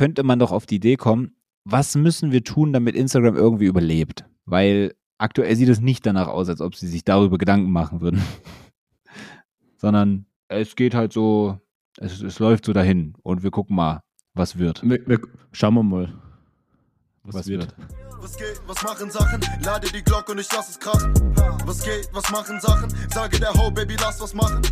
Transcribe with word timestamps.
könnte 0.00 0.22
man 0.22 0.38
doch 0.38 0.50
auf 0.50 0.64
die 0.64 0.76
Idee 0.76 0.96
kommen, 0.96 1.36
was 1.64 1.94
müssen 1.94 2.32
wir 2.32 2.42
tun, 2.42 2.72
damit 2.72 2.96
Instagram 2.96 3.36
irgendwie 3.36 3.66
überlebt? 3.66 4.24
Weil 4.46 4.94
aktuell 5.18 5.54
sieht 5.56 5.68
es 5.68 5.80
nicht 5.80 6.06
danach 6.06 6.26
aus, 6.26 6.48
als 6.48 6.62
ob 6.62 6.74
sie 6.74 6.88
sich 6.88 7.04
darüber 7.04 7.36
Gedanken 7.36 7.70
machen 7.70 8.00
würden. 8.00 8.22
Sondern 9.76 10.24
es 10.48 10.74
geht 10.74 10.94
halt 10.94 11.12
so, 11.12 11.60
es, 11.98 12.22
es 12.22 12.38
läuft 12.38 12.64
so 12.64 12.72
dahin 12.72 13.12
und 13.22 13.42
wir 13.42 13.50
gucken 13.50 13.76
mal, 13.76 14.00
was 14.32 14.56
wird. 14.56 14.82
Wir, 14.82 15.06
wir, 15.06 15.20
schauen 15.52 15.74
wir 15.74 15.82
mal, 15.82 16.14
was, 17.22 17.34
was 17.34 17.46
wird. 17.48 17.74
Was 18.22 18.38
geht, 18.38 18.58
was 18.66 18.82
machen 18.82 19.10
Sachen? 19.10 19.40
Lade 19.62 19.88
die 19.92 20.02
Glocke 20.02 20.32
und 20.32 20.38
ich 20.38 20.50
lass 20.50 20.70
es 20.70 20.80
krachen. 20.80 21.12
Was 21.66 21.84
geht, 21.84 22.08
was 22.14 22.30
machen 22.30 22.58
Sachen? 22.58 22.90
Sage 23.12 23.38
der 23.38 23.52
Ho, 23.52 23.70
Baby, 23.70 23.96
lass 24.00 24.18
was 24.18 24.32
machen. 24.32 24.62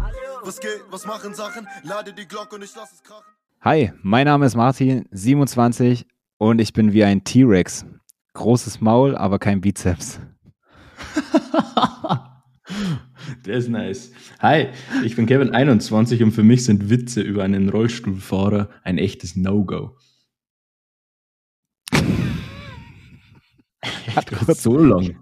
Was 0.42 0.58
geht, 0.58 0.80
was 0.90 1.04
machen 1.04 1.34
Sachen? 1.34 1.66
Lade 1.82 2.14
die 2.14 2.26
Glocke 2.26 2.56
und 2.56 2.64
ich 2.64 2.74
lass 2.74 2.94
es 2.94 3.02
krachen. 3.02 3.37
Hi, 3.60 3.90
mein 4.02 4.26
Name 4.26 4.46
ist 4.46 4.54
Martin, 4.54 5.06
27 5.10 6.06
und 6.38 6.60
ich 6.60 6.72
bin 6.72 6.92
wie 6.92 7.02
ein 7.02 7.24
T-Rex. 7.24 7.84
Großes 8.34 8.80
Maul, 8.80 9.16
aber 9.16 9.40
kein 9.40 9.60
Bizeps. 9.60 10.20
Der 13.44 13.56
ist 13.56 13.68
nice. 13.68 14.12
Hi, 14.38 14.68
ich 15.04 15.16
bin 15.16 15.26
Kevin 15.26 15.50
21 15.50 16.22
und 16.22 16.30
für 16.30 16.44
mich 16.44 16.64
sind 16.64 16.88
Witze 16.88 17.20
über 17.20 17.42
einen 17.42 17.68
Rollstuhlfahrer 17.68 18.70
ein 18.84 18.96
echtes 18.96 19.34
No-Go. 19.34 19.96
Hat 24.14 24.30
kurz 24.30 24.62
so 24.62 24.78
lang. 24.78 25.16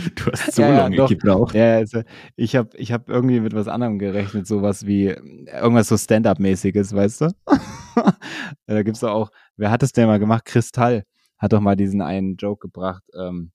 Du 0.16 0.32
hast 0.32 0.52
so 0.54 0.62
Ja, 0.62 0.68
lange 0.78 0.96
doch. 0.96 1.08
gebraucht. 1.08 1.54
Ja, 1.54 1.74
also 1.74 2.02
ich 2.36 2.56
habe 2.56 2.76
ich 2.76 2.92
hab 2.92 3.08
irgendwie 3.08 3.40
mit 3.40 3.54
was 3.54 3.68
anderem 3.68 3.98
gerechnet, 3.98 4.46
sowas 4.46 4.86
wie 4.86 5.06
irgendwas 5.06 5.88
so 5.88 5.96
Stand-up-mäßiges, 5.96 6.94
weißt 6.94 7.20
du? 7.22 7.30
da 8.66 8.82
gibt's 8.82 9.00
doch 9.00 9.10
auch, 9.12 9.30
wer 9.56 9.70
hat 9.70 9.82
es 9.82 9.92
denn 9.92 10.06
mal 10.06 10.18
gemacht? 10.18 10.44
Kristall 10.44 11.04
hat 11.38 11.52
doch 11.52 11.60
mal 11.60 11.76
diesen 11.76 12.02
einen 12.02 12.36
Joke 12.36 12.60
gebracht, 12.60 13.02
ähm, 13.18 13.52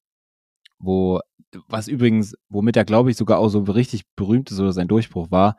wo, 0.80 1.19
was 1.67 1.88
übrigens, 1.88 2.36
womit 2.50 2.75
er, 2.75 2.84
glaube 2.86 3.12
ich, 3.12 3.17
sogar 3.17 3.39
auch 3.39 3.50
so 3.50 3.59
richtig 3.62 4.03
berühmt 4.16 4.52
ist 4.52 4.59
oder 4.59 4.73
sein 4.73 4.88
Durchbruch 4.89 5.31
war, 5.31 5.56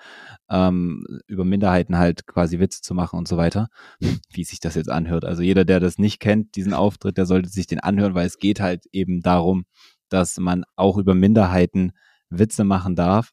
ähm, 0.51 1.05
über 1.27 1.45
Minderheiten 1.45 1.97
halt 1.99 2.27
quasi 2.27 2.59
Witze 2.59 2.83
zu 2.83 2.95
machen 2.95 3.19
und 3.19 3.27
so 3.29 3.37
weiter. 3.37 3.69
Wie 4.31 4.45
sich 4.45 4.61
das 4.61 4.75
jetzt 4.75 4.91
anhört. 4.91 5.25
Also 5.25 5.43
jeder, 5.43 5.65
der 5.65 5.81
das 5.81 5.99
nicht 5.99 6.21
kennt, 6.21 6.57
diesen 6.57 6.75
Auftritt, 6.75 7.17
der 7.17 7.27
sollte 7.27 7.49
sich 7.49 7.67
den 7.67 7.81
anhören, 7.81 8.15
weil 8.15 8.27
es 8.27 8.39
geht 8.39 8.61
halt 8.61 8.85
eben 8.93 9.23
darum, 9.23 9.65
dass 10.09 10.39
man 10.39 10.65
auch 10.77 10.99
über 10.99 11.15
Minderheiten 11.15 11.93
Witze 12.31 12.65
machen 12.65 12.97
darf, 12.97 13.31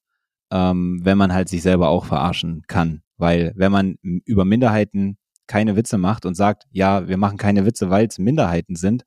ähm, 0.52 0.99
wenn 1.03 1.17
man 1.17 1.33
halt 1.33 1.49
sich 1.49 1.61
selber 1.61 1.89
auch 1.89 2.05
verarschen 2.05 2.63
kann. 2.67 3.02
Weil 3.17 3.53
wenn 3.55 3.71
man 3.71 3.95
über 4.02 4.45
Minderheiten 4.45 5.17
keine 5.47 5.75
Witze 5.75 5.97
macht 5.97 6.25
und 6.25 6.35
sagt, 6.35 6.63
ja, 6.71 7.07
wir 7.07 7.17
machen 7.17 7.38
keine 7.38 7.65
Witze, 7.65 7.89
weil 7.89 8.07
es 8.07 8.17
Minderheiten 8.19 8.75
sind, 8.75 9.03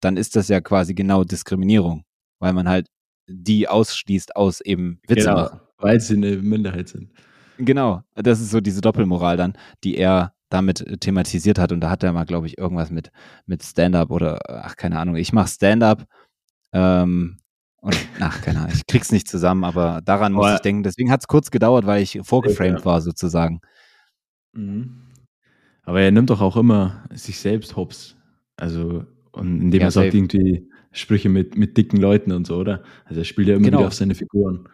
dann 0.00 0.16
ist 0.16 0.36
das 0.36 0.48
ja 0.48 0.60
quasi 0.60 0.94
genau 0.94 1.24
Diskriminierung, 1.24 2.04
weil 2.38 2.52
man 2.52 2.68
halt 2.68 2.88
die 3.28 3.68
ausschließt 3.68 4.36
aus 4.36 4.60
eben 4.60 5.00
Witze 5.06 5.26
Genau, 5.28 5.34
machen. 5.42 5.60
weil 5.78 6.00
sie 6.00 6.16
eine 6.16 6.36
Minderheit 6.36 6.88
sind. 6.88 7.10
Genau, 7.58 8.02
das 8.14 8.40
ist 8.40 8.50
so 8.50 8.60
diese 8.60 8.80
Doppelmoral 8.80 9.36
dann, 9.36 9.54
die 9.84 9.96
er 9.96 10.32
damit 10.48 10.80
äh, 10.80 10.96
thematisiert 10.96 11.58
hat. 11.58 11.72
Und 11.72 11.80
da 11.80 11.90
hat 11.90 12.02
er 12.02 12.12
mal, 12.12 12.24
glaube 12.24 12.46
ich, 12.46 12.56
irgendwas 12.56 12.90
mit, 12.90 13.10
mit 13.46 13.62
Stand-up 13.62 14.10
oder, 14.10 14.38
ach, 14.48 14.76
keine 14.76 14.98
Ahnung, 14.98 15.16
ich 15.16 15.32
mache 15.32 15.48
Stand-up. 15.48 16.06
Ähm, 16.72 17.38
und, 17.80 17.94
ach, 18.20 18.40
keine 18.40 18.60
Ahnung, 18.60 18.72
ich 18.74 18.86
krieg's 18.86 19.12
nicht 19.12 19.28
zusammen, 19.28 19.64
aber 19.64 20.00
daran 20.04 20.32
muss 20.32 20.52
ich 20.54 20.60
denken. 20.60 20.82
Deswegen 20.82 21.10
hat 21.10 21.20
es 21.20 21.28
kurz 21.28 21.50
gedauert, 21.50 21.86
weil 21.86 22.02
ich 22.02 22.18
vorgeframed 22.22 22.80
Ja. 22.80 22.84
war, 22.84 23.00
sozusagen. 23.00 23.60
Mhm. 24.52 25.02
Aber 25.84 26.00
er 26.00 26.10
nimmt 26.10 26.30
doch 26.30 26.40
auch 26.40 26.56
immer 26.56 27.04
sich 27.14 27.38
selbst 27.38 27.76
hops. 27.76 28.16
Also, 28.56 29.04
und 29.32 29.62
indem 29.62 29.80
Ja, 29.80 29.86
er 29.86 29.90
sagt 29.90 30.14
irgendwie 30.14 30.68
Sprüche 30.92 31.28
mit, 31.28 31.56
mit 31.56 31.76
dicken 31.76 31.98
Leuten 31.98 32.32
und 32.32 32.46
so, 32.46 32.56
oder? 32.56 32.82
Also 33.04 33.20
er 33.20 33.24
spielt 33.24 33.48
ja 33.48 33.54
immer 33.56 33.64
Genau. 33.64 33.78
wieder 33.78 33.86
auf 33.86 33.94
seine 33.94 34.14
Figuren. 34.14 34.68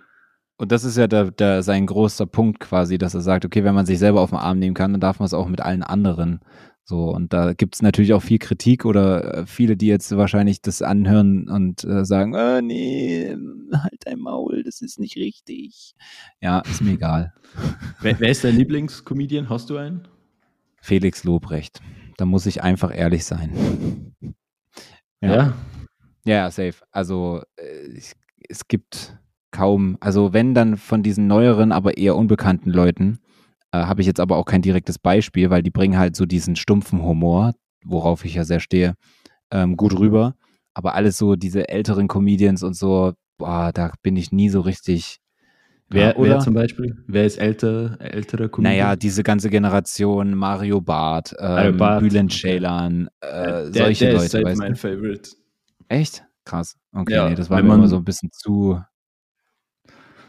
Und 0.57 0.73
das 0.73 0.85
ist 0.85 0.97
ja 0.97 1.07
der, 1.07 1.31
der, 1.33 1.63
sein 1.63 1.87
großer 1.87 2.27
Punkt 2.27 2.61
quasi, 2.61 2.97
dass 2.97 3.15
er 3.15 3.21
sagt, 3.21 3.45
okay, 3.45 3.65
wenn 3.65 3.75
man 3.75 3.87
sich 3.87 3.99
selber 3.99 4.21
auf 4.21 4.31
den 4.31 4.39
Arm 4.39 4.59
nehmen 4.59 4.75
kann, 4.75 4.93
dann 4.93 5.01
darf 5.01 5.19
man 5.19 5.27
es 5.27 5.35
auch 5.35 5.49
mit 5.49 5.61
allen 5.61 5.83
anderen. 5.83 6.41
So, 6.87 7.09
und 7.09 7.33
da 7.33 7.55
gibt 7.55 7.77
es 7.77 7.83
natürlich 7.83 8.13
auch 8.13 8.23
viel 8.23 8.39
Kritik 8.39 8.85
oder 8.85 9.39
äh, 9.39 9.47
viele, 9.47 9.75
die 9.77 9.87
jetzt 9.87 10.15
wahrscheinlich 10.15 10.61
das 10.61 10.83
anhören 10.83 11.49
und 11.49 11.83
äh, 11.85 12.05
sagen, 12.05 12.35
äh, 12.35 12.61
nee, 12.61 13.35
halt 13.73 14.03
dein 14.05 14.19
Maul, 14.19 14.63
das 14.63 14.83
ist 14.83 15.01
nicht 15.01 15.17
richtig. 15.17 15.95
Ja, 16.43 16.61
ist 16.61 16.83
mir 16.83 16.93
egal. 16.93 17.33
Wer, 18.01 18.21
wer 18.21 18.29
ist 18.29 18.45
dein 18.45 18.57
Lieblingscomedian? 18.57 19.49
Hast 19.49 19.71
du 19.71 19.77
einen? 19.79 20.07
Felix 20.83 21.25
Lobrecht. 21.25 21.81
Da 22.19 22.27
muss 22.27 22.45
ich 22.47 22.63
einfach 22.63 22.95
ehrlich 22.95 23.25
sein. 23.25 24.13
Ja. 25.23 25.55
Ja, 26.27 26.35
ja, 26.35 26.51
safe. 26.51 26.75
Also 26.91 27.43
äh, 27.57 27.87
ich, 27.97 28.13
es 28.49 28.69
gibt 28.69 29.17
kaum, 29.51 29.97
also 30.01 30.33
wenn 30.33 30.53
dann 30.53 30.77
von 30.77 31.03
diesen 31.03 31.27
neueren, 31.27 31.73
aber 31.73 31.97
eher 31.97 32.17
unbekannten 32.17 32.71
Leuten, 32.71 33.21
äh, 33.75 33.87
habe 33.87 34.01
ich 34.01 34.07
jetzt 34.07 34.21
aber 34.21 34.37
auch 34.37 34.45
kein 34.45 34.63
direktes 34.63 34.99
Beispiel, 34.99 35.51
weil 35.51 35.63
die 35.63 35.71
bringen 35.71 35.99
halt 35.99 36.15
so 36.17 36.27
diesen 36.27 36.55
stumpfen 36.57 37.03
Humor, 37.03 37.55
worauf 37.85 38.25
ich 38.25 38.35
ja 38.35 38.45
sehr 38.45 38.61
stehe, 38.61 38.95
ähm, 39.51 39.77
gut 39.77 39.99
rüber. 39.99 40.35
Aber 40.75 40.95
alles 40.95 41.19
so 41.19 41.37
diese 41.37 41.69
älteren 41.69 42.09
Comedians 42.09 42.63
und 42.63 42.75
so, 42.75 43.13
boah, 43.39 43.73
da 43.73 43.93
bin 44.03 44.17
ich 44.17 44.33
nie 44.33 44.49
so 44.49 44.61
richtig. 44.61 45.19
Wer, 45.89 46.19
oder? 46.19 46.31
wer 46.31 46.41
zum 46.41 46.55
Beispiel? 46.55 46.97
Wer 47.07 47.25
ist 47.27 47.37
älter, 47.39 47.97
älterer 48.01 48.49
Comedian? 48.49 48.77
Naja, 48.77 48.97
diese 48.97 49.23
ganze 49.23 49.51
Generation, 49.51 50.35
Mario 50.35 50.81
Barth, 50.81 51.35
ähm, 51.39 51.77
Barth, 51.77 52.01
Bülent. 52.01 52.33
Ceylan, 52.33 53.09
äh, 53.21 53.29
der, 53.31 53.71
solche 53.73 54.05
der 54.07 54.15
Leute, 54.15 54.25
ist 54.27 54.35
halt 54.35 54.45
weißt 54.47 54.59
mein 54.59 54.73
du? 54.75 54.79
Favorite. 54.79 55.31
Echt? 55.89 56.25
Krass. 56.45 56.77
Okay, 56.93 57.15
Ja, 57.15 57.29
nee, 57.29 57.35
das 57.35 57.51
war 57.51 57.63
mir 57.63 57.75
immer 57.75 57.89
so 57.89 57.97
ein 57.97 58.05
bisschen 58.05 58.31
zu 58.33 58.81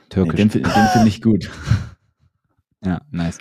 Nee, 0.08 0.10
türkisch. 0.10 0.40
den 0.40 0.50
fi- 0.50 0.62
den 0.62 0.88
finde 0.88 1.10
ich 1.10 1.22
gut. 1.22 1.50
Ja, 2.86 3.02
nice. 3.12 3.40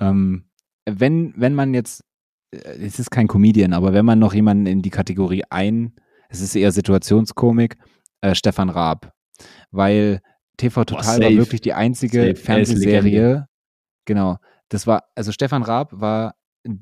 Ähm, 0.00 0.44
wenn, 0.88 1.34
wenn 1.36 1.54
man 1.54 1.74
jetzt, 1.74 2.04
äh, 2.50 2.58
es 2.58 2.98
ist 2.98 3.10
kein 3.10 3.28
Comedian, 3.28 3.72
aber 3.72 3.92
wenn 3.92 4.04
man 4.04 4.18
noch 4.18 4.34
jemanden 4.34 4.66
in 4.66 4.82
die 4.82 4.90
Kategorie 4.90 5.44
ein, 5.50 5.94
es 6.28 6.40
ist 6.40 6.56
eher 6.56 6.72
Situationskomik, 6.72 7.76
äh, 8.20 8.34
Stefan 8.34 8.70
Raab. 8.70 9.12
Weil 9.70 10.20
TV 10.56 10.84
Total 10.84 11.20
war 11.20 11.28
safe. 11.28 11.36
wirklich 11.36 11.60
die 11.60 11.72
einzige 11.72 12.18
Safe. 12.18 12.28
Er 12.30 12.36
Fernsehserie. 12.36 13.46
Genau. 14.04 14.36
Das 14.68 14.86
war, 14.86 15.04
also 15.14 15.32
Stefan 15.32 15.62
Raab 15.62 15.92
war, 15.92 16.34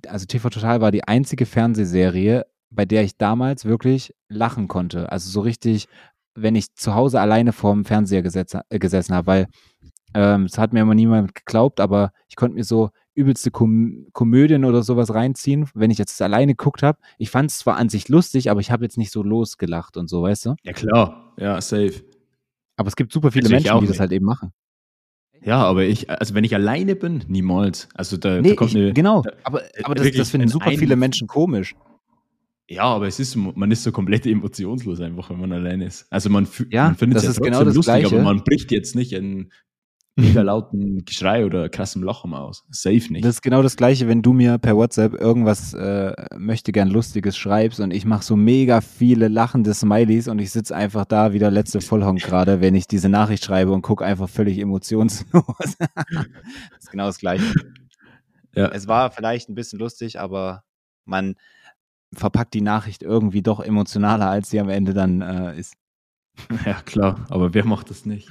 also 0.09 0.27
TV 0.27 0.49
Total 0.49 0.81
war 0.81 0.91
die 0.91 1.05
einzige 1.05 1.47
Fernsehserie, 1.47 2.47
bei 2.71 2.85
der 2.85 3.05
ich 3.05 3.17
damals 3.17 3.65
wirklich 3.65 4.15
lachen 4.29 4.69
konnte. 4.69 5.13
Also 5.13 5.31
so 5.31 5.41
richtig, 5.41 5.87
wenn 6.35 6.55
ich 6.55 6.75
zu 6.75 6.95
Hause 6.95 7.21
alleine 7.21 7.53
vorm 7.53 7.85
Fernseher 7.85 8.23
gesetz, 8.23 8.57
äh, 8.69 8.79
gesessen 8.79 9.15
habe, 9.15 9.27
weil 9.27 9.47
ähm, 10.17 10.45
es 10.47 10.57
hat 10.57 10.73
mir 10.73 10.81
immer 10.81 10.95
niemand 10.95 11.35
geglaubt, 11.35 11.79
aber 11.79 12.13
ich 12.29 12.37
konnte 12.37 12.55
mir 12.57 12.65
so 12.65 12.89
übelste 13.15 13.51
Kom 13.51 14.07
Komödien 14.13 14.65
oder 14.65 14.83
sowas 14.83 15.13
reinziehen, 15.13 15.69
wenn 15.75 15.91
ich 15.91 15.99
jetzt 15.99 16.21
alleine 16.23 16.55
geguckt 16.55 16.83
habe. 16.83 16.99
Ich 17.19 17.31
fand 17.31 17.51
es 17.51 17.59
zwar 17.59 17.77
an 17.77 17.89
sich 17.91 18.09
lustig, 18.09 18.51
aber 18.51 18.61
ich 18.61 18.71
habe 18.71 18.85
jetzt 18.85 18.97
nicht 18.99 19.13
so 19.13 19.23
losgelacht 19.23 19.97
und 19.97 20.09
so, 20.09 20.23
weißt 20.23 20.47
du? 20.47 20.55
Ja, 20.63 20.73
klar. 20.73 21.35
Ja, 21.39 21.61
safe. 21.61 22.03
Aber 22.77 22.89
es 22.89 22.97
gibt 22.97 23.13
super 23.13 23.31
viele 23.31 23.45
Also 23.45 23.55
Menschen, 23.55 23.81
die 23.81 23.87
das 23.87 24.01
halt 24.01 24.13
eben 24.13 24.25
machen. 24.27 24.53
Ja, 25.43 25.63
aber 25.63 25.85
ich, 25.85 26.09
also 26.11 26.35
wenn 26.35 26.45
ich 26.45 26.55
alleine 26.55 26.97
bin, 26.97 27.23
niemals. 27.29 27.89
Also 27.95 28.17
da, 28.17 28.37
da 28.37 28.41
Nee, 28.41 28.55
kommt 28.55 28.71
ich, 28.71 28.77
eine, 28.77 28.93
genau. 28.95 29.23
da- 29.23 29.31
Aber, 29.45 29.65
äh, 29.65 29.83
aber 29.85 29.95
das, 29.95 30.11
das 30.13 30.31
finden 30.31 30.49
super 30.49 30.67
ein- 30.67 30.79
viele 30.79 30.97
Menschen 30.97 31.27
komisch. 31.29 31.75
Ja, 32.69 32.83
aber 32.85 33.07
es 33.07 33.21
ist, 33.21 33.37
man 33.37 33.71
ist 33.71 33.85
so 33.85 33.93
komplett 33.93 34.27
emotionslos 34.27 35.01
einfach, 35.01 35.31
wenn 35.31 35.39
man 35.39 35.53
alleine 35.53 35.85
ist. 35.85 36.07
Also 36.11 36.31
man, 36.31 36.49
Ja, 36.71 36.87
man 36.87 36.97
findet 36.97 37.19
es 37.19 37.23
ja 37.23 37.29
trotzdem 37.29 37.45
genau 37.53 37.63
lustig, 37.63 37.85
Gleiche. 37.85 38.07
aber 38.17 38.25
man 38.25 38.43
bricht 38.43 38.73
jetzt 38.73 38.97
nicht 38.97 39.13
in 39.13 39.53
mega 40.17 40.41
lauten 40.41 41.05
Geschrei 41.05 41.45
oder 41.45 41.69
krassem 41.69 42.03
Lachen 42.03 42.33
aus. 42.35 42.65
Safe 42.71 43.13
nicht. 43.13 43.25
Das 43.25 43.37
ist 43.37 43.43
genau 43.43 43.63
das 43.63 43.77
Gleiche, 43.77 44.09
wenn 44.09 44.23
du 44.23 44.33
mir 44.33 44.57
per 44.59 44.77
WhatsApp 44.77 45.15
irgendwas 45.15 45.75
äh, 45.75 46.13
möchte 46.37 46.73
gern 46.73 46.89
Lustiges 46.89 47.37
schreibst 47.37 47.81
und 47.81 47.93
ich 47.93 48.07
mache 48.07 48.25
so 48.25 48.35
mega 48.35 48.81
viele 48.81 49.29
lachende 49.29 49.75
Smileys 49.75 50.27
und 50.29 50.39
ich 50.39 50.51
sitze 50.51 50.75
einfach 50.75 51.05
da 51.05 51.35
wie 51.35 51.39
der 51.39 51.51
letzte 51.51 51.83
Vollhonk 51.83 52.23
gerade, 52.23 52.63
wenn 52.63 52.75
ich 52.75 52.89
diese 52.89 53.11
Nachricht 53.11 53.45
schreibe 53.45 53.73
und 53.73 53.83
gucke 53.83 54.05
einfach 54.05 54.29
völlig 54.29 54.59
emotionslos. 54.59 55.27
das 55.59 55.77
ist 56.79 56.91
genau 56.91 57.07
das 57.07 57.19
Gleiche. 57.19 57.45
ja. 58.55 58.69
Es 58.69 58.89
war 58.89 59.11
vielleicht 59.11 59.51
ein 59.51 59.55
bisschen 59.55 59.79
lustig, 59.79 60.19
aber 60.19 60.65
man 61.05 61.35
verpackt 62.15 62.55
die 62.55 62.63
Nachricht 62.63 63.03
irgendwie 63.03 63.43
doch 63.43 63.61
emotionaler, 63.61 64.31
als 64.31 64.49
sie 64.49 64.61
am 64.61 64.71
Ende 64.71 64.95
dann 64.95 65.21
äh, 65.21 65.59
ist. 65.59 65.75
ja, 66.65 66.75
klar. 66.87 67.27
Aber 67.29 67.53
wer 67.53 67.67
macht 67.67 67.91
das 67.91 68.07
nicht? 68.07 68.31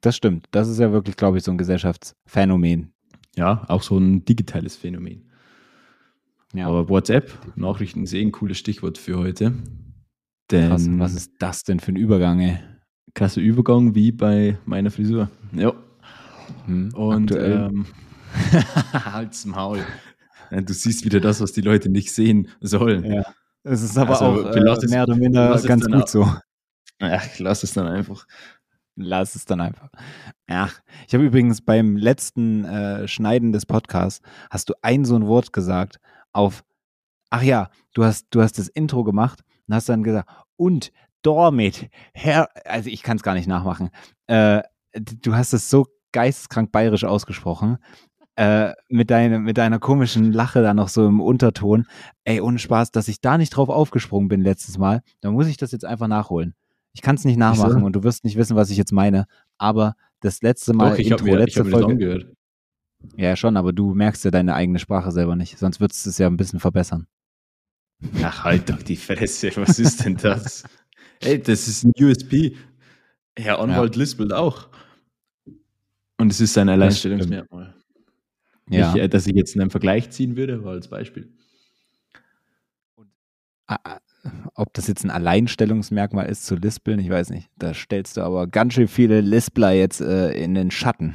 Das 0.00 0.16
stimmt. 0.16 0.46
Das 0.50 0.68
ist 0.68 0.78
ja 0.78 0.92
wirklich, 0.92 1.16
glaube 1.16 1.38
ich, 1.38 1.44
so 1.44 1.50
ein 1.50 1.58
Gesellschaftsphänomen. 1.58 2.92
Ja, 3.36 3.64
auch 3.68 3.82
so 3.82 3.98
ein 3.98 4.24
digitales 4.24 4.76
Phänomen. 4.76 5.30
Ja, 6.54 6.68
Aber 6.68 6.88
WhatsApp, 6.88 7.32
Nachrichten 7.56 8.04
ist 8.04 8.14
eh 8.14 8.22
ein 8.22 8.32
cooles 8.32 8.56
Stichwort 8.58 8.98
für 8.98 9.18
heute. 9.18 9.52
Denn 10.50 10.68
krass. 10.70 10.86
Was 10.90 11.14
ist 11.14 11.32
das 11.38 11.62
denn 11.64 11.80
für 11.80 11.92
ein 11.92 11.96
Übergang, 11.96 12.40
ey? 12.40 12.58
krasser 13.14 13.40
Übergang 13.40 13.94
wie 13.94 14.12
bei 14.12 14.58
meiner 14.66 14.90
Frisur. 14.90 15.30
Ja. 15.52 15.72
Hm, 16.66 16.92
Und 16.94 17.32
aktuell. 17.32 17.70
ähm, 17.70 17.86
halt's 18.92 19.44
Maul. 19.46 19.80
Du 20.50 20.72
siehst 20.72 21.04
wieder 21.04 21.18
das, 21.20 21.40
was 21.40 21.52
die 21.52 21.62
Leute 21.62 21.88
nicht 21.88 22.12
sehen 22.12 22.48
sollen. 22.60 23.04
Ja. 23.04 23.22
Es 23.64 23.82
ist 23.82 23.96
aber 23.98 24.20
Also, 24.20 24.46
auch 24.48 24.54
äh, 24.54 24.86
mehr 24.88 25.02
oder 25.04 25.16
minder 25.16 25.60
ganz 25.62 25.86
gut 25.86 25.94
auch. 26.04 26.08
so. 26.08 26.30
Ach, 27.00 27.38
lass 27.38 27.62
es 27.64 27.72
dann 27.72 27.86
einfach. 27.88 28.26
Lass 28.96 29.34
es 29.34 29.44
dann 29.44 29.60
einfach. 29.60 29.90
Ach, 30.46 30.80
ich 31.06 31.14
habe 31.14 31.24
übrigens 31.24 31.60
beim 31.60 31.96
letzten 31.96 32.64
äh, 32.64 33.06
Schneiden 33.06 33.52
des 33.52 33.66
Podcasts 33.66 34.26
hast 34.50 34.70
du 34.70 34.74
ein 34.80 35.04
so 35.04 35.14
ein 35.16 35.26
Wort 35.26 35.52
gesagt 35.52 36.00
auf. 36.32 36.64
Ach 37.28 37.42
ja, 37.42 37.68
du 37.92 38.04
hast 38.04 38.26
du 38.30 38.40
hast 38.40 38.58
das 38.58 38.68
Intro 38.68 39.04
gemacht 39.04 39.42
und 39.68 39.74
hast 39.74 39.90
dann 39.90 40.02
gesagt 40.02 40.30
und 40.56 40.92
damit 41.20 41.90
Herr, 42.14 42.48
also 42.64 42.88
ich 42.88 43.02
kann 43.02 43.18
es 43.18 43.22
gar 43.22 43.34
nicht 43.34 43.48
nachmachen. 43.48 43.90
Äh, 44.28 44.62
du 44.94 45.34
hast 45.34 45.52
es 45.52 45.68
so 45.68 45.86
geisteskrank 46.12 46.72
bayerisch 46.72 47.04
ausgesprochen. 47.04 47.76
Äh, 48.36 48.72
mit, 48.88 49.10
deine, 49.10 49.38
mit 49.38 49.56
deiner 49.58 49.78
komischen 49.78 50.32
Lache 50.32 50.62
da 50.62 50.74
noch 50.74 50.88
so 50.88 51.06
im 51.06 51.20
Unterton. 51.20 51.86
Ey, 52.24 52.40
ohne 52.40 52.58
Spaß, 52.58 52.90
dass 52.92 53.08
ich 53.08 53.20
da 53.20 53.38
nicht 53.38 53.50
drauf 53.50 53.70
aufgesprungen 53.70 54.28
bin 54.28 54.42
letztes 54.42 54.76
Mal. 54.78 55.02
Da 55.20 55.30
muss 55.30 55.46
ich 55.46 55.56
das 55.56 55.72
jetzt 55.72 55.86
einfach 55.86 56.06
nachholen. 56.06 56.54
Ich 56.96 57.02
kann 57.02 57.16
es 57.16 57.26
nicht 57.26 57.36
nachmachen 57.36 57.82
und 57.82 57.92
du 57.94 58.04
wirst 58.04 58.24
nicht 58.24 58.38
wissen, 58.38 58.56
was 58.56 58.70
ich 58.70 58.78
jetzt 58.78 58.90
meine. 58.90 59.26
Aber 59.58 59.96
das 60.20 60.40
letzte 60.40 60.72
Mal 60.72 60.92
Doch, 60.92 60.98
ich 60.98 61.10
Intro, 61.10 61.26
mir, 61.26 61.32
ich 61.34 61.38
letzte 61.40 61.62
das 61.62 61.70
Folge. 61.70 61.92
angehört. 61.92 62.32
Ja, 63.18 63.36
schon, 63.36 63.58
aber 63.58 63.74
du 63.74 63.92
merkst 63.92 64.24
ja 64.24 64.30
deine 64.30 64.54
eigene 64.54 64.78
Sprache 64.78 65.12
selber 65.12 65.36
nicht. 65.36 65.58
Sonst 65.58 65.78
würdest 65.78 66.06
du 66.06 66.10
es 66.10 66.16
ja 66.16 66.26
ein 66.26 66.38
bisschen 66.38 66.58
verbessern. 66.58 67.06
Ach, 68.22 68.44
halt 68.44 68.70
doch 68.70 68.82
die 68.82 68.96
Fresse. 68.96 69.50
Was 69.56 69.78
ist 69.78 70.06
denn 70.06 70.16
das? 70.16 70.64
Ey, 71.20 71.38
das 71.38 71.68
ist 71.68 71.84
ein 71.84 71.92
USP. 72.00 72.56
Herr 73.36 73.60
Anwalt 73.60 73.94
lispelt 73.94 74.32
auch. 74.32 74.70
Und 76.16 76.32
es 76.32 76.40
ist 76.40 76.54
sein 76.54 76.70
Alleinstellungsmerkmal. 76.70 77.74
Ja. 78.70 78.94
Ich, 78.94 79.02
äh, 79.02 79.08
dass 79.08 79.26
ich 79.26 79.34
jetzt 79.36 79.54
einen 79.54 79.68
Vergleich 79.68 80.08
ziehen 80.08 80.34
würde, 80.34 80.64
war 80.64 80.72
als 80.72 80.88
Beispiel. 80.88 81.30
Ob 84.54 84.72
das 84.74 84.86
jetzt 84.88 85.04
ein 85.04 85.10
Alleinstellungsmerkmal 85.10 86.26
ist 86.26 86.46
zu 86.46 86.56
Lispeln, 86.56 86.98
ich 87.00 87.10
weiß 87.10 87.30
nicht. 87.30 87.48
Da 87.56 87.74
stellst 87.74 88.16
du 88.16 88.22
aber 88.22 88.46
ganz 88.46 88.74
schön 88.74 88.88
viele 88.88 89.20
Lispler 89.20 89.72
jetzt 89.72 90.00
äh, 90.00 90.32
in 90.32 90.54
den 90.54 90.70
Schatten. 90.70 91.14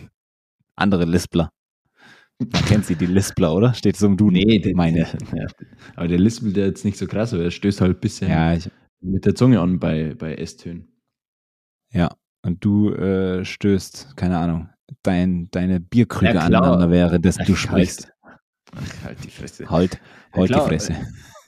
Andere 0.76 1.04
Lispler. 1.04 1.50
Man 2.40 2.64
kennt 2.66 2.84
sie, 2.86 2.94
die 2.94 3.06
Lispler, 3.06 3.52
oder? 3.52 3.74
Steht 3.74 3.96
so 3.96 4.06
im 4.06 4.16
Duden. 4.16 4.40
meine 4.76 5.02
ich. 5.02 5.12
ja. 5.36 5.46
Aber 5.96 6.06
der 6.06 6.18
lispelt 6.20 6.56
ja 6.56 6.66
jetzt 6.66 6.84
nicht 6.84 6.96
so 6.96 7.06
krass, 7.06 7.34
aber 7.34 7.42
er 7.42 7.50
stößt 7.50 7.80
halt 7.80 7.96
ein 7.96 8.00
bisschen 8.00 8.30
Ja, 8.30 8.54
ich, 8.54 8.70
mit 9.00 9.24
der 9.26 9.34
Zunge 9.34 9.60
an 9.60 9.80
bei, 9.80 10.14
bei 10.16 10.34
S-Tönen. 10.34 10.88
ja. 11.92 12.10
Und 12.46 12.64
du 12.64 12.92
äh, 12.92 13.44
stößt, 13.44 14.16
keine 14.16 14.38
Ahnung, 14.38 14.68
dein, 15.02 15.48
deine 15.50 15.80
Bierkrüge 15.80 16.34
Ja, 16.34 16.40
aneinander 16.42 16.88
wäre, 16.88 17.18
dass 17.18 17.36
du 17.36 17.56
sprichst. 17.56 18.12
Ach, 18.76 19.04
halt 19.04 19.24
die 19.24 19.30
Fresse. 19.30 19.68
Halt, 19.68 19.94
Ja, 19.94 20.00
halt 20.38 20.48
die 20.48 20.54
klar. 20.54 20.68
Fresse. 20.68 20.94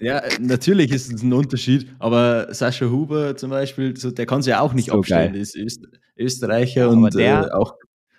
Ja, 0.00 0.18
äh, 0.18 0.38
natürlich 0.40 0.90
ist 0.92 1.12
es 1.12 1.22
ein 1.22 1.32
Unterschied, 1.32 1.94
aber 1.98 2.52
Sascha 2.54 2.86
Huber 2.86 3.36
zum 3.36 3.50
Beispiel, 3.50 3.96
so, 3.96 4.10
der 4.10 4.26
kann 4.26 4.42
sich 4.42 4.50
ja 4.50 4.60
auch 4.60 4.72
nicht 4.72 4.88
So 4.90 4.98
abstellen. 4.98 5.32
geil. 5.32 5.40
Ist 5.40 5.56
Öst 5.56 5.86
Österreicher 6.16 6.84
aber 6.86 6.92
und 6.94 7.14
der- 7.14 7.48
äh, 7.48 7.50
auch. 7.52 7.74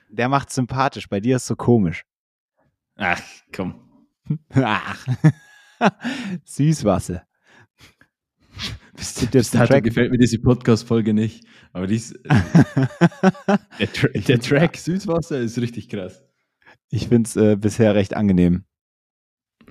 Der 0.10 0.28
macht 0.30 0.52
sympathisch, 0.52 1.08
bei 1.10 1.20
dir 1.20 1.38
ist 1.38 1.48
so 1.48 1.56
komisch. 1.56 2.04
Ach, 2.98 3.22
komm. 3.54 3.76
Ach. 4.54 5.06
Süßwasser. 6.46 7.24
Bis, 8.96 9.26
bis 9.32 9.52
dato 9.52 9.82
gefällt 9.82 10.12
mir 10.12 10.18
diese 10.18 10.38
Podcast-Folge 10.40 11.14
nicht. 11.14 11.46
Aber 11.74 11.88
dies, 11.88 12.14
der, 13.80 13.92
Tra 13.94 14.08
der 14.10 14.40
Track 14.40 14.78
Süßwasser 14.78 15.40
ist 15.40 15.58
richtig 15.60 15.90
krass. 15.90 16.24
Ich 16.90 17.08
finde 17.08 17.28
es 17.28 17.36
äh, 17.38 17.56
bisher 17.56 17.96
recht 17.96 18.14
angenehm. 18.16 18.66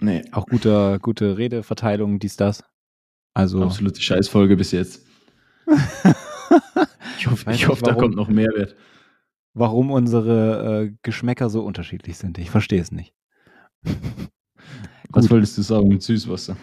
Nee, 0.00 0.22
Auch 0.32 0.46
guter, 0.46 0.98
gute 0.98 1.36
Redeverteilung, 1.38 2.18
dies, 2.18 2.36
das. 2.36 2.64
Also, 3.34 3.62
absolute 3.62 4.00
Scheißfolge 4.00 4.56
bis 4.56 4.72
jetzt. 4.72 5.06
Ich 7.18 7.26
hoffe, 7.30 7.50
ich 7.52 7.68
hoffe 7.68 7.82
da 7.82 7.90
warum. 7.90 8.00
kommt 8.00 8.16
noch 8.16 8.28
Mehrwert. 8.28 8.74
warum 9.52 9.90
unsere 9.90 10.84
äh, 10.86 10.92
Geschmäcker 11.02 11.50
so 11.50 11.62
unterschiedlich 11.62 12.16
sind. 12.16 12.38
Ich 12.38 12.50
verstehe 12.50 12.80
es 12.80 12.90
nicht. 12.90 13.14
Was 15.10 15.24
Gut. 15.24 15.30
wolltest 15.32 15.58
du 15.58 15.62
sagen 15.62 15.88
mit 15.88 16.02
Süßwasser? 16.02 16.56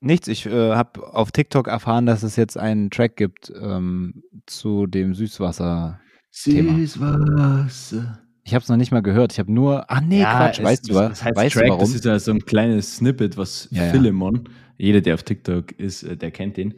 Nichts, 0.00 0.26
ich 0.26 0.46
äh, 0.46 0.74
habe 0.74 1.14
auf 1.14 1.30
TikTok 1.32 1.68
erfahren, 1.68 2.06
dass 2.06 2.22
es 2.22 2.34
jetzt 2.36 2.56
einen 2.56 2.90
Track 2.90 3.16
gibt 3.16 3.52
ähm, 3.60 4.22
zu 4.46 4.86
dem 4.86 5.14
Süßwasser. 5.14 6.00
Thema. 6.32 6.74
Süßwasser. 6.76 8.21
Ich 8.44 8.54
habe 8.54 8.62
es 8.62 8.68
noch 8.68 8.76
nicht 8.76 8.90
mal 8.90 9.02
gehört. 9.02 9.32
Ich 9.32 9.38
habe 9.38 9.52
nur. 9.52 9.88
Ah, 9.90 10.00
nee, 10.00 10.22
Quatsch. 10.22 10.58
es- 10.58 10.64
weißt 10.64 10.88
du, 10.90 10.94
was? 10.94 11.08
das 11.10 11.24
heißt 11.24 11.36
weißt 11.36 11.54
Track, 11.54 11.64
du 11.64 11.70
warum? 11.70 11.80
Das 11.80 11.94
ist 11.94 12.04
ja 12.04 12.18
so 12.18 12.32
ein 12.32 12.44
kleines 12.44 12.96
Snippet, 12.96 13.36
was 13.36 13.68
Ja, 13.70 13.84
ja. 13.86 13.90
Philemon, 13.92 14.48
jeder, 14.78 15.00
der 15.00 15.14
auf 15.14 15.22
TikTok 15.22 15.72
ist, 15.72 16.02
äh, 16.02 16.16
der 16.16 16.30
kennt 16.32 16.56
den. 16.56 16.74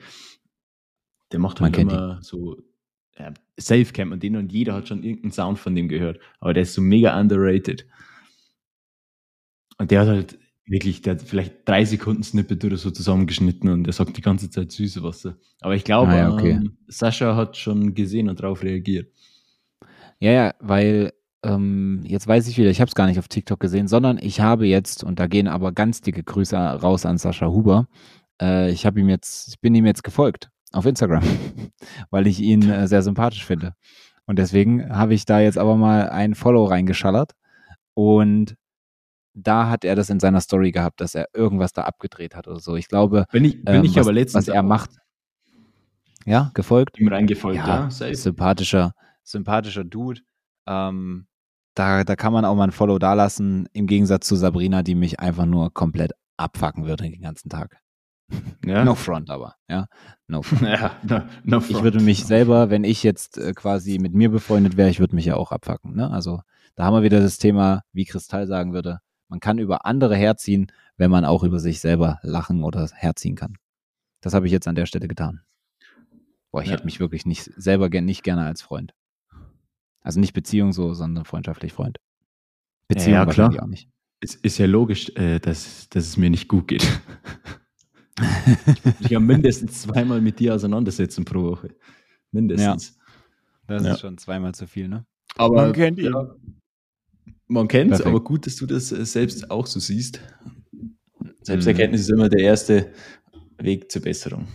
Der 1.33 1.39
macht 1.41 1.61
Man 1.61 1.69
halt 1.69 1.77
kennt 1.77 1.93
immer 1.93 2.19
so 2.23 2.57
ja, 3.19 3.33
safe 3.57 3.87
kennt 3.93 4.11
man 4.11 4.19
den 4.21 4.37
und 4.37 4.53
jeder 4.53 4.75
hat 4.75 4.89
schon 4.89 5.03
irgendeinen 5.05 5.31
Sound 5.33 5.59
von 5.59 5.75
dem 5.75 5.89
gehört. 5.89 6.19
Aber 6.41 6.53
der 6.53 6.65
ist 6.65 6.75
so 6.75 6.83
mega 6.83 7.19
underrated. 7.19 7.87
Und 9.79 9.91
der 9.91 10.01
hat 10.01 10.09
halt 10.09 10.39
wirklich, 10.67 11.03
der 11.03 11.15
hat 11.15 11.23
vielleicht 11.23 11.69
drei 11.69 11.85
Sekunden 11.85 12.23
Snippet 12.23 12.65
oder 12.65 12.77
so 12.77 12.91
zusammengeschnitten 12.91 13.69
und 13.71 13.85
der 13.85 13.93
sagt 13.93 14.17
die 14.17 14.21
ganze 14.23 14.51
Zeit 14.51 14.73
süße 14.73 15.03
Wasser. 15.03 15.37
Aber 15.61 15.75
ich 15.77 15.85
glaube, 15.85 16.11
Ah, 16.13 16.17
ja, 16.17 16.33
okay. 16.33 16.51
ähm, 16.53 16.77
Sascha 16.89 17.37
hat 17.37 17.57
schon 17.57 17.95
gesehen 17.95 18.29
und 18.29 18.41
darauf 18.41 18.63
reagiert. 18.63 19.13
Ja, 20.21 20.33
ja, 20.33 20.55
weil 20.61 21.13
ähm, 21.45 22.01
jetzt 22.05 22.27
weiß 22.27 22.49
ich 22.49 22.59
wieder, 22.59 22.71
ich 22.71 22.81
habe 22.81 22.89
es 22.89 22.95
gar 22.95 23.07
nicht 23.07 23.19
auf 23.19 23.29
TikTok 23.29 23.61
gesehen, 23.61 23.87
sondern 23.87 24.19
ich 24.19 24.41
habe 24.41 24.67
jetzt, 24.67 25.05
und 25.05 25.19
da 25.19 25.27
gehen 25.27 25.49
aber 25.49 25.73
ganz 25.73 26.01
dicke 26.01 26.23
Grüße 26.23 26.57
raus 26.57 27.07
an 27.07 27.19
Sascha 27.19 27.47
Huber, 27.47 27.87
äh, 28.41 28.71
ich 28.71 28.87
habe 28.87 29.01
ihm 29.01 29.09
jetzt, 29.09 29.49
ich 29.49 29.61
bin 29.61 29.75
ihm 29.75 29.87
jetzt 29.87 30.03
gefolgt 30.03 30.51
auf 30.73 30.87
Instagram, 30.87 31.23
weil 32.11 32.27
ich 32.27 32.41
ihn 32.41 32.69
äh, 32.69 32.89
sehr 32.89 33.03
sympathisch 33.03 33.45
finde. 33.45 33.75
Und 34.27 34.39
deswegen 34.39 34.89
habe 34.91 35.15
ich 35.15 35.27
da 35.27 35.41
jetzt 35.41 35.59
aber 35.59 35.77
mal 35.77 36.09
ein 36.09 36.35
Follow 36.35 36.65
reingeschallert 36.65 37.33
und 37.93 38.57
da 39.35 39.69
hat 39.69 39.85
er 39.85 39.97
das 39.97 40.11
in 40.11 40.21
seiner 40.21 40.41
Story 40.41 40.71
gehabt, 40.71 41.01
dass 41.01 41.15
er 41.15 41.29
irgendwas 41.35 41.73
da 41.73 41.83
abgedreht 41.83 42.35
hat 42.35 42.47
oder 42.49 42.61
so. 42.61 42.77
Ich 42.77 42.89
glaube, 42.89 43.27
Bin 43.33 43.45
ich, 43.45 43.65
bin 43.65 43.75
ähm, 43.77 43.85
ich 43.85 43.97
was, 43.97 44.07
aber 44.07 44.13
letztens 44.13 44.47
was 44.47 44.55
er 44.55 44.63
macht. 44.63 44.91
Ja, 46.25 46.51
gefolgt? 46.55 46.99
ihm 46.99 47.09
reingefolgt, 47.09 47.59
ja, 47.59 47.89
ja, 47.91 48.15
sympathischer, 48.15 48.95
sympathischer 49.25 49.85
Dude. 49.85 50.23
Ähm, 50.67 51.27
da, 51.75 52.05
da 52.05 52.17
kann 52.17 52.33
man 52.33 52.45
auch 52.45 52.55
mal 52.55 52.65
ein 52.65 52.71
Follow 52.73 52.99
dalassen, 52.99 53.69
im 53.73 53.87
Gegensatz 53.87 54.27
zu 54.27 54.37
Sabrina, 54.37 54.83
die 54.83 54.95
mich 54.95 55.21
einfach 55.21 55.47
nur 55.47 55.73
komplett 55.73 56.13
abfacken 56.37 56.85
würde 56.87 57.05
den 57.11 57.21
ganzen 57.23 57.49
Tag. 57.49 57.81
Ja. 58.65 58.85
No 58.85 58.95
front 58.95 59.29
aber, 59.31 59.55
ja. 59.69 59.87
No 60.29 60.43
front. 60.43 60.63
Ja, 60.63 60.93
no, 61.03 61.21
no 61.45 61.59
Ich 61.59 61.67
front. 61.67 61.85
würde 61.85 62.01
mich 62.01 62.25
selber, 62.25 62.71
wenn 62.71 62.85
ich 62.85 63.03
jetzt 63.03 63.39
äh, 63.39 63.53
quasi 63.53 63.99
mit 63.99 64.15
mir 64.15 64.31
befreundet 64.31 64.77
wäre, 64.77 64.89
ich 64.89 64.99
würde 65.01 65.15
mich 65.15 65.27
ja 65.27 65.37
auch 65.37 65.53
abfacken. 65.53 65.95
Ne? 65.95 66.11
Also 66.11 66.41
da 66.75 66.85
haben 66.85 66.95
wir 66.95 67.03
wieder 67.03 67.21
das 67.21 67.39
Thema, 67.39 67.83
wie 67.93 68.05
Kristall 68.05 68.47
sagen 68.47 68.73
würde, 68.73 69.01
man 69.29 69.41
kann 69.41 69.59
über 69.59 69.85
andere 69.85 70.17
herziehen, 70.17 70.73
wenn 70.97 71.11
man 71.11 71.25
auch 71.25 71.43
über 71.45 71.61
sich 71.61 71.81
selber 71.81 72.19
lachen 72.23 72.63
oder 72.63 72.89
herziehen 72.95 73.37
kann. 73.37 73.57
Das 74.21 74.33
habe 74.33 74.47
ich 74.47 74.53
jetzt 74.53 74.67
an 74.69 74.75
der 74.75 74.87
Stelle 74.87 75.07
getan. 75.09 75.43
Boah, 76.51 76.63
ich 76.63 76.69
Ja. 76.69 76.75
hätte 76.75 76.85
mich 76.85 77.01
wirklich 77.01 77.27
nicht 77.27 77.51
selber 77.57 77.91
gern, 77.91 78.05
nicht 78.07 78.23
gerne 78.23 78.45
als 78.47 78.63
Freund. 78.63 78.95
Also 80.05 80.21
nicht 80.21 80.35
Beziehung 80.35 80.73
so, 80.73 80.95
sondern 80.95 81.25
freundschaftlich 81.25 81.73
Freund. 81.73 81.97
Beziehung 82.89 83.15
ja, 83.15 83.25
klar. 83.25 83.27
wahrscheinlich 83.27 83.63
auch 83.63 83.67
nicht. 83.67 83.89
Es 84.21 84.37
ist 84.37 84.59
ja 84.59 84.67
logisch, 84.67 85.11
äh, 85.17 85.41
dass, 85.41 85.89
dass 85.89 86.05
es 86.07 86.17
mir 86.17 86.31
nicht 86.31 86.47
gut 86.49 86.69
geht. 86.69 86.83
ich 88.67 88.85
muss 88.85 89.01
mich 89.01 89.11
ja 89.11 89.19
mindestens 89.21 89.83
zweimal 89.83 90.21
mit 90.21 90.39
dir 90.39 90.55
auseinandersetzen 90.55 91.25
pro 91.25 91.43
Woche. 91.43 91.75
Mindestens. 92.31 92.97
Das 93.67 93.83
Ja. 93.83 93.95
ist 93.95 94.01
schon 94.01 94.19
zweimal 94.19 94.55
zu 94.55 94.67
viel, 94.67 94.89
ne? 94.89 95.05
Aber 95.37 95.57
Man 95.63 95.73
kennt 95.73 95.99
ihn. 95.99 96.13
Ja, 96.13 96.35
man 97.49 97.69
kennt 97.69 97.93
es, 97.93 98.03
aber 98.03 98.23
gut, 98.23 98.47
dass 98.47 98.57
du 98.57 98.67
das 98.67 98.93
äh, 98.93 99.05
selbst 99.05 99.51
auch 99.51 99.67
so 99.67 99.81
siehst. 99.81 100.21
Selbsterkenntnis 101.43 102.03
ist 102.03 102.11
immer 102.11 102.29
der 102.29 102.41
erste 102.41 102.93
Weg 103.59 103.91
zur 103.91 104.03
Besserung. 104.03 104.47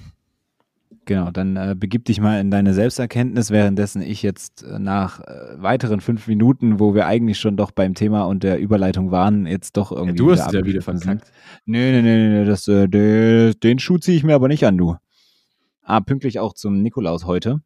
Genau, 1.10 1.32
dann 1.32 1.56
äh, 1.56 1.75
begib 1.75 2.06
dich 2.06 2.22
mal 2.22 2.39
in 2.39 2.51
deine 2.51 2.75
Selbsterkenntnis, 2.75 3.50
währenddessen 3.50 4.04
ich 4.04 4.22
jetzt 4.22 4.62
äh, 4.62 4.78
nach 4.78 5.20
äh, 5.22 5.60
weiteren 5.60 6.01
fünf 6.01 6.28
Minuten, 6.28 6.80
wo 6.80 6.94
wir 6.94 7.08
eigentlich 7.08 7.39
schon 7.39 7.58
doch 7.58 7.72
beim 7.72 7.96
Thema 7.96 8.25
und 8.25 8.44
der 8.44 8.60
Überleitung 8.60 9.10
waren, 9.10 9.48
jetzt 9.48 9.75
doch 9.75 9.89
Ja, 9.89 9.98
irgendwie. 9.98 10.18
du 10.18 10.32
hast 10.32 10.46
es 10.46 10.54
ja 10.54 10.63
wieder 10.63 10.84
verkackt. 10.84 11.32
Nee, 11.66 11.94
nee, 11.94 12.04
nee, 12.04 12.30
nee, 12.30 12.46
das, 12.46 12.68
äh, 12.68 12.88
de, 12.88 13.56
den 13.56 13.80
Schuh 13.80 13.98
ziehe 13.98 14.18
ich 14.18 14.24
mir 14.24 14.36
aber 14.36 14.48
nicht 14.50 14.63
an, 14.68 14.78
du. 14.78 14.98
Ah, 15.82 16.00
pünktlich 16.00 16.38
auch 16.38 16.54
zum 16.54 16.84
Nikolaus 16.84 17.25
heute. 17.25 17.63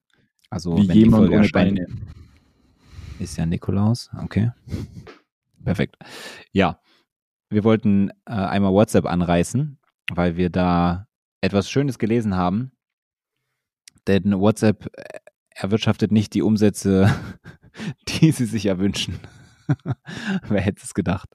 Also, 0.49 0.77
Wie 0.77 0.87
wenn 0.87 0.93
die 0.93 0.99
jemand 1.01 1.23
Folge 1.23 1.35
ohne 1.35 1.49
Beine. 1.49 1.85
ist 3.19 3.37
ja 3.37 3.45
Nikolaus. 3.45 4.09
Okay. 4.23 4.51
Perfekt. 5.65 5.97
Ja, 6.53 6.79
wir 7.49 7.65
wollten 7.65 8.09
äh, 8.25 8.31
einmal 8.31 8.71
WhatsApp 8.71 9.05
anreißen, 9.05 9.79
weil 10.13 10.37
wir 10.37 10.49
da 10.49 11.07
etwas 11.41 11.69
Schönes 11.69 11.99
gelesen 11.99 12.37
haben. 12.37 12.71
Denn 14.07 14.39
WhatsApp 14.39 14.87
äh, 14.97 15.03
erwirtschaftet 15.55 16.11
nicht 16.11 16.33
die 16.33 16.41
Umsätze, 16.41 17.13
die 18.07 18.31
sie 18.31 18.45
sich 18.45 18.65
erwünschen. 18.65 19.19
Wer 20.49 20.61
hätte 20.61 20.81
es 20.83 20.93
gedacht? 20.93 21.29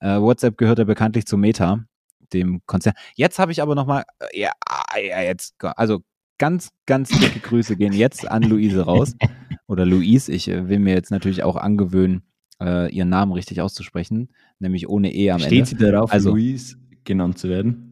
Äh, 0.00 0.20
WhatsApp 0.20 0.56
gehört 0.56 0.78
ja 0.78 0.84
bekanntlich 0.84 1.26
zu 1.26 1.36
Meta, 1.36 1.84
dem 2.32 2.60
Konzern. 2.66 2.94
Jetzt 3.14 3.38
habe 3.38 3.52
ich 3.52 3.60
aber 3.62 3.74
noch 3.74 3.86
mal, 3.86 4.04
äh, 4.20 4.40
ja, 4.40 4.52
ja, 4.96 5.20
jetzt, 5.22 5.54
also 5.60 6.02
ganz, 6.38 6.70
ganz 6.86 7.08
dicke 7.08 7.40
Grüße 7.40 7.76
gehen 7.76 7.92
jetzt 7.92 8.30
an 8.30 8.42
Luise 8.42 8.82
raus. 8.82 9.14
Oder 9.66 9.84
Luis. 9.84 10.28
Ich 10.28 10.48
äh, 10.48 10.68
will 10.68 10.78
mir 10.78 10.94
jetzt 10.94 11.10
natürlich 11.10 11.42
auch 11.42 11.56
angewöhnen, 11.56 12.22
äh, 12.62 12.92
ihren 12.94 13.08
Namen 13.08 13.32
richtig 13.32 13.60
auszusprechen, 13.60 14.28
nämlich 14.60 14.88
ohne 14.88 15.12
E 15.12 15.30
am 15.32 15.40
Steht 15.40 15.52
Ende. 15.52 15.66
sie 15.66 15.76
darauf, 15.76 16.12
Also- 16.12 16.30
Luis 16.30 16.78
genannt 17.04 17.38
zu 17.38 17.48
werden? 17.48 17.85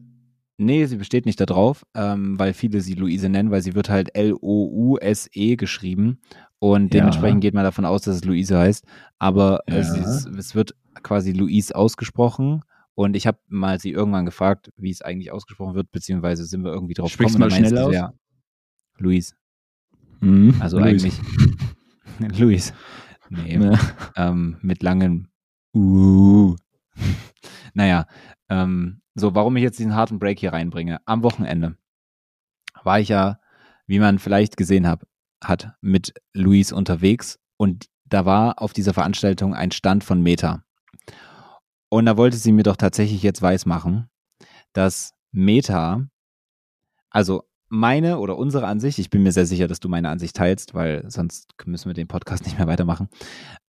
Nee, 0.57 0.85
sie 0.85 0.95
besteht 0.95 1.25
nicht 1.25 1.39
darauf, 1.41 1.85
ähm, 1.95 2.39
weil 2.39 2.53
viele 2.53 2.79
sie 2.81 2.93
Luise 2.93 3.27
nennen, 3.29 3.51
weil 3.51 3.61
sie 3.61 3.75
wird 3.75 3.89
halt 3.89 4.15
L-O-U-S-E 4.15 5.55
geschrieben 5.57 6.19
und 6.59 6.93
Ja. 6.93 6.99
dementsprechend 7.01 7.41
geht 7.41 7.53
man 7.53 7.63
davon 7.65 7.83
aus, 7.85 8.03
dass 8.03 8.15
es 8.17 8.23
Luise 8.25 8.57
heißt. 8.57 8.85
Aber 9.19 9.61
Ja. 9.67 9.75
ist- 9.75 10.25
es 10.27 10.55
wird 10.55 10.73
quasi 11.03 11.33
Luise 11.33 11.75
ausgesprochen 11.75 12.61
und 12.93 13.15
ich 13.17 13.27
habe 13.27 13.37
mal 13.49 13.79
sie 13.79 13.91
irgendwann 13.91 14.25
gefragt, 14.25 14.71
wie 14.77 14.91
es 14.91 15.01
eigentlich 15.01 15.31
ausgesprochen 15.33 15.75
wird, 15.75 15.91
beziehungsweise 15.91 16.45
sind 16.45 16.63
wir 16.63 16.71
irgendwie 16.71 16.93
drauf 16.93 17.11
Sprich's 17.11 17.33
gekommen. 17.33 17.51
und 17.51 17.59
mal 17.61 17.67
schnell 17.67 17.77
aus. 17.77 17.93
Ja, 17.93 18.13
Luis. 18.97 19.35
Mhm. 20.21 20.55
Also 20.61 20.79
Luis. 20.79 21.03
eigentlich 21.03 21.19
Luis. 22.39 22.73
Nee, 23.29 23.57
Ja. 23.57 23.77
ähm, 24.15 24.55
mit 24.61 24.81
langen 24.83 25.27
Uh. 25.75 26.55
naja, 27.73 28.07
ähm, 28.49 29.01
so, 29.15 29.33
warum 29.33 29.55
ich 29.55 29.63
jetzt 29.63 29.79
diesen 29.79 29.95
harten 29.95 30.19
Break 30.19 30.39
hier 30.39 30.53
reinbringe. 30.53 30.99
Am 31.05 31.23
Wochenende 31.23 31.77
war 32.83 32.99
ich 32.99 33.09
ja, 33.09 33.39
wie 33.87 33.99
man 33.99 34.19
vielleicht 34.19 34.57
gesehen 34.57 34.87
hab, 34.87 35.07
hat, 35.43 35.73
mit 35.81 36.13
Luis 36.33 36.71
unterwegs 36.71 37.39
und 37.57 37.87
da 38.05 38.25
war 38.25 38.61
auf 38.61 38.73
dieser 38.73 38.93
Veranstaltung 38.93 39.55
ein 39.55 39.71
Stand 39.71 40.03
von 40.03 40.21
Meta. 40.21 40.63
Und 41.89 42.05
da 42.05 42.17
wollte 42.17 42.37
sie 42.37 42.51
mir 42.51 42.63
doch 42.63 42.75
tatsächlich 42.75 43.23
jetzt 43.23 43.41
weismachen, 43.41 44.09
dass 44.73 45.13
Meta, 45.31 46.07
also 47.09 47.43
meine 47.69 48.19
oder 48.19 48.37
unsere 48.37 48.67
Ansicht, 48.67 48.99
ich 48.99 49.09
bin 49.09 49.23
mir 49.23 49.31
sehr 49.31 49.45
sicher, 49.45 49.67
dass 49.67 49.79
du 49.79 49.89
meine 49.89 50.09
Ansicht 50.09 50.35
teilst, 50.35 50.73
weil 50.73 51.09
sonst 51.09 51.53
müssen 51.65 51.89
wir 51.89 51.93
den 51.93 52.07
Podcast 52.07 52.43
nicht 52.45 52.57
mehr 52.57 52.67
weitermachen. 52.67 53.09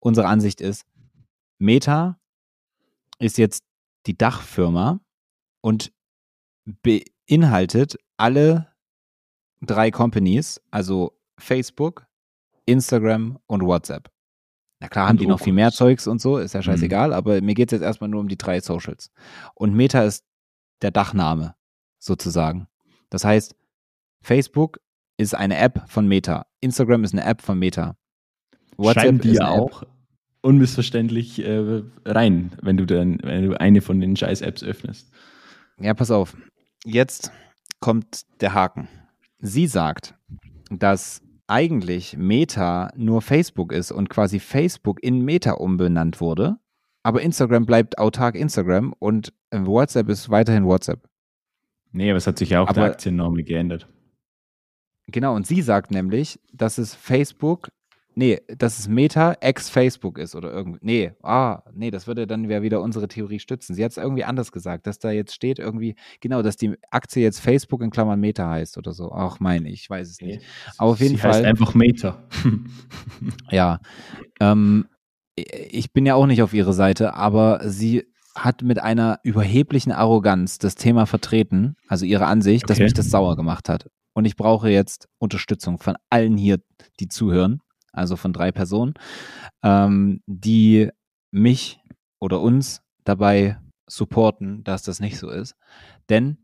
Unsere 0.00 0.26
Ansicht 0.26 0.60
ist, 0.60 0.84
Meta 1.58 2.18
ist 3.18 3.38
jetzt 3.38 3.64
die 4.06 4.18
Dachfirma 4.18 5.00
und 5.66 5.92
beinhaltet 6.64 7.98
alle 8.16 8.68
drei 9.60 9.90
Companies, 9.90 10.60
also 10.70 11.18
Facebook, 11.40 12.06
Instagram 12.66 13.40
und 13.48 13.62
WhatsApp. 13.62 14.08
Na 14.78 14.86
klar 14.86 15.08
haben 15.08 15.18
die 15.18 15.26
noch 15.26 15.40
viel 15.40 15.52
mehr. 15.52 15.72
Zeugs 15.72 16.06
und 16.06 16.20
so, 16.20 16.38
ist 16.38 16.54
ja 16.54 16.62
scheißegal, 16.62 17.12
aber 17.12 17.40
mir 17.40 17.54
geht 17.54 17.72
es 17.72 17.78
jetzt 17.78 17.84
erstmal 17.84 18.08
nur 18.08 18.20
um 18.20 18.28
die 18.28 18.38
drei 18.38 18.60
Socials. 18.60 19.10
Und 19.56 19.74
Meta 19.74 20.04
ist 20.04 20.24
der 20.82 20.92
Dachname 20.92 21.56
sozusagen. 21.98 22.68
Das 23.10 23.24
heißt, 23.24 23.56
Facebook 24.22 24.78
ist 25.16 25.34
eine 25.34 25.56
App 25.56 25.82
von 25.88 26.06
Meta, 26.06 26.46
Instagram 26.60 27.02
ist 27.02 27.12
eine 27.12 27.24
App 27.24 27.42
von 27.42 27.58
Meta. 27.58 27.96
Schreiben 28.80 29.20
die 29.20 29.30
ist 29.30 29.40
ja 29.40 29.46
eine 29.46 29.56
App. 29.56 29.72
auch 29.72 29.82
unmissverständlich 30.42 31.44
äh, 31.44 31.82
rein, 32.04 32.52
wenn 32.62 32.76
du 32.76 32.86
dann, 32.86 33.18
wenn 33.24 33.50
du 33.50 33.60
eine 33.60 33.80
von 33.80 34.00
den 34.00 34.14
scheiß 34.14 34.42
Apps 34.42 34.62
öffnest. 34.62 35.10
Ja, 35.80 35.94
pass 35.94 36.10
auf. 36.10 36.36
Jetzt 36.84 37.32
kommt 37.80 38.22
der 38.40 38.54
Haken. 38.54 38.88
Sie 39.38 39.66
sagt, 39.66 40.14
dass 40.70 41.22
eigentlich 41.46 42.16
Meta 42.16 42.90
nur 42.96 43.22
Facebook 43.22 43.72
ist 43.72 43.92
und 43.92 44.08
quasi 44.08 44.40
Facebook 44.40 45.02
in 45.02 45.24
Meta 45.24 45.52
umbenannt 45.52 46.20
wurde, 46.20 46.56
aber 47.02 47.22
Instagram 47.22 47.66
bleibt 47.66 47.98
autark 47.98 48.34
Instagram 48.34 48.92
und 48.98 49.32
WhatsApp 49.52 50.08
ist 50.08 50.28
weiterhin 50.30 50.64
WhatsApp. 50.64 51.08
Nee, 51.92 52.10
aber 52.10 52.16
es 52.18 52.26
hat 52.26 52.38
sich 52.38 52.50
ja 52.50 52.60
auch 52.62 52.72
der 52.72 52.82
Aber- 52.84 52.92
Aktienname 52.92 53.44
geändert. 53.44 53.88
Genau, 55.08 55.36
und 55.36 55.46
sie 55.46 55.62
sagt 55.62 55.92
nämlich, 55.92 56.40
dass 56.52 56.78
es 56.78 56.92
Facebook, 56.94 57.68
nee, 58.16 58.40
dass 58.58 58.78
es 58.80 58.88
Meta 58.88 59.34
ex 59.40 59.70
Facebook 59.70 60.18
ist 60.18 60.34
oder 60.34 60.50
irgendwie. 60.52 60.78
Nee, 60.82 61.12
ah, 61.22 61.62
nee, 61.72 61.90
das 61.92 62.06
würde 62.08 62.26
dann 62.26 62.50
ja 62.50 62.62
wieder 62.62 62.80
unsere 62.80 63.06
Theorie 63.06 63.38
stützen. 63.38 63.74
Sie 63.76 63.84
hat 63.84 63.92
es 63.92 63.96
irgendwie 63.98 64.24
anders 64.24 64.50
gesagt, 64.50 64.86
dass 64.88 64.98
da 64.98 65.10
jetzt 65.12 65.32
steht 65.34 65.58
irgendwie, 65.60 65.94
genau, 66.20 66.42
dass 66.42 66.56
die 66.56 66.74
Aktie 66.90 67.22
jetzt 67.22 67.38
Facebook 67.40 67.82
in 67.82 67.90
Klammern 67.90 68.18
Meta 68.18 68.48
heißt 68.50 68.76
oder 68.78 68.92
so. 68.92 69.12
Ach, 69.12 69.38
meine, 69.38 69.70
ich 69.70 69.88
weiß 69.88 70.10
es 70.10 70.20
nicht. 70.20 70.42
Aber 70.78 70.90
auf 70.90 71.00
jeden 71.00 71.16
Sie 71.16 71.22
heißt 71.22 71.38
Fall- 71.40 71.44
einfach 71.46 71.74
Meta. 71.74 72.24
Ja, 73.50 73.78
ähm, 74.40 74.86
ich 75.36 75.92
bin 75.92 76.06
ja 76.06 76.14
auch 76.14 76.26
nicht 76.26 76.42
auf 76.42 76.54
ihrer 76.54 76.72
Seite, 76.72 77.14
aber 77.14 77.60
sie 77.68 78.04
hat 78.34 78.62
mit 78.62 78.78
einer 78.82 79.18
überheblichen 79.22 79.92
Arroganz 79.92 80.58
das 80.58 80.74
Thema 80.74 81.06
vertreten, 81.06 81.76
also 81.88 82.04
ihre 82.04 82.26
Ansicht, 82.26 82.68
dass 82.68 82.76
Okay. 82.78 82.84
mich 82.84 82.94
das 82.94 83.10
sauer 83.10 83.36
gemacht 83.36 83.68
hat. 83.68 83.88
Und 84.14 84.24
ich 84.24 84.36
brauche 84.36 84.70
jetzt 84.70 85.08
Unterstützung 85.18 85.78
von 85.78 85.96
allen 86.10 86.36
hier, 86.36 86.58
die 87.00 87.08
zuhören, 87.08 87.60
also 87.96 88.16
von 88.16 88.32
drei 88.32 88.52
Personen, 88.52 88.94
ähm, 89.62 90.20
die 90.26 90.90
mich 91.30 91.80
oder 92.20 92.40
uns 92.40 92.82
dabei 93.04 93.58
supporten, 93.88 94.64
dass 94.64 94.82
das 94.82 95.00
nicht 95.00 95.18
so 95.18 95.30
ist. 95.30 95.56
Denn 96.08 96.38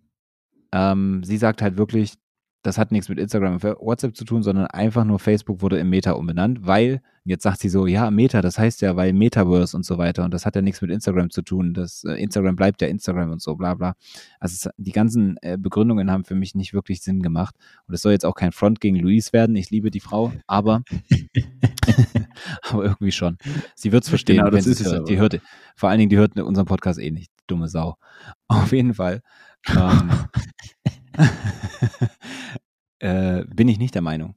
ähm, 0.72 1.22
sie 1.24 1.36
sagt 1.36 1.62
halt 1.62 1.76
wirklich, 1.76 2.14
das 2.62 2.78
hat 2.78 2.92
nichts 2.92 3.08
mit 3.08 3.18
Instagram 3.18 3.54
und 3.54 3.62
WhatsApp 3.62 4.16
zu 4.16 4.24
tun, 4.24 4.42
sondern 4.42 4.66
einfach 4.66 5.04
nur 5.04 5.18
Facebook 5.18 5.62
wurde 5.62 5.78
in 5.78 5.88
Meta 5.88 6.12
umbenannt, 6.12 6.64
weil, 6.64 7.02
jetzt 7.24 7.42
sagt 7.42 7.60
sie 7.60 7.68
so, 7.68 7.86
ja, 7.86 8.10
Meta, 8.10 8.40
das 8.40 8.58
heißt 8.58 8.82
ja, 8.82 8.94
weil 8.94 9.12
Metaverse 9.12 9.76
und 9.76 9.84
so 9.84 9.98
weiter 9.98 10.24
und 10.24 10.32
das 10.32 10.46
hat 10.46 10.54
ja 10.54 10.62
nichts 10.62 10.80
mit 10.80 10.90
Instagram 10.90 11.30
zu 11.30 11.42
tun. 11.42 11.74
Das 11.74 12.04
äh, 12.04 12.14
Instagram 12.14 12.54
bleibt 12.54 12.80
ja 12.80 12.88
Instagram 12.88 13.30
und 13.30 13.42
so, 13.42 13.56
bla 13.56 13.74
bla. 13.74 13.94
Also 14.38 14.54
es, 14.54 14.74
die 14.76 14.92
ganzen 14.92 15.36
äh, 15.42 15.58
Begründungen 15.58 16.10
haben 16.10 16.24
für 16.24 16.36
mich 16.36 16.54
nicht 16.54 16.72
wirklich 16.72 17.02
Sinn 17.02 17.20
gemacht. 17.20 17.56
Und 17.86 17.94
es 17.94 18.02
soll 18.02 18.12
jetzt 18.12 18.24
auch 18.24 18.34
kein 18.34 18.52
Front 18.52 18.80
gegen 18.80 18.96
Louise 18.96 19.32
werden. 19.32 19.56
Ich 19.56 19.70
liebe 19.70 19.90
die 19.90 20.00
Frau, 20.00 20.32
aber, 20.46 20.82
aber 22.62 22.84
irgendwie 22.84 23.12
schon. 23.12 23.38
Sie 23.74 23.90
wird 23.90 24.04
es 24.04 24.08
verstehen, 24.08 24.36
Genau, 24.36 24.50
das 24.50 24.64
wenn 24.64 24.72
ist 24.72 24.78
sie 24.78 24.84
es 24.84 24.92
hört. 24.92 25.08
Die 25.08 25.18
hört, 25.18 25.40
vor 25.74 25.88
allen 25.88 25.98
Dingen, 25.98 26.10
die 26.10 26.16
hört 26.16 26.38
unseren 26.38 26.66
Podcast 26.66 27.00
eh 27.00 27.10
nicht, 27.10 27.32
dumme 27.48 27.68
Sau. 27.68 27.96
Auf 28.46 28.72
jeden 28.72 28.94
Fall. 28.94 29.22
Ähm, 29.68 30.10
äh, 32.98 33.44
bin 33.46 33.68
ich 33.68 33.78
nicht 33.78 33.94
der 33.94 34.02
Meinung. 34.02 34.34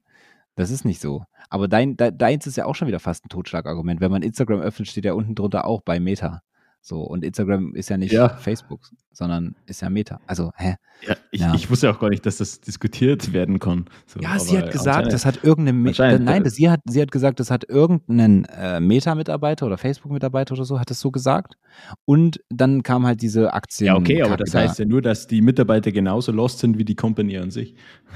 Das 0.56 0.72
ist 0.72 0.86
nicht 0.86 1.02
so. 1.02 1.26
Aber 1.50 1.68
dein, 1.68 1.98
de, 1.98 2.12
deins 2.12 2.48
ist 2.48 2.58
ja 2.58 2.66
auch 2.66 2.76
schon 2.76 2.88
wieder 2.88 3.00
fast 3.00 3.26
ein 3.26 3.30
Totschlagargument. 3.30 4.02
Wenn 4.02 4.12
man 4.12 4.24
Instagram 4.24 4.62
öffnet, 4.62 4.88
steht 4.88 5.06
ja 5.06 5.14
unten 5.14 5.36
drunter 5.36 5.66
auch 5.66 5.82
bei 5.82 6.00
Meta. 6.00 6.42
So, 6.88 7.02
und 7.02 7.24
Instagram 7.24 7.74
ist 7.74 7.90
ja 7.90 7.98
nicht 7.98 8.12
Ja. 8.12 8.30
Facebook, 8.30 8.80
sondern 9.12 9.56
ist 9.66 9.82
ja 9.82 9.90
Meta. 9.90 10.20
Also, 10.28 10.52
hä? 10.56 10.76
Ja, 11.08 11.16
ich, 11.32 11.42
Ja. 11.42 11.56
ich 11.56 11.68
wusste 11.72 11.90
auch 11.90 12.00
gar 12.00 12.10
nicht, 12.12 12.24
dass 12.28 12.38
das 12.38 12.62
diskutiert 12.62 13.34
werden 13.34 13.58
kann. 13.58 13.86
So, 14.06 14.20
Ja, 14.20 14.38
sie 14.38 14.56
hat 14.56 14.70
gesagt, 14.72 15.12
das 15.12 15.26
hat 15.26 15.44
irgendeine, 15.44 15.80
Me- 15.80 15.90
anscheinend, 15.90 16.26
nein, 16.26 16.42
äh, 16.42 16.46
das, 16.46 16.54
sie, 16.54 16.70
hat, 16.70 16.82
sie 16.86 17.02
hat 17.02 17.10
gesagt, 17.12 17.40
das 17.40 17.50
hat 17.50 17.68
irgendeinen 17.68 18.46
äh, 18.46 18.80
Meta-Mitarbeiter 18.80 19.66
oder 19.66 19.80
Facebook-Mitarbeiter 19.80 20.54
oder 20.54 20.64
so, 20.64 20.80
hat 20.80 20.92
das 20.92 21.00
so 21.00 21.10
gesagt. 21.10 21.58
Und 22.06 22.40
dann 22.50 22.84
kam 22.84 23.04
halt 23.08 23.24
diese 23.24 23.52
Aktien. 23.54 23.88
Ja, 23.88 23.96
okay, 23.96 24.22
aber 24.22 24.38
das 24.38 24.54
heißt 24.54 24.78
ja 24.78 24.86
nur, 24.86 25.02
dass 25.02 25.26
die 25.26 25.42
Mitarbeiter 25.42 25.92
genauso 25.92 26.32
lost 26.32 26.60
sind 26.60 26.78
wie 26.78 26.86
die 26.86 26.96
Company 26.96 27.36
an 27.40 27.50
sich. 27.50 27.74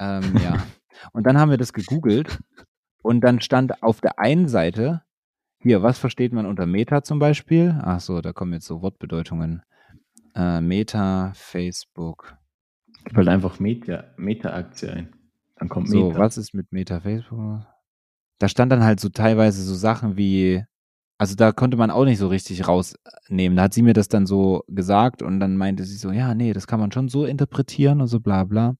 Ähm, 0.00 0.36
ja. 0.42 0.56
Und 1.12 1.24
dann 1.24 1.38
haben 1.38 1.50
wir 1.50 1.56
das 1.58 1.72
gegoogelt 1.72 2.38
und 3.02 3.20
dann 3.20 3.40
stand 3.40 3.80
auf 3.84 4.00
der 4.00 4.18
einen 4.18 4.48
Seite, 4.48 5.02
hier, 5.64 5.82
was 5.82 5.98
versteht 5.98 6.32
man 6.32 6.46
unter 6.46 6.66
Meta 6.66 7.02
zum 7.02 7.18
Beispiel? 7.18 7.76
Ach 7.82 8.00
so, 8.00 8.20
da 8.20 8.32
kommen 8.32 8.52
jetzt 8.52 8.66
so 8.66 8.80
Wortbedeutungen. 8.82 9.62
Äh, 10.34 10.60
Meta, 10.60 11.32
Facebook. 11.34 12.36
Gib 13.04 13.16
halt 13.16 13.28
einfach 13.28 13.58
Meta- 13.58 14.04
Meta-Aktie 14.16 14.92
ein. 14.92 15.12
Dann 15.56 15.68
kommt 15.68 15.88
So, 15.88 16.08
Meta. 16.08 16.18
was 16.18 16.38
ist 16.38 16.54
mit 16.54 16.72
Meta, 16.72 17.00
Facebook? 17.00 17.66
Da 18.38 18.48
stand 18.48 18.72
dann 18.72 18.82
halt 18.84 19.00
so 19.00 19.08
teilweise 19.08 19.62
so 19.62 19.74
Sachen 19.74 20.16
wie, 20.16 20.64
also 21.18 21.34
da 21.36 21.52
konnte 21.52 21.76
man 21.76 21.90
auch 21.90 22.04
nicht 22.04 22.18
so 22.18 22.28
richtig 22.28 22.66
rausnehmen. 22.66 23.56
Da 23.56 23.62
hat 23.64 23.74
sie 23.74 23.82
mir 23.82 23.92
das 23.92 24.08
dann 24.08 24.26
so 24.26 24.64
gesagt 24.68 25.22
und 25.22 25.38
dann 25.40 25.56
meinte 25.56 25.84
sie 25.84 25.96
so, 25.96 26.10
ja, 26.10 26.34
nee, 26.34 26.52
das 26.52 26.66
kann 26.66 26.80
man 26.80 26.90
schon 26.92 27.08
so 27.08 27.24
interpretieren 27.26 28.00
und 28.00 28.08
so 28.08 28.20
bla 28.20 28.44
bla. 28.44 28.74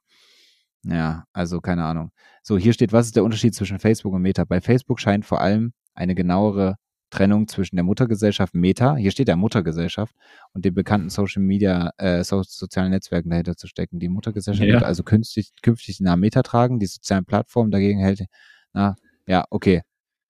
Ja, 0.86 1.24
also 1.32 1.60
keine 1.60 1.84
Ahnung. 1.84 2.10
So, 2.42 2.58
hier 2.58 2.72
steht, 2.74 2.92
was 2.92 3.06
ist 3.06 3.16
der 3.16 3.24
Unterschied 3.24 3.54
zwischen 3.54 3.78
Facebook 3.78 4.12
und 4.12 4.22
Meta? 4.22 4.44
Bei 4.44 4.60
Facebook 4.60 5.00
scheint 5.00 5.24
vor 5.24 5.40
allem 5.40 5.72
eine 5.94 6.14
genauere 6.14 6.76
Trennung 7.10 7.46
zwischen 7.46 7.76
der 7.76 7.84
Muttergesellschaft 7.84 8.54
Meta, 8.54 8.96
hier 8.96 9.12
steht 9.12 9.28
ja 9.28 9.36
Muttergesellschaft, 9.36 10.14
und 10.52 10.64
den 10.64 10.74
bekannten 10.74 11.10
Social 11.10 11.42
Media, 11.42 11.92
äh, 11.98 12.24
so, 12.24 12.42
sozialen 12.42 12.90
Netzwerken 12.90 13.30
dahinter 13.30 13.56
zu 13.56 13.68
stecken. 13.68 14.00
Die 14.00 14.08
Muttergesellschaft 14.08 14.66
Ja. 14.66 14.74
wird 14.74 14.84
also 14.84 15.04
künftig, 15.04 15.52
künftig 15.62 15.98
den 15.98 16.04
Namen 16.04 16.20
Meta 16.20 16.42
tragen, 16.42 16.80
die 16.80 16.86
sozialen 16.86 17.24
Plattformen 17.24 17.70
dagegen 17.70 18.00
hält, 18.00 18.24
na, 18.72 18.96
ja, 19.26 19.44
okay. 19.50 19.82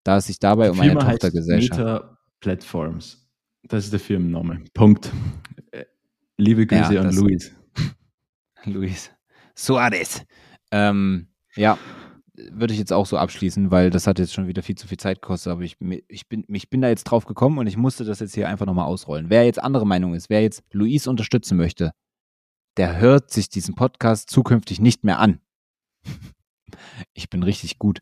Da 0.03 0.17
es 0.17 0.27
sich 0.27 0.37
dabei 0.37 0.69
um 0.69 0.79
eine 0.79 0.93
Tochtergesellschaft. 0.99 1.79
Meta 1.79 2.17
Platforms. 2.39 3.27
Das 3.63 3.85
ist 3.85 3.91
der 3.93 3.99
Firmenname. 3.99 4.63
Punkt. 4.75 5.11
Äh, 5.71 5.85
Liebe 6.37 6.67
Grüße 6.67 6.93
Ja, 6.93 7.01
an 7.01 7.15
Luis. 7.15 7.55
Luis 8.65 9.09
Suarez. 9.55 10.23
Ähm, 10.71 11.29
ja, 11.55 11.79
würde 12.51 12.73
ich 12.73 12.79
jetzt 12.79 12.93
auch 12.93 13.05
so 13.05 13.17
abschließen, 13.17 13.71
weil 13.71 13.89
das 13.89 14.07
hat 14.07 14.19
jetzt 14.19 14.33
schon 14.33 14.47
wieder 14.47 14.63
viel 14.63 14.75
zu 14.75 14.87
viel 14.87 14.97
Zeit 14.97 15.21
gekostet, 15.21 15.51
aber 15.51 15.61
ich, 15.61 15.77
ich, 16.07 16.27
bin, 16.27 16.45
ich 16.47 16.69
bin 16.69 16.81
da 16.81 16.89
jetzt 16.89 17.05
drauf 17.05 17.25
gekommen 17.25 17.57
und 17.57 17.67
ich 17.67 17.77
musste 17.77 18.03
das 18.03 18.19
jetzt 18.19 18.35
hier 18.35 18.49
einfach 18.49 18.65
nochmal 18.65 18.85
ausrollen. 18.85 19.29
Wer 19.29 19.45
jetzt 19.45 19.61
andere 19.61 19.85
Meinung 19.85 20.13
ist, 20.13 20.29
wer 20.29 20.41
jetzt 20.41 20.63
Luis 20.71 21.07
unterstützen 21.07 21.57
möchte, 21.57 21.91
der 22.77 22.97
hört 22.99 23.31
sich 23.31 23.49
diesen 23.49 23.75
Podcast 23.75 24.29
zukünftig 24.29 24.79
nicht 24.79 25.03
mehr 25.03 25.19
an. 25.19 25.39
Ich 27.13 27.29
bin 27.29 27.41
richtig 27.41 27.79
gut, 27.79 27.99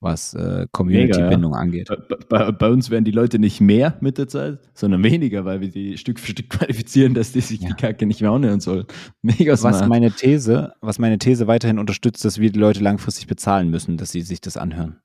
was 0.00 0.34
äh, 0.34 0.66
Community-Bindung 0.70 1.52
ja. 1.52 1.58
angeht. 1.58 1.88
Bei, 2.28 2.52
bei, 2.52 2.68
uns 2.68 2.90
werden 2.90 3.04
die 3.04 3.10
Leute 3.10 3.38
nicht 3.38 3.60
mehr 3.60 3.96
mit 4.00 4.18
der 4.18 4.28
Zeit, 4.28 4.58
sondern 4.74 5.02
weniger, 5.02 5.44
weil 5.44 5.60
wir 5.60 5.70
die 5.70 5.96
Stück 5.96 6.20
für 6.20 6.32
Stück 6.32 6.50
qualifizieren, 6.50 7.14
dass 7.14 7.32
die 7.32 7.40
sich 7.40 7.60
ja. 7.60 7.68
die 7.68 7.74
Kacke 7.74 8.06
nicht 8.06 8.20
mehr 8.20 8.30
anhören 8.30 8.60
sollen. 8.60 8.84
Mega 9.22 9.56
smart. 9.56 9.74
Was 9.74 9.88
meine 9.88 10.10
These, 10.10 10.74
was 10.80 10.98
meine 10.98 11.18
These 11.18 11.46
weiterhin 11.46 11.78
unterstützt, 11.78 12.24
dass 12.24 12.38
wir 12.38 12.52
die 12.52 12.58
Leute 12.58 12.80
langfristig 12.80 13.26
bezahlen 13.26 13.70
müssen, 13.70 13.96
dass 13.96 14.12
sie 14.12 14.20
sich 14.20 14.40
das 14.40 14.56
anhören. 14.56 15.00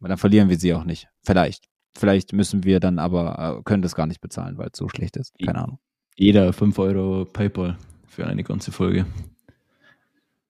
Weil 0.00 0.08
dann 0.08 0.18
verlieren 0.18 0.48
wir 0.48 0.58
sie 0.58 0.74
auch 0.74 0.84
nicht. 0.84 1.08
Vielleicht. 1.22 1.68
Vielleicht 1.96 2.32
müssen 2.32 2.64
wir 2.64 2.80
dann 2.80 2.98
aber, 2.98 3.58
äh, 3.58 3.62
können 3.62 3.82
das 3.82 3.94
gar 3.94 4.06
nicht 4.06 4.20
bezahlen, 4.20 4.58
weil 4.58 4.70
es 4.72 4.78
so 4.78 4.88
schlecht 4.88 5.16
ist. 5.16 5.32
Keine 5.44 5.62
Ahnung. 5.62 5.78
Jeder 6.16 6.52
5 6.52 6.78
Euro 6.78 7.24
PayPal 7.24 7.76
für 8.06 8.26
eine 8.26 8.42
ganze 8.42 8.72
Folge. 8.72 9.06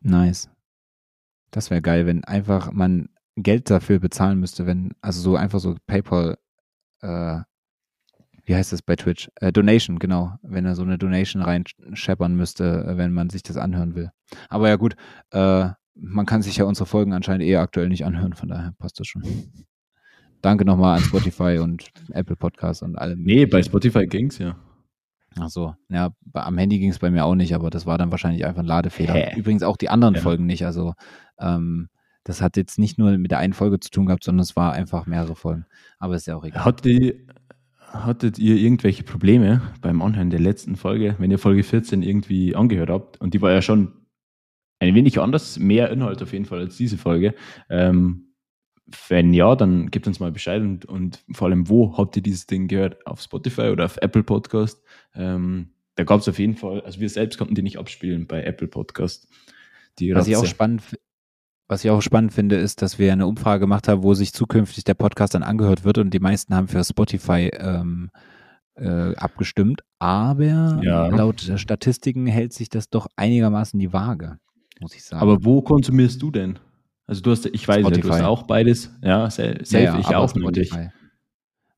Nice. 0.00 0.48
Das 1.50 1.70
wäre 1.70 1.82
geil, 1.82 2.06
wenn 2.06 2.24
einfach 2.24 2.72
man 2.72 3.08
Geld 3.36 3.70
dafür 3.70 3.98
bezahlen 3.98 4.38
müsste, 4.38 4.66
wenn, 4.66 4.92
also 5.00 5.20
so 5.20 5.36
einfach 5.36 5.60
so 5.60 5.76
PayPal, 5.86 6.36
äh, 7.00 7.40
wie 8.44 8.54
heißt 8.54 8.72
das 8.72 8.82
bei 8.82 8.96
Twitch? 8.96 9.30
Äh, 9.36 9.52
Donation, 9.52 9.98
genau. 9.98 10.34
Wenn 10.42 10.66
er 10.66 10.74
so 10.74 10.82
eine 10.82 10.98
Donation 10.98 11.42
reinscheppern 11.42 12.34
müsste, 12.34 12.84
äh, 12.84 12.96
wenn 12.96 13.12
man 13.12 13.30
sich 13.30 13.42
das 13.42 13.56
anhören 13.56 13.94
will. 13.94 14.10
Aber 14.48 14.68
ja 14.68 14.76
gut, 14.76 14.96
äh, 15.30 15.68
man 15.94 16.26
kann 16.26 16.42
sich 16.42 16.56
ja 16.56 16.64
unsere 16.64 16.86
Folgen 16.86 17.12
anscheinend 17.12 17.44
eher 17.44 17.60
aktuell 17.60 17.88
nicht 17.88 18.04
anhören, 18.04 18.32
von 18.32 18.48
daher 18.48 18.72
passt 18.78 18.98
das 18.98 19.06
schon. 19.06 19.22
Danke 20.40 20.64
nochmal 20.64 20.98
an 20.98 21.04
Spotify 21.04 21.58
und 21.58 21.90
Apple 22.10 22.36
Podcasts 22.36 22.82
und 22.82 22.96
allem. 22.96 23.22
Nee, 23.22 23.46
bei 23.46 23.62
Spotify 23.62 24.06
ging's 24.06 24.38
ja. 24.38 24.56
Ach 25.38 25.48
so, 25.48 25.74
ja, 25.88 26.10
am 26.34 26.58
Handy 26.58 26.78
ging 26.78 26.90
es 26.90 26.98
bei 26.98 27.10
mir 27.10 27.24
auch 27.24 27.34
nicht, 27.34 27.54
aber 27.54 27.70
das 27.70 27.86
war 27.86 27.96
dann 27.96 28.10
wahrscheinlich 28.10 28.44
einfach 28.44 28.60
ein 28.62 28.66
Ladefehler. 28.66 29.14
Hä? 29.14 29.38
Übrigens 29.38 29.62
auch 29.62 29.76
die 29.76 29.88
anderen 29.88 30.14
ja. 30.14 30.20
Folgen 30.20 30.46
nicht. 30.46 30.66
Also 30.66 30.94
ähm, 31.38 31.88
das 32.24 32.40
hat 32.40 32.56
jetzt 32.56 32.78
nicht 32.78 32.98
nur 32.98 33.18
mit 33.18 33.30
der 33.30 33.38
einen 33.38 33.52
Folge 33.52 33.80
zu 33.80 33.90
tun 33.90 34.06
gehabt, 34.06 34.24
sondern 34.24 34.42
es 34.42 34.56
war 34.56 34.72
einfach 34.72 35.06
mehrere 35.06 35.34
Folgen. 35.34 35.66
Aber 35.98 36.14
ist 36.14 36.26
ja 36.26 36.36
auch 36.36 36.44
egal. 36.44 36.64
Hattet 36.64 36.86
ihr, 36.86 37.14
hattet 37.78 38.38
ihr 38.38 38.56
irgendwelche 38.56 39.02
Probleme 39.02 39.60
beim 39.80 40.00
Anhören 40.02 40.30
der 40.30 40.40
letzten 40.40 40.76
Folge, 40.76 41.16
wenn 41.18 41.30
ihr 41.30 41.38
Folge 41.38 41.62
14 41.62 42.02
irgendwie 42.02 42.54
angehört 42.54 42.90
habt? 42.90 43.20
Und 43.20 43.34
die 43.34 43.42
war 43.42 43.52
ja 43.52 43.62
schon 43.62 43.92
ein 44.78 44.94
wenig 44.94 45.18
anders, 45.18 45.58
mehr 45.58 45.90
Inhalt 45.90 46.22
auf 46.22 46.32
jeden 46.32 46.44
Fall 46.44 46.60
als 46.60 46.76
diese 46.76 46.98
Folge. 46.98 47.34
Ähm, 47.68 48.32
wenn 49.08 49.32
ja, 49.32 49.54
dann 49.54 49.90
gebt 49.90 50.06
uns 50.06 50.20
mal 50.20 50.32
Bescheid 50.32 50.60
und, 50.60 50.84
und 50.84 51.24
vor 51.32 51.48
allem, 51.48 51.68
wo 51.68 51.96
habt 51.96 52.16
ihr 52.16 52.22
dieses 52.22 52.46
Ding 52.46 52.68
gehört? 52.68 53.06
Auf 53.06 53.20
Spotify 53.20 53.68
oder 53.68 53.84
auf 53.84 53.96
Apple 53.98 54.22
Podcast? 54.22 54.82
Ähm, 55.14 55.70
da 55.94 56.04
gab 56.04 56.20
es 56.20 56.28
auf 56.28 56.38
jeden 56.38 56.56
Fall, 56.56 56.80
also 56.82 57.00
wir 57.00 57.08
selbst 57.08 57.38
konnten 57.38 57.54
die 57.54 57.62
nicht 57.62 57.78
abspielen 57.78 58.26
bei 58.26 58.42
Apple 58.42 58.68
Podcast. 58.68 59.28
Die 59.98 60.14
Was 60.14 60.26
ich 60.26 60.36
auch 60.36 60.46
spannend 60.46 60.82
was 61.72 61.84
ich 61.84 61.90
auch 61.90 62.02
spannend 62.02 62.34
finde, 62.34 62.56
ist, 62.56 62.82
dass 62.82 62.98
wir 62.98 63.10
eine 63.12 63.26
Umfrage 63.26 63.60
gemacht 63.60 63.88
haben, 63.88 64.02
wo 64.02 64.12
sich 64.12 64.34
zukünftig 64.34 64.84
der 64.84 64.92
Podcast 64.92 65.34
dann 65.34 65.42
angehört 65.42 65.84
wird 65.84 65.96
und 65.96 66.12
die 66.12 66.20
meisten 66.20 66.54
haben 66.54 66.68
für 66.68 66.84
Spotify 66.84 67.50
ähm, 67.58 68.10
äh, 68.74 69.16
abgestimmt. 69.16 69.80
Aber 69.98 70.44
ja. 70.82 71.06
laut 71.06 71.40
Statistiken 71.56 72.26
hält 72.26 72.52
sich 72.52 72.68
das 72.68 72.90
doch 72.90 73.06
einigermaßen 73.16 73.80
die 73.80 73.90
Waage, 73.90 74.36
muss 74.80 74.94
ich 74.94 75.02
sagen. 75.02 75.22
Aber 75.22 75.44
wo 75.46 75.62
konsumierst 75.62 76.20
du 76.20 76.30
denn? 76.30 76.58
Also 77.06 77.22
du 77.22 77.30
hast, 77.30 77.46
ich 77.46 77.66
weiß 77.66 77.80
Spotify. 77.80 78.00
ja, 78.00 78.02
du 78.02 78.14
hast 78.16 78.24
auch 78.24 78.42
beides. 78.42 78.90
Ja, 79.02 79.30
safe, 79.30 79.64
ja, 79.70 79.80
ja, 79.80 79.98
ich 79.98 80.14
auch 80.14 80.28
Spotify. 80.28 80.90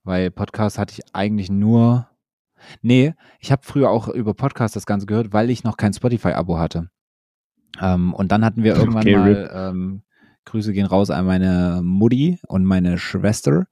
Weil 0.02 0.32
Podcast 0.32 0.76
hatte 0.76 0.92
ich 0.98 1.14
eigentlich 1.14 1.50
nur. 1.50 2.08
Nee, 2.82 3.14
ich 3.38 3.52
habe 3.52 3.62
früher 3.64 3.90
auch 3.90 4.08
über 4.08 4.34
Podcast 4.34 4.74
das 4.74 4.86
Ganze 4.86 5.06
gehört, 5.06 5.32
weil 5.32 5.50
ich 5.50 5.62
noch 5.62 5.76
kein 5.76 5.92
Spotify-Abo 5.92 6.58
hatte. 6.58 6.90
Ähm, 7.80 8.14
und 8.14 8.32
dann 8.32 8.44
hatten 8.44 8.62
wir 8.62 8.76
irgendwann 8.76 9.02
okay, 9.02 9.16
mal, 9.16 9.50
ähm, 9.52 10.02
Grüße 10.44 10.72
gehen 10.72 10.86
raus 10.86 11.10
an 11.10 11.26
meine 11.26 11.80
Mutti 11.82 12.38
und 12.46 12.64
meine 12.64 12.98
Schwester. 12.98 13.66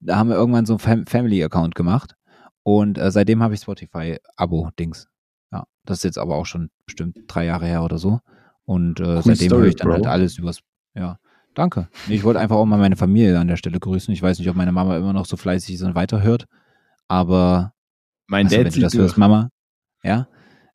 Da 0.00 0.16
haben 0.16 0.28
wir 0.28 0.36
irgendwann 0.36 0.66
so 0.66 0.78
ein 0.84 1.06
Family-Account 1.06 1.74
gemacht. 1.74 2.14
Und 2.62 2.98
äh, 2.98 3.10
seitdem 3.10 3.42
habe 3.42 3.54
ich 3.54 3.60
Spotify-Abo-Dings. 3.60 5.08
Ja, 5.52 5.64
das 5.84 5.98
ist 5.98 6.04
jetzt 6.04 6.18
aber 6.18 6.36
auch 6.36 6.46
schon 6.46 6.70
bestimmt 6.86 7.18
drei 7.26 7.44
Jahre 7.44 7.66
her 7.66 7.82
oder 7.82 7.98
so. 7.98 8.20
Und 8.64 9.00
äh, 9.00 9.20
seitdem 9.22 9.52
höre 9.52 9.66
ich 9.66 9.76
dann 9.76 9.90
halt 9.90 10.02
Bro. 10.02 10.08
halt 10.08 10.20
alles 10.20 10.38
übers. 10.38 10.60
Ja, 10.94 11.18
danke. 11.54 11.88
Ich 12.08 12.24
wollte 12.24 12.40
einfach 12.40 12.56
auch 12.56 12.64
mal 12.64 12.78
meine 12.78 12.96
Familie 12.96 13.38
an 13.38 13.48
der 13.48 13.56
Stelle 13.56 13.78
grüßen. 13.78 14.12
Ich 14.14 14.22
weiß 14.22 14.38
nicht, 14.38 14.48
ob 14.48 14.56
meine 14.56 14.72
Mama 14.72 14.96
immer 14.96 15.12
noch 15.12 15.26
so 15.26 15.36
fleißig 15.36 15.74
ist 15.74 15.82
und 15.82 15.94
weiterhört. 15.94 16.46
Aber 17.08 17.74
mein 18.26 18.46
also, 18.46 18.56
Dad 18.56 18.66
wenn 18.66 18.72
du 18.72 18.80
das 18.80 18.94
hörst, 18.94 19.18
Mama. 19.18 19.50
Ja, 20.02 20.28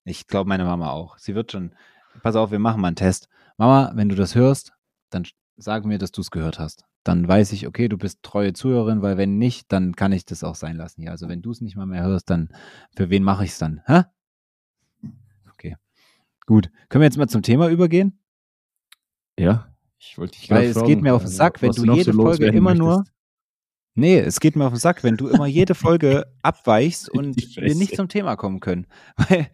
ich 0.03 0.27
glaube 0.27 0.47
meine 0.47 0.65
Mama 0.65 0.91
auch. 0.91 1.17
Sie 1.17 1.35
wird 1.35 1.51
schon, 1.51 1.73
pass 2.21 2.35
auf, 2.35 2.51
wir 2.51 2.59
machen 2.59 2.81
mal 2.81 2.87
einen 2.87 2.95
Test. 2.95 3.29
Mama, 3.57 3.91
wenn 3.95 4.09
du 4.09 4.15
das 4.15 4.35
hörst, 4.35 4.73
dann 5.09 5.25
sag 5.57 5.85
mir, 5.85 5.97
dass 5.97 6.11
du 6.11 6.21
es 6.21 6.31
gehört 6.31 6.59
hast. 6.59 6.85
Dann 7.03 7.27
weiß 7.27 7.53
ich, 7.53 7.67
okay, 7.67 7.87
du 7.87 7.97
bist 7.97 8.23
treue 8.23 8.53
Zuhörerin, 8.53 9.01
weil 9.01 9.17
wenn 9.17 9.37
nicht, 9.37 9.71
dann 9.71 9.95
kann 9.95 10.11
ich 10.11 10.25
das 10.25 10.43
auch 10.43 10.55
sein 10.55 10.75
lassen 10.75 11.01
hier. 11.01 11.11
Also 11.11 11.29
wenn 11.29 11.41
du 11.41 11.51
es 11.51 11.61
nicht 11.61 11.75
mal 11.75 11.85
mehr 11.85 12.03
hörst, 12.03 12.29
dann 12.29 12.49
für 12.95 13.09
wen 13.09 13.23
mache 13.23 13.45
ich 13.45 13.51
es 13.51 13.57
dann? 13.57 13.81
Hä? 13.85 14.03
Okay. 15.53 15.77
Gut. 16.45 16.69
Können 16.89 17.01
wir 17.01 17.07
jetzt 17.07 17.17
mal 17.17 17.27
zum 17.27 17.41
Thema 17.41 17.69
übergehen? 17.69 18.19
Ja, 19.37 19.69
ich 19.97 20.17
wollte 20.17 20.39
dich 20.39 20.49
Weil 20.49 20.65
es 20.69 20.73
fragen, 20.73 20.87
geht 20.87 21.01
mir 21.01 21.13
auf 21.13 21.23
den 21.23 21.31
Sack, 21.31 21.61
wenn 21.61 21.71
du, 21.71 21.93
jede 21.93 22.13
so 22.13 22.21
Folge 22.21 22.47
immer 22.47 22.71
möchtest. 22.71 22.79
nur. 22.79 23.03
Nee, 23.95 24.19
es 24.19 24.39
geht 24.39 24.55
mir 24.55 24.65
auf 24.65 24.73
den 24.73 24.79
Sack, 24.79 25.03
wenn 25.03 25.17
du 25.17 25.27
immer 25.27 25.45
jede 25.45 25.75
Folge 25.75 26.25
abweichst 26.41 27.09
und 27.09 27.35
wir 27.35 27.75
nicht 27.75 27.95
zum 27.95 28.07
Thema 28.07 28.37
kommen 28.37 28.61
können. 28.61 28.87
Weil, 29.17 29.49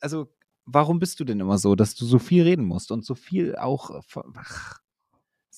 also 0.00 0.30
warum 0.66 0.98
bist 0.98 1.20
du 1.20 1.24
denn 1.24 1.40
immer 1.40 1.58
so, 1.58 1.74
dass 1.74 1.94
du 1.94 2.04
so 2.04 2.18
viel 2.18 2.42
reden 2.42 2.64
musst 2.64 2.90
und 2.90 3.04
so 3.04 3.14
viel 3.14 3.56
auch. 3.56 4.02
Ach, 4.36 4.80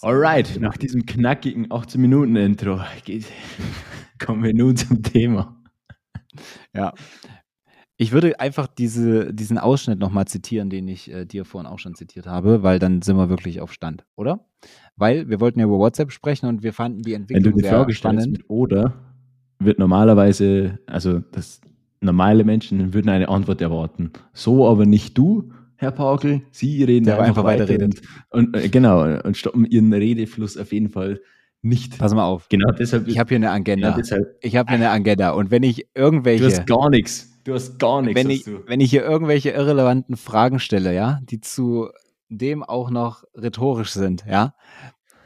Alright, 0.00 0.60
nach 0.60 0.76
diesem 0.76 1.06
knackigen 1.06 1.72
18 1.72 2.00
Minuten 2.00 2.36
Intro 2.36 2.80
kommen 4.24 4.44
wir 4.44 4.54
nun 4.54 4.76
zum 4.76 5.02
Thema. 5.02 5.60
Ja. 6.72 6.94
Ich 7.96 8.12
würde 8.12 8.38
einfach 8.38 8.68
diese, 8.68 9.34
diesen 9.34 9.58
Ausschnitt 9.58 9.98
nochmal 9.98 10.26
zitieren, 10.26 10.70
den 10.70 10.86
ich 10.86 11.10
äh, 11.10 11.24
dir 11.24 11.44
vorhin 11.44 11.68
auch 11.68 11.80
schon 11.80 11.96
zitiert 11.96 12.28
habe, 12.28 12.62
weil 12.62 12.78
dann 12.78 13.02
sind 13.02 13.16
wir 13.16 13.28
wirklich 13.28 13.60
auf 13.60 13.72
Stand, 13.72 14.04
oder? 14.14 14.46
Weil 14.94 15.28
wir 15.28 15.40
wollten 15.40 15.58
ja 15.58 15.66
über 15.66 15.78
WhatsApp 15.78 16.12
sprechen 16.12 16.46
und 16.46 16.62
wir 16.62 16.72
fanden 16.72 17.02
die 17.02 17.14
Entwicklung 17.14 17.44
Wenn 17.46 17.52
du 17.52 17.62
die 17.62 17.68
Frage 17.68 17.92
spannend. 17.92 18.30
mit 18.30 18.48
oder, 18.48 18.94
wird 19.58 19.80
normalerweise, 19.80 20.78
also 20.86 21.18
das 21.18 21.60
normale 22.00 22.44
Menschen 22.44 22.94
würden 22.94 23.08
eine 23.08 23.28
Antwort 23.28 23.60
erwarten. 23.60 24.12
So 24.32 24.68
aber 24.68 24.86
nicht 24.86 25.16
du, 25.16 25.50
Herr 25.76 25.92
Paukel. 25.92 26.42
Sie 26.50 26.82
reden 26.82 27.06
Der 27.06 27.20
einfach, 27.20 27.44
einfach 27.44 27.68
weiter 27.68 27.84
und, 27.84 28.02
und 28.30 28.56
äh, 28.56 28.68
genau 28.68 29.20
und 29.22 29.36
stoppen 29.36 29.64
ihren 29.64 29.92
Redefluss 29.92 30.56
auf 30.56 30.72
jeden 30.72 30.88
Fall 30.88 31.20
nicht. 31.62 31.98
Pass 31.98 32.14
mal 32.14 32.24
auf. 32.24 32.48
Genau 32.48 32.72
deshalb. 32.72 33.06
Ich 33.08 33.18
habe 33.18 33.28
hier 33.28 33.36
eine 33.36 33.50
Agenda. 33.50 33.96
Genau 33.96 34.24
ich 34.40 34.56
habe 34.56 34.70
hier 34.70 34.76
eine 34.76 34.90
Agenda 34.90 35.30
und 35.30 35.50
wenn 35.50 35.62
ich 35.62 35.86
irgendwelche. 35.94 36.44
Du 36.44 36.50
hast 36.50 36.66
gar 36.66 36.90
nichts. 36.90 37.32
Du 37.44 37.54
hast 37.54 37.78
gar 37.78 38.02
nichts. 38.02 38.20
Wenn 38.20 38.30
ich, 38.30 38.46
wenn 38.66 38.80
ich 38.80 38.90
hier 38.90 39.04
irgendwelche 39.04 39.50
irrelevanten 39.50 40.16
Fragen 40.16 40.58
stelle, 40.58 40.94
ja, 40.94 41.20
die 41.22 41.40
zu 41.40 41.88
dem 42.28 42.62
auch 42.62 42.90
noch 42.90 43.24
rhetorisch 43.34 43.92
sind, 43.92 44.24
ja, 44.28 44.54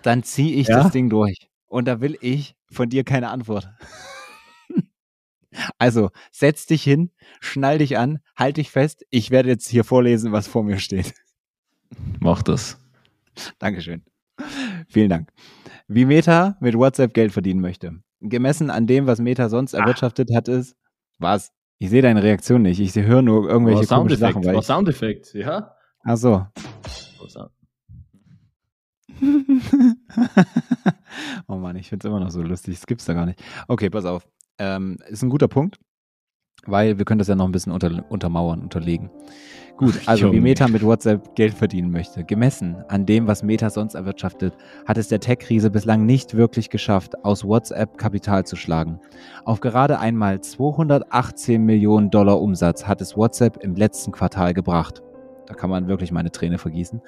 dann 0.02 0.22
ziehe 0.22 0.54
ich 0.54 0.68
ja? 0.68 0.82
das 0.82 0.92
Ding 0.92 1.08
durch. 1.08 1.48
Und 1.66 1.88
da 1.88 2.00
will 2.00 2.16
ich 2.20 2.54
von 2.70 2.90
dir 2.90 3.04
keine 3.04 3.30
Antwort. 3.30 3.68
Also, 5.78 6.10
setz 6.30 6.66
dich 6.66 6.82
hin, 6.82 7.10
schnall 7.40 7.78
dich 7.78 7.98
an, 7.98 8.20
halt 8.36 8.56
dich 8.56 8.70
fest. 8.70 9.04
Ich 9.10 9.30
werde 9.30 9.48
jetzt 9.48 9.68
hier 9.68 9.84
vorlesen, 9.84 10.32
was 10.32 10.48
vor 10.48 10.64
mir 10.64 10.78
steht. 10.78 11.14
Mach 12.20 12.42
das. 12.42 12.78
Dankeschön. 13.58 14.02
Vielen 14.88 15.10
Dank. 15.10 15.30
Wie 15.88 16.04
Meta 16.04 16.56
mit 16.60 16.74
WhatsApp 16.74 17.14
Geld 17.14 17.32
verdienen 17.32 17.60
möchte. 17.60 18.00
Gemessen 18.20 18.70
an 18.70 18.86
dem, 18.86 19.06
was 19.06 19.20
Meta 19.20 19.48
sonst 19.48 19.74
ah. 19.74 19.80
erwirtschaftet 19.80 20.34
hat, 20.34 20.48
ist, 20.48 20.76
was? 21.18 21.52
Ich 21.78 21.90
sehe 21.90 22.02
deine 22.02 22.22
Reaktion 22.22 22.62
nicht. 22.62 22.80
Ich 22.80 22.94
höre 22.94 23.22
nur 23.22 23.48
irgendwelche 23.48 23.84
oh, 23.84 23.96
komischen 23.96 24.18
Sachen. 24.18 24.44
Weil 24.44 24.58
ich... 24.58 24.64
Soundeffekt, 24.64 25.34
ja? 25.34 25.74
Ach 26.04 26.16
so. 26.16 26.46
oh 31.48 31.56
Mann, 31.56 31.76
ich 31.76 31.88
finde 31.88 32.06
es 32.06 32.10
immer 32.10 32.20
noch 32.20 32.30
so 32.30 32.42
lustig. 32.42 32.74
Das 32.74 32.86
gibt's 32.86 33.04
da 33.04 33.14
gar 33.14 33.26
nicht. 33.26 33.42
Okay, 33.68 33.90
pass 33.90 34.04
auf. 34.04 34.26
Ähm, 34.58 34.98
ist 35.08 35.22
ein 35.22 35.30
guter 35.30 35.48
Punkt, 35.48 35.78
weil 36.66 36.98
wir 36.98 37.04
können 37.04 37.18
das 37.18 37.28
ja 37.28 37.34
noch 37.34 37.46
ein 37.46 37.52
bisschen 37.52 37.72
unter, 37.72 38.04
untermauern, 38.10 38.60
unterlegen. 38.60 39.10
Gut, 39.76 40.00
also 40.06 40.32
wie 40.32 40.40
Meta 40.40 40.68
mit 40.68 40.84
WhatsApp 40.84 41.34
Geld 41.34 41.54
verdienen 41.54 41.90
möchte. 41.90 42.24
Gemessen 42.24 42.76
an 42.88 43.06
dem, 43.06 43.26
was 43.26 43.42
Meta 43.42 43.70
sonst 43.70 43.94
erwirtschaftet, 43.94 44.54
hat 44.86 44.98
es 44.98 45.08
der 45.08 45.18
Tech-Krise 45.18 45.70
bislang 45.70 46.04
nicht 46.06 46.36
wirklich 46.36 46.70
geschafft, 46.70 47.24
aus 47.24 47.44
WhatsApp 47.44 47.96
Kapital 47.98 48.44
zu 48.44 48.54
schlagen. 48.54 49.00
Auf 49.44 49.60
gerade 49.60 49.98
einmal 49.98 50.40
218 50.40 51.64
Millionen 51.64 52.10
Dollar 52.10 52.40
Umsatz 52.40 52.86
hat 52.86 53.00
es 53.00 53.16
WhatsApp 53.16 53.56
im 53.64 53.74
letzten 53.74 54.12
Quartal 54.12 54.54
gebracht. 54.54 55.02
Da 55.46 55.54
kann 55.54 55.70
man 55.70 55.88
wirklich 55.88 56.12
meine 56.12 56.30
Träne 56.30 56.58
vergießen. 56.58 57.00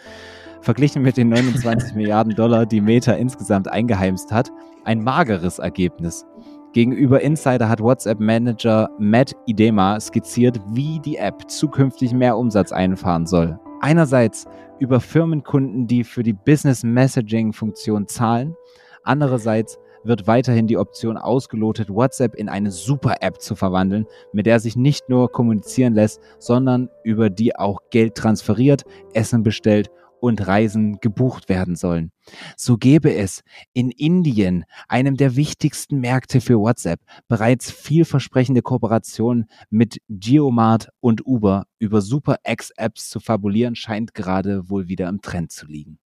Verglichen 0.61 1.03
mit 1.03 1.17
den 1.17 1.29
29 1.29 1.95
Milliarden 1.95 2.35
Dollar, 2.35 2.67
die 2.67 2.81
Meta 2.81 3.13
insgesamt 3.13 3.69
eingeheimst 3.69 4.33
hat, 4.33 4.51
ein 4.85 5.05
mageres 5.05 5.59
Ergebnis. 5.59 6.27
Gegenüber 6.75 7.21
Insider 7.21 7.69
hat 7.69 7.81
WhatsApp-Manager 7.81 8.91
Matt 8.99 9.33
Idema 9.47 10.01
skizziert, 10.01 10.59
wie 10.73 10.99
die 10.99 11.19
App 11.19 11.49
zukünftig 11.49 12.13
mehr 12.13 12.37
Umsatz 12.37 12.73
einfahren 12.73 13.27
soll. 13.27 13.61
Einerseits 13.81 14.47
über 14.81 14.99
Firmenkunden, 14.99 15.87
die 15.87 16.03
für 16.03 16.25
die 16.25 16.33
Business 16.33 16.83
Messaging-Funktion 16.83 18.09
zahlen. 18.09 18.57
Andererseits 19.05 19.79
wird 20.03 20.27
weiterhin 20.27 20.67
die 20.67 20.77
Option 20.77 21.17
ausgelotet, 21.17 21.91
WhatsApp 21.91 22.35
in 22.35 22.49
eine 22.49 22.73
Super-App 22.73 23.41
zu 23.41 23.55
verwandeln, 23.55 24.07
mit 24.33 24.47
der 24.47 24.59
sich 24.59 24.75
nicht 24.75 25.09
nur 25.09 25.31
kommunizieren 25.31 25.95
lässt, 25.95 26.21
sondern 26.41 26.91
über 27.05 27.31
die 27.31 27.55
auch 27.55 27.83
Geld 27.91 28.17
transferiert, 28.17 28.83
Essen 29.13 29.45
bestellt 29.45 29.93
und 30.21 30.47
Reisen 30.47 30.99
gebucht 31.01 31.49
werden 31.49 31.77
sollen. 31.77 32.13
So 32.57 32.77
gäbe 32.77 33.15
es 33.15 33.43
in 33.73 33.91
Indien, 33.91 34.65
einem 34.89 35.17
der 35.17 35.37
wichtigsten 35.37 36.01
Märkte 36.01 36.41
für 36.41 36.59
WhatsApp, 36.59 37.01
bereits 37.29 37.71
vielversprechende 37.71 38.63
Kooperationen 38.63 39.47
mit 39.71 39.99
Geomart 40.09 40.89
und 41.01 41.27
Uber 41.27 41.67
über 41.79 42.01
Super 42.01 42.37
X-Apps 42.45 43.11
zu 43.11 43.21
fabulieren, 43.21 43.77
scheint 43.77 44.15
gerade 44.15 44.69
wohl 44.71 44.89
wieder 44.89 45.09
im 45.09 45.21
Trend 45.21 45.53
zu 45.53 45.67
liegen. 45.67 45.99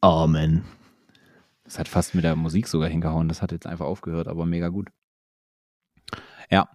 Amen. 0.00 0.64
Das 1.64 1.78
hat 1.78 1.88
fast 1.88 2.14
mit 2.14 2.24
der 2.24 2.36
Musik 2.36 2.66
sogar 2.66 2.88
hingehauen. 2.88 3.28
Das 3.28 3.42
hat 3.42 3.52
jetzt 3.52 3.66
einfach 3.66 3.84
aufgehört, 3.84 4.28
aber 4.28 4.46
mega 4.46 4.68
gut. 4.68 4.88
Ja. 6.50 6.68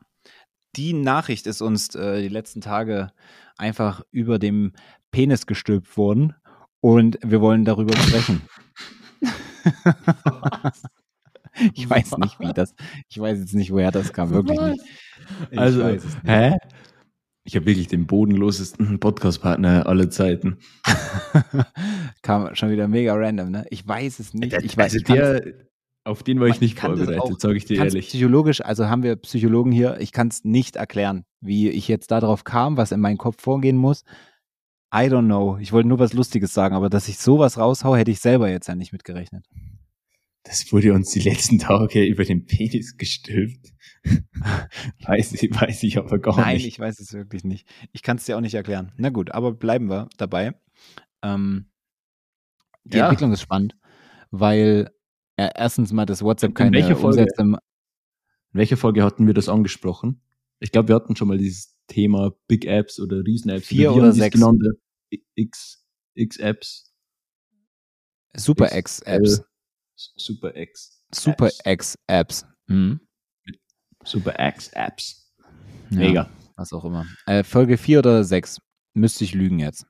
Die 0.76 0.94
Nachricht 0.94 1.46
ist 1.46 1.62
uns 1.62 1.94
äh, 1.94 2.22
die 2.22 2.30
letzten 2.30 2.60
Tage 2.60 3.12
einfach 3.58 4.02
über 4.12 4.40
dem 4.40 4.74
Penis 5.14 5.48
gestülpt 5.48 5.96
worden 5.96 6.34
und 6.82 7.18
wir 7.24 7.40
wollen 7.40 7.64
darüber 7.64 7.96
sprechen. 8.08 8.42
ich 11.74 11.90
weiß 11.90 12.18
nicht, 12.18 12.40
wie 12.40 12.54
das. 12.54 12.76
Ich 13.08 13.20
weiß 13.20 13.40
jetzt 13.40 13.54
nicht, 13.54 13.72
woher 13.72 13.92
das 13.92 14.12
kam, 14.12 14.32
wirklich 14.32 14.60
Was? 14.60 14.72
nicht. 14.72 14.84
Ich 15.52 15.60
Also, 15.60 15.88
nicht. 15.88 16.04
hä? 16.26 16.58
Ich 17.46 17.56
habe 17.56 17.66
wirklich 17.66 17.88
den 17.88 18.08
bodenlosesten 18.08 19.00
Podcast-Partner 19.00 19.86
aller 19.86 20.10
Zeiten. 20.10 20.58
kam 22.22 22.56
schon 22.56 22.72
wieder 22.72 22.88
mega 22.88 23.14
random, 23.14 23.52
ne? 23.52 23.66
Ich 23.70 23.88
weiß 23.88 24.20
es 24.20 24.34
nicht. 24.34 24.54
Ich 24.64 24.78
weiß 24.78 24.94
also 24.94 24.98
ich 24.98 25.04
der, 25.04 25.44
auf 26.06 26.24
den 26.24 26.40
war 26.40 26.48
ich 26.48 26.60
nicht 26.60 26.78
das 26.78 26.86
vorbereitet, 26.86 27.40
sage 27.40 27.58
ich 27.58 27.66
dir 27.66 27.78
ehrlich. 27.78 28.08
Psychologisch, 28.08 28.62
also 28.62 28.90
haben 28.90 29.04
wir 29.04 29.16
Psychologen 29.18 29.72
hier, 29.72 29.98
ich 30.00 30.12
kann 30.12 30.30
es 30.30 30.44
nicht 30.44 30.76
erklären, 30.76 31.24
wie 31.42 31.70
ich 31.70 31.88
jetzt 31.88 32.12
darauf 32.12 32.44
kam, 32.46 32.78
was 32.78 32.92
in 32.92 33.00
meinen 33.00 33.18
Kopf 33.18 33.42
vorgehen 33.42 33.78
muss. 33.78 34.04
I 34.94 35.08
don't 35.10 35.26
know. 35.26 35.58
Ich 35.58 35.72
wollte 35.72 35.88
nur 35.90 36.00
was 36.00 36.14
Lustiges 36.14 36.54
sagen, 36.54 36.76
aber 36.76 36.90
dass 36.90 37.08
ich 37.08 37.18
sowas 37.18 37.58
raushau, 37.58 37.96
hätte 37.96 38.12
ich 38.12 38.20
selber 38.20 38.50
jetzt 38.50 38.68
ja 38.68 38.76
nicht 38.76 38.94
mitgerechnet. 38.94 39.46
Das 40.44 40.72
wurde 40.72 40.94
uns 40.94 41.10
die 41.12 41.22
letzten 41.22 41.58
Tage 41.58 42.04
über 42.06 42.26
den 42.26 42.46
Penis 42.46 42.98
gestülpt. 42.98 43.74
weiß, 45.06 45.34
ich, 45.42 45.50
weiß 45.60 45.84
ich 45.84 45.98
aber 45.98 46.20
gar 46.20 46.36
Nein, 46.38 46.58
nicht. 46.58 46.68
ich 46.68 46.78
weiß 46.78 47.00
es 47.00 47.14
wirklich 47.14 47.44
nicht. 47.46 47.68
Ich 47.94 48.04
kann 48.04 48.18
es 48.18 48.26
dir 48.26 48.36
auch 48.38 48.42
nicht 48.42 48.54
erklären. 48.54 48.92
Na 48.98 49.10
gut, 49.10 49.32
aber 49.32 49.54
bleiben 49.54 49.90
wir 49.90 50.10
dabei. 50.18 50.54
Ähm, 51.24 51.68
die 52.84 52.98
Ja. 52.98 53.06
Entwicklung 53.06 53.32
ist 53.32 53.42
spannend, 53.42 53.78
weil 54.30 54.92
äh, 55.38 55.50
erstens 55.56 55.94
mal 55.94 56.06
das 56.06 56.22
WhatsApp 56.22 56.50
In 56.52 56.56
keine 56.56 56.72
welcher 56.78 56.98
Folge? 56.98 57.22
Umsätze 57.22 57.42
In 57.42 57.58
welcher 58.52 58.78
Folge 58.78 59.04
hatten 59.04 59.26
wir 59.26 59.34
das 59.34 59.48
angesprochen? 59.50 60.22
Ich 60.60 60.72
glaube, 60.72 60.90
wir 60.90 60.96
hatten 60.96 61.16
schon 61.16 61.30
mal 61.30 61.38
dieses 61.38 61.78
Thema 61.88 62.34
Big 62.48 62.66
Apps 62.66 63.00
oder 63.00 63.24
Riesen-Apps. 63.26 63.68
Vier 63.68 63.92
wie 63.92 64.00
oder 64.00 64.10
es 64.10 64.16
sechs. 64.18 64.36
genannt? 64.36 64.62
X, 65.36 65.86
X-Apps. 66.16 66.92
Super 68.36 68.66
X, 68.76 69.00
X-Apps. 69.00 69.40
L, 69.40 69.46
Super 69.96 70.56
X. 70.56 71.04
Super 71.14 71.48
Apps. 71.48 71.62
X-Apps. 71.66 72.46
Mhm. 72.68 73.00
Super 74.04 74.34
X-Apps. 74.40 75.34
Ja. 75.92 75.98
Mega. 75.98 76.30
was 76.56 76.74
auch 76.74 76.86
immer. 76.86 77.06
Äh, 77.26 77.44
Folge 77.44 77.78
4 77.78 78.00
oder 78.00 78.24
6. 78.24 78.60
Müsste 78.96 79.24
ich 79.24 79.34
lügen 79.34 79.60
jetzt. 79.60 79.86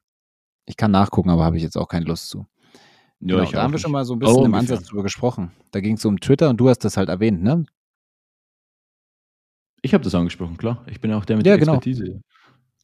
Ich 0.65 0.77
kann 0.77 0.91
nachgucken, 0.91 1.29
aber 1.29 1.43
habe 1.43 1.57
ich 1.57 1.63
jetzt 1.63 1.77
auch 1.77 1.87
keine 1.87 2.05
Lust 2.05 2.29
zu. 2.29 2.45
Ja, 3.19 3.37
genau, 3.39 3.51
da 3.51 3.63
haben 3.63 3.71
wir 3.73 3.79
schon 3.79 3.91
mal 3.91 4.03
so 4.05 4.13
ein 4.13 4.19
bisschen 4.19 4.35
Oh, 4.35 4.39
im 4.45 4.53
ungefähr. 4.53 4.75
Ansatz 4.75 4.87
drüber 4.89 5.03
gesprochen. 5.03 5.51
Da 5.71 5.79
ging 5.79 5.95
es 5.95 6.03
um 6.05 6.19
Twitter 6.19 6.49
und 6.49 6.57
du 6.57 6.67
hast 6.69 6.79
das 6.79 6.97
halt 6.97 7.09
erwähnt, 7.09 7.41
ne? 7.41 7.65
Ich 9.81 9.93
habe 9.93 10.03
das 10.03 10.15
angesprochen, 10.15 10.57
klar. 10.57 10.83
Ich 10.89 11.01
bin 11.01 11.11
auch 11.13 11.25
der 11.25 11.37
mit 11.37 11.45
Ja, 11.45 11.53
der 11.53 11.59
genau. 11.59 11.73
Expertise. 11.75 12.21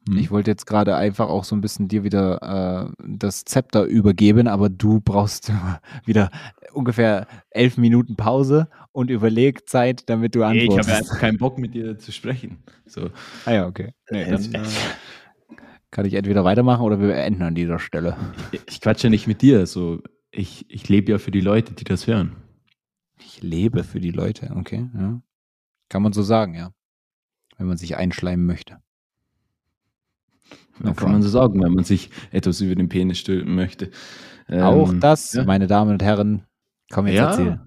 Hm. 0.10 0.18
Ich 0.18 0.32
wollte 0.32 0.52
jetzt 0.52 0.66
gerade 0.66 0.96
einfach 0.96 1.30
auch 1.30 1.44
so 1.44 1.56
ein 1.56 1.62
bisschen 1.62 1.88
dir 1.88 2.04
wieder 2.04 2.92
äh, 3.00 3.04
das 3.08 3.46
Zepter 3.46 3.84
übergeben, 3.84 4.48
aber 4.48 4.70
du 4.70 5.00
brauchst 5.02 5.52
wieder 6.06 6.32
ungefähr 6.74 7.28
elf 7.52 7.78
Minuten 7.78 8.16
Pause 8.16 8.68
und 8.92 9.10
Überlegzeit, 9.10 10.10
damit 10.10 10.36
du 10.36 10.40
Nee, 10.40 10.64
ich 10.64 10.64
antwortest. 10.64 10.90
habe 10.90 10.98
einfach 11.00 11.20
keinen 11.20 11.38
Bock 11.38 11.58
mit 11.58 11.74
dir 11.74 11.98
zu 11.98 12.12
sprechen. 12.12 12.64
So. 12.86 13.10
ah 13.46 13.52
ja, 13.52 13.68
okay. 13.68 13.94
Nee, 14.10 14.24
Äh, 14.24 14.32
dann 14.32 14.54
äh, 14.54 14.68
kann 15.92 16.06
ich 16.06 16.14
entweder 16.14 16.44
weitermachen 16.44 16.82
oder 16.82 17.00
wir 17.00 17.08
beenden 17.08 17.42
an 17.44 17.56
dieser 17.56 17.80
Stelle. 17.80 18.16
Ich 18.68 18.82
quatsche 18.82 19.08
ja 19.08 19.10
nicht 19.10 19.28
mit 19.28 19.42
dir. 19.42 19.66
So. 19.66 20.02
Ich, 20.32 20.66
ich 20.70 20.88
lebe 20.90 21.12
ja 21.12 21.18
für 21.18 21.32
die 21.32 21.42
Leute, 21.42 21.74
die 21.74 21.84
das 21.84 22.06
hören. 22.08 22.36
Ich 23.20 23.42
lebe 23.42 23.84
für 23.84 24.00
die 24.00 24.12
Leute, 24.12 24.54
okay. 24.56 24.88
Ja. 24.94 25.22
Kann 25.90 26.04
man 26.04 26.14
so 26.14 26.22
sagen, 26.22 26.54
ja. 26.54 26.72
Wenn 27.58 27.68
man 27.68 27.78
sich 27.78 27.98
einschleimen 27.98 28.46
möchte. 28.46 28.78
Dann 30.82 30.96
kann 30.96 31.12
man 31.12 31.22
so 31.22 31.30
sagen, 31.30 31.62
wenn 31.62 31.74
man 31.74 31.84
sich 31.84 32.10
etwas 32.32 32.62
über 32.62 32.76
den 32.76 32.90
Penis 32.90 33.20
stülpen 33.20 33.56
möchte. 33.56 33.92
Auch 34.50 34.92
Ähm, 34.92 35.00
das, 35.00 35.34
ja. 35.34 35.44
meine 35.44 35.68
Damen 35.68 35.92
und 35.92 36.04
Herren, 36.04 36.44
kann 36.90 37.04
man 37.04 37.14
jetzt 37.14 37.20
Ja. 37.22 37.30
erzählen. 37.30 37.62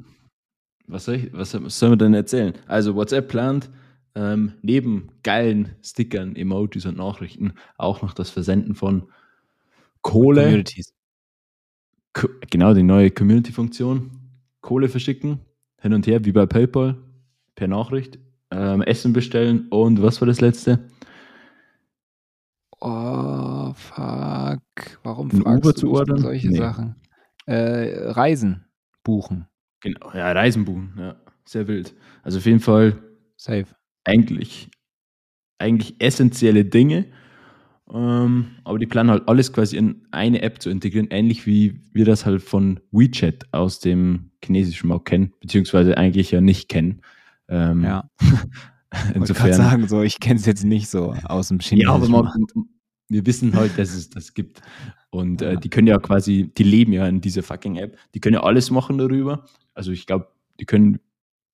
Was 0.89 1.05
soll, 1.05 1.15
ich, 1.17 1.33
was 1.33 1.55
was 1.63 1.79
sollen 1.79 1.93
wir 1.93 1.97
denn 1.97 2.15
erzählen? 2.15 2.55
Also 2.67 2.95
WhatsApp 2.95 3.29
plant 3.29 3.71
ähm, 4.15 4.53
neben 4.63 5.09
geilen 5.23 5.71
Stickern, 5.83 6.37
Emojis 6.37 6.85
und 6.87 6.97
Nachrichten 6.99 7.53
auch 7.79 8.03
noch 8.03 8.13
das 8.15 8.31
Versenden 8.31 8.75
von 8.75 9.05
Kohle. 10.03 10.43
Communities. 10.43 10.93
Co 12.13 12.29
genau, 12.51 12.75
die 12.75 12.83
neue 12.83 13.11
Community-Funktion. 13.11 14.11
Kohle 14.61 14.89
verschicken, 14.89 15.41
hin 15.81 15.95
und 15.95 16.07
her, 16.07 16.25
wie 16.25 16.33
bei 16.33 16.47
PayPal, 16.47 16.97
per 17.55 17.69
Nachricht. 17.69 18.19
Ähm, 18.51 18.83
Essen 18.83 19.13
bestellen 19.15 19.69
und 19.71 20.03
was 20.03 20.21
war 20.21 20.27
das 20.27 20.41
letzte? 20.43 20.79
Oh, 22.85 23.73
fuck. 23.75 24.61
Warum 25.05 25.31
Ein 25.31 25.43
fragst 25.43 25.65
Uber 25.65 25.73
du 25.73 25.79
zu 25.81 25.93
ordern? 25.93 26.19
solche 26.19 26.49
Nee. 26.49 26.57
Sachen? 26.59 26.97
Äh, 27.47 28.09
Reisen 28.11 28.65
buchen. 29.05 29.47
Genau, 29.81 30.11
ja, 30.15 30.33
Reisen 30.33 30.65
buchen, 30.65 30.93
ja, 30.99 31.17
sehr 31.45 31.69
wild. 31.69 31.95
Also 32.23 32.39
auf 32.39 32.47
jeden 32.47 32.61
Fall 32.61 32.99
Safe. 33.37 33.67
eigentlich, 34.05 34.69
eigentlich 35.59 35.95
essentielle 36.01 36.65
Dinge. 36.65 37.07
Ähm, 37.93 38.47
aber 38.65 38.79
die 38.79 38.87
planen 38.87 39.11
halt 39.11 39.29
alles 39.29 39.53
quasi 39.53 39.77
in 39.77 40.07
eine 40.13 40.43
App 40.43 40.61
zu 40.63 40.71
integrieren, 40.71 41.09
ähnlich 41.11 41.47
wie 41.47 41.81
wir 41.93 42.05
das 42.05 42.27
halt 42.27 42.43
von 42.43 42.81
WeChat 42.91 43.53
aus 43.53 43.79
dem 43.81 44.31
chinesischen 44.45 44.89
Markt 44.89 45.07
kennen, 45.07 45.33
beziehungsweise 45.41 45.97
eigentlich 45.99 46.31
ja 46.33 46.41
nicht 46.41 46.69
kennen. 46.69 47.03
Ähm, 47.49 47.85
Ja. 47.85 48.09
Insofern. 49.15 49.53
sagen, 49.53 49.89
so, 49.89 50.03
ich 50.03 50.21
kenne 50.21 50.37
es 50.37 50.47
jetzt 50.47 50.65
nicht 50.65 50.89
so 50.89 51.15
aus 51.25 51.49
dem 51.49 51.61
Chinesischen. 51.61 51.89
Ja, 51.89 51.95
aber 51.95 52.09
man, 52.09 52.31
wir 53.09 53.27
wissen 53.27 53.55
halt, 53.55 53.79
dass 53.79 53.95
es 53.95 54.11
das 54.11 54.35
gibt. 54.35 54.61
Und 55.11 55.43
äh, 55.43 55.57
die 55.57 55.69
können 55.69 55.87
ja 55.87 55.99
quasi, 55.99 56.53
die 56.57 56.63
leben 56.63 56.93
ja 56.93 57.07
in 57.07 57.21
dieser 57.21 57.43
fucking 57.43 57.77
App. 57.77 57.99
Die 58.15 58.21
können 58.21 58.35
ja 58.35 58.43
alles 58.43 58.71
machen 58.71 58.99
darüber. 58.99 59.45
Also 59.75 59.93
ich 59.93 60.07
glaube, 60.07 60.29
die 60.59 60.65
können 60.65 61.01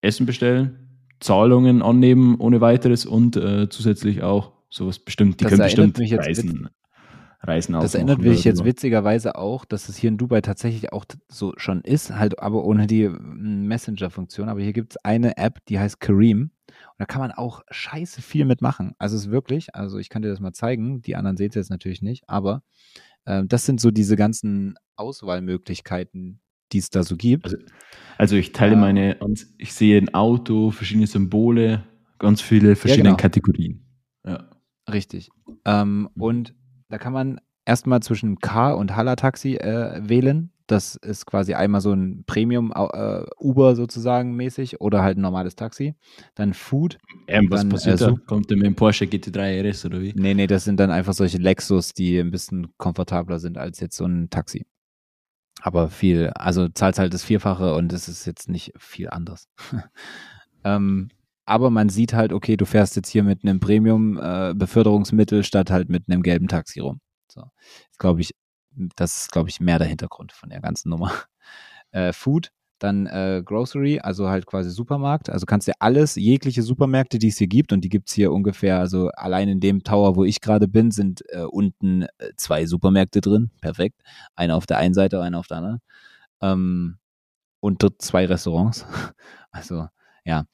Essen 0.00 0.26
bestellen, 0.26 0.78
Zahlungen 1.20 1.82
annehmen 1.82 2.36
ohne 2.38 2.60
weiteres 2.60 3.04
und 3.04 3.36
äh, 3.36 3.68
zusätzlich 3.68 4.22
auch 4.22 4.52
sowas 4.70 4.98
bestimmt. 4.98 5.40
Die 5.40 5.44
Das 5.44 5.50
können 5.50 5.62
bestimmt 5.62 5.98
mich 5.98 6.10
jetzt 6.10 6.26
Reisen, 6.26 6.68
Reisen 7.42 7.72
Das 7.74 7.94
erinnert 7.94 8.20
mich 8.20 8.44
jetzt 8.44 8.64
witzigerweise 8.64 9.36
auch, 9.36 9.64
dass 9.64 9.88
es 9.88 9.96
hier 9.96 10.08
in 10.08 10.18
Dubai 10.18 10.40
tatsächlich 10.40 10.92
auch 10.92 11.04
so 11.28 11.54
schon 11.56 11.80
ist, 11.82 12.14
halt 12.14 12.38
aber 12.38 12.64
ohne 12.64 12.86
die 12.86 13.08
Messenger-Funktion. 13.08 14.48
Aber 14.48 14.60
hier 14.60 14.72
gibt 14.72 14.92
es 14.92 15.04
eine 15.04 15.36
App, 15.36 15.64
die 15.66 15.78
heißt 15.78 16.00
Kareem. 16.00 16.50
Und 16.98 17.02
da 17.02 17.06
kann 17.06 17.20
man 17.20 17.30
auch 17.30 17.62
scheiße 17.70 18.20
viel 18.22 18.44
mitmachen. 18.44 18.94
Also 18.98 19.14
es 19.16 19.26
ist 19.26 19.30
wirklich, 19.30 19.74
also 19.74 19.98
ich 19.98 20.08
kann 20.08 20.22
dir 20.22 20.28
das 20.30 20.40
mal 20.40 20.52
zeigen, 20.52 21.00
die 21.00 21.14
anderen 21.14 21.36
sehen 21.36 21.50
es 21.50 21.54
jetzt 21.54 21.70
natürlich 21.70 22.02
nicht, 22.02 22.28
aber 22.28 22.62
äh, 23.24 23.44
das 23.46 23.64
sind 23.66 23.80
so 23.80 23.90
diese 23.92 24.16
ganzen 24.16 24.74
Auswahlmöglichkeiten, 24.96 26.40
die 26.72 26.78
es 26.78 26.90
da 26.90 27.02
so 27.02 27.16
gibt. 27.16 27.44
Also- 27.46 27.56
Also 28.18 28.36
ich 28.36 28.52
teile 28.52 28.72
Ja. 28.74 28.78
meine, 28.80 29.16
ich 29.58 29.72
sehe 29.74 29.96
ein 30.00 30.12
Auto, 30.12 30.70
verschiedene 30.72 31.06
Symbole, 31.06 31.84
ganz 32.18 32.40
viele 32.40 32.74
verschiedene 32.74 33.10
genau. 33.10 33.16
Kategorien. 33.16 33.84
Ja. 34.26 34.50
Richtig. 34.90 35.28
Ähm, 35.64 36.08
und 36.18 36.54
da 36.88 36.98
kann 36.98 37.12
man 37.12 37.40
erstmal 37.64 38.00
zwischen 38.02 38.38
Car 38.40 38.76
und 38.76 38.96
Hala-Taxi 38.96 39.54
äh, 39.56 40.00
wählen. 40.08 40.50
Das 40.68 40.96
ist 40.96 41.26
quasi 41.26 41.54
einmal 41.54 41.80
so 41.80 41.92
ein 41.92 42.24
Premium 42.26 42.72
äh, 42.72 43.22
Uber 43.38 43.74
sozusagen 43.74 44.36
mäßig 44.36 44.80
oder 44.80 45.02
halt 45.02 45.18
ein 45.18 45.22
normales 45.22 45.56
Taxi. 45.56 45.94
Dann 46.34 46.52
Food. 46.54 46.98
Ähm, 47.26 47.50
was 47.50 47.60
Dann, 47.62 47.70
passiert 47.70 47.96
äh, 47.96 48.04
da? 48.04 48.10
so- 48.10 48.18
Kommt 48.26 48.50
der 48.50 48.58
mit 48.58 48.66
dem 48.66 48.74
Porsche 48.76 49.06
GT3 49.06 49.60
RS 49.62 49.86
oder 49.86 50.00
wie? 50.00 50.12
Nee, 50.14 50.34
nee, 50.34 50.46
das 50.46 50.64
sind 50.64 50.78
dann 50.78 50.90
einfach 50.90 51.14
solche 51.14 51.38
Lexus, 51.38 51.94
die 51.94 52.18
ein 52.18 52.30
bisschen 52.30 52.68
komfortabler 52.76 53.38
sind 53.38 53.56
als 53.58 53.80
jetzt 53.80 53.96
so 53.96 54.04
ein 54.04 54.28
Taxi. 54.30 54.66
Aber 55.62 55.88
viel, 55.88 56.28
also 56.34 56.68
zahlt 56.68 56.98
halt 56.98 57.12
das 57.14 57.24
Vierfache 57.24 57.74
und 57.74 57.92
es 57.92 58.06
ist 58.08 58.26
jetzt 58.26 58.48
nicht 58.48 58.72
viel 58.78 59.08
anders. 59.10 59.48
ähm, 60.64 61.08
aber 61.46 61.70
man 61.70 61.88
sieht 61.88 62.12
halt, 62.12 62.32
okay, 62.32 62.56
du 62.56 62.66
fährst 62.66 62.94
jetzt 62.94 63.08
hier 63.08 63.24
mit 63.24 63.42
einem 63.42 63.58
Premium-Beförderungsmittel 63.58 65.44
statt 65.44 65.70
halt 65.70 65.88
mit 65.88 66.04
einem 66.08 66.22
gelben 66.22 66.46
Taxi 66.46 66.80
rum. 66.80 67.00
So, 67.32 67.42
glaube 67.98 68.20
ich, 68.20 68.34
das 68.96 69.22
ist, 69.22 69.32
glaube 69.32 69.48
ich, 69.48 69.60
mehr 69.60 69.78
der 69.78 69.88
Hintergrund 69.88 70.32
von 70.32 70.50
der 70.50 70.60
ganzen 70.60 70.90
Nummer. 70.90 71.12
Äh, 71.90 72.12
Food, 72.12 72.52
dann 72.78 73.06
äh, 73.06 73.42
Grocery, 73.44 73.98
also 74.00 74.28
halt 74.28 74.46
quasi 74.46 74.70
Supermarkt. 74.70 75.30
Also 75.30 75.46
kannst 75.46 75.68
dir 75.68 75.74
alles, 75.78 76.16
jegliche 76.16 76.62
Supermärkte, 76.62 77.18
die 77.18 77.28
es 77.28 77.38
hier 77.38 77.46
gibt, 77.46 77.72
und 77.72 77.82
die 77.82 77.88
gibt 77.88 78.08
es 78.08 78.14
hier 78.14 78.32
ungefähr, 78.32 78.78
also 78.78 79.08
allein 79.14 79.48
in 79.48 79.60
dem 79.60 79.82
Tower, 79.82 80.16
wo 80.16 80.24
ich 80.24 80.40
gerade 80.40 80.68
bin, 80.68 80.90
sind 80.90 81.22
äh, 81.30 81.44
unten 81.44 82.02
äh, 82.02 82.32
zwei 82.36 82.66
Supermärkte 82.66 83.20
drin. 83.20 83.50
Perfekt. 83.60 84.02
Einer 84.36 84.56
auf 84.56 84.66
der 84.66 84.78
einen 84.78 84.94
Seite, 84.94 85.22
einer 85.22 85.38
auf 85.38 85.46
der 85.46 85.56
anderen. 85.58 85.80
Ähm, 86.42 86.98
und 87.60 87.82
dort 87.82 88.00
zwei 88.02 88.26
Restaurants. 88.26 88.86
Also, 89.50 89.88
ja. 90.24 90.44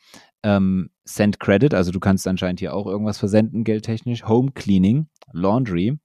Ähm, 0.45 0.89
Send 1.05 1.41
Credit, 1.41 1.75
also 1.75 1.91
du 1.91 1.99
kannst 1.99 2.27
anscheinend 2.29 2.61
hier 2.61 2.75
auch 2.75 2.87
irgendwas 2.87 3.19
versenden, 3.19 3.65
geldtechnisch. 3.65 4.25
Home 4.25 4.53
Cleaning, 4.53 5.09
Laundry, 5.33 5.99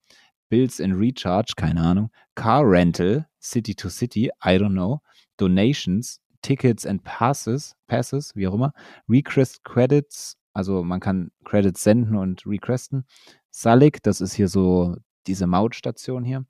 Bills 0.49 0.79
in 0.79 0.93
Recharge, 0.93 1.53
keine 1.55 1.81
Ahnung. 1.81 2.11
Car 2.35 2.63
Rental, 2.69 3.27
City 3.39 3.75
to 3.75 3.89
City, 3.89 4.29
I 4.43 4.57
don't 4.57 4.73
know. 4.73 5.01
Donations, 5.37 6.19
Tickets 6.41 6.85
and 6.85 7.03
Passes, 7.03 7.75
Passes, 7.87 8.35
wie 8.35 8.47
auch 8.47 8.53
immer. 8.53 8.73
Request 9.07 9.63
Credits, 9.63 10.37
also 10.53 10.83
man 10.83 10.99
kann 10.99 11.31
Credits 11.45 11.83
senden 11.83 12.15
und 12.15 12.45
requesten. 12.45 13.05
Salik, 13.51 14.03
das 14.03 14.21
ist 14.21 14.33
hier 14.33 14.47
so 14.47 14.95
diese 15.27 15.47
Mautstation 15.47 16.23
hier. 16.23 16.45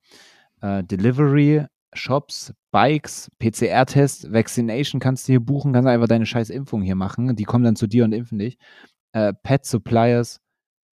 Äh, 0.62 0.84
Delivery, 0.84 1.66
Shops, 1.94 2.54
Bikes, 2.72 3.30
PCR-Test, 3.40 4.32
Vaccination 4.32 5.00
kannst 5.00 5.28
du 5.28 5.34
hier 5.34 5.40
buchen, 5.40 5.74
kannst 5.74 5.88
einfach 5.88 6.08
deine 6.08 6.26
scheiß 6.26 6.50
Impfung 6.50 6.82
hier 6.82 6.96
machen. 6.96 7.36
Die 7.36 7.44
kommen 7.46 7.64
dann 7.64 7.76
zu 7.76 7.88
dir 7.88 8.04
und 8.04 8.14
impfen 8.14 8.40
dich. 8.40 8.58
Äh, 9.14 9.34
Pet 9.44 9.66
Suppliers, 9.66 10.40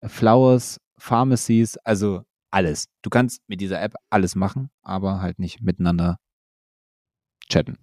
Flowers, 0.03 0.81
Pharmacies, 0.99 1.77
also 1.79 2.23
alles. 2.57 2.89
Du 3.03 3.11
kannst 3.11 3.43
mit 3.49 3.61
dieser 3.61 3.83
App 3.83 3.95
alles 4.09 4.35
machen, 4.35 4.71
aber 4.83 5.21
halt 5.21 5.39
nicht 5.39 5.61
miteinander 5.61 6.17
chatten. 7.51 7.77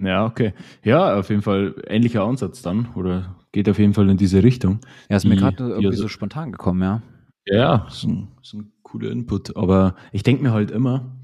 Ja, 0.00 0.26
okay. 0.26 0.54
Ja, 0.84 1.18
auf 1.18 1.28
jeden 1.28 1.42
Fall 1.42 1.74
ähnlicher 1.88 2.22
Ansatz 2.22 2.62
dann. 2.62 2.92
Oder 2.94 3.36
geht 3.50 3.68
auf 3.68 3.78
jeden 3.80 3.92
Fall 3.92 4.08
in 4.08 4.16
diese 4.16 4.44
Richtung. 4.44 4.78
Ja, 5.08 5.16
ist 5.16 5.24
mir 5.24 5.36
gerade 5.36 5.56
irgendwie 5.58 5.88
also- 5.88 6.02
so 6.02 6.08
spontan 6.08 6.52
gekommen, 6.52 6.82
ja. 6.82 7.02
Ja, 7.46 7.86
ist 7.88 8.04
ein, 8.04 8.28
ist 8.40 8.54
ein 8.54 8.72
cooler 8.84 9.10
Input. 9.10 9.56
Aber 9.56 9.96
ich 10.12 10.22
denke 10.22 10.42
mir 10.44 10.52
halt 10.52 10.70
immer, 10.70 11.16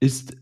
ist. 0.00 0.36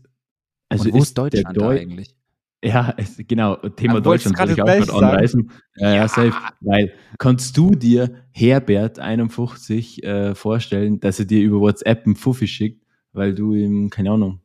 Also 0.67 0.85
und 0.85 0.93
wo 0.93 0.97
ist 1.03 1.15
der 1.17 1.29
Deutschland 1.29 1.57
Deu- 1.57 1.79
eigentlich? 1.79 2.15
Ja, 2.63 2.93
es, 2.97 3.17
genau, 3.27 3.55
Thema 3.55 4.05
wolltest 4.05 4.27
Deutschland 4.27 4.39
wollte 4.39 4.53
ich 4.53 4.61
auch 4.61 4.65
gerade 4.65 5.05
anreißen. 5.13 5.51
Ja, 5.77 5.95
ja, 5.95 6.07
safe. 6.07 6.33
Weil, 6.59 6.93
kannst 7.17 7.57
du 7.57 7.71
dir 7.71 8.11
Herbert 8.31 8.99
51 8.99 10.03
äh, 10.03 10.35
vorstellen, 10.35 10.99
dass 10.99 11.19
er 11.19 11.25
dir 11.25 11.41
über 11.41 11.59
WhatsApp 11.59 12.05
einen 12.05 12.15
Fuffi 12.15 12.47
schickt, 12.47 12.85
weil 13.13 13.33
du 13.33 13.53
ihm, 13.53 13.89
keine 13.89 14.11
Ahnung. 14.11 14.41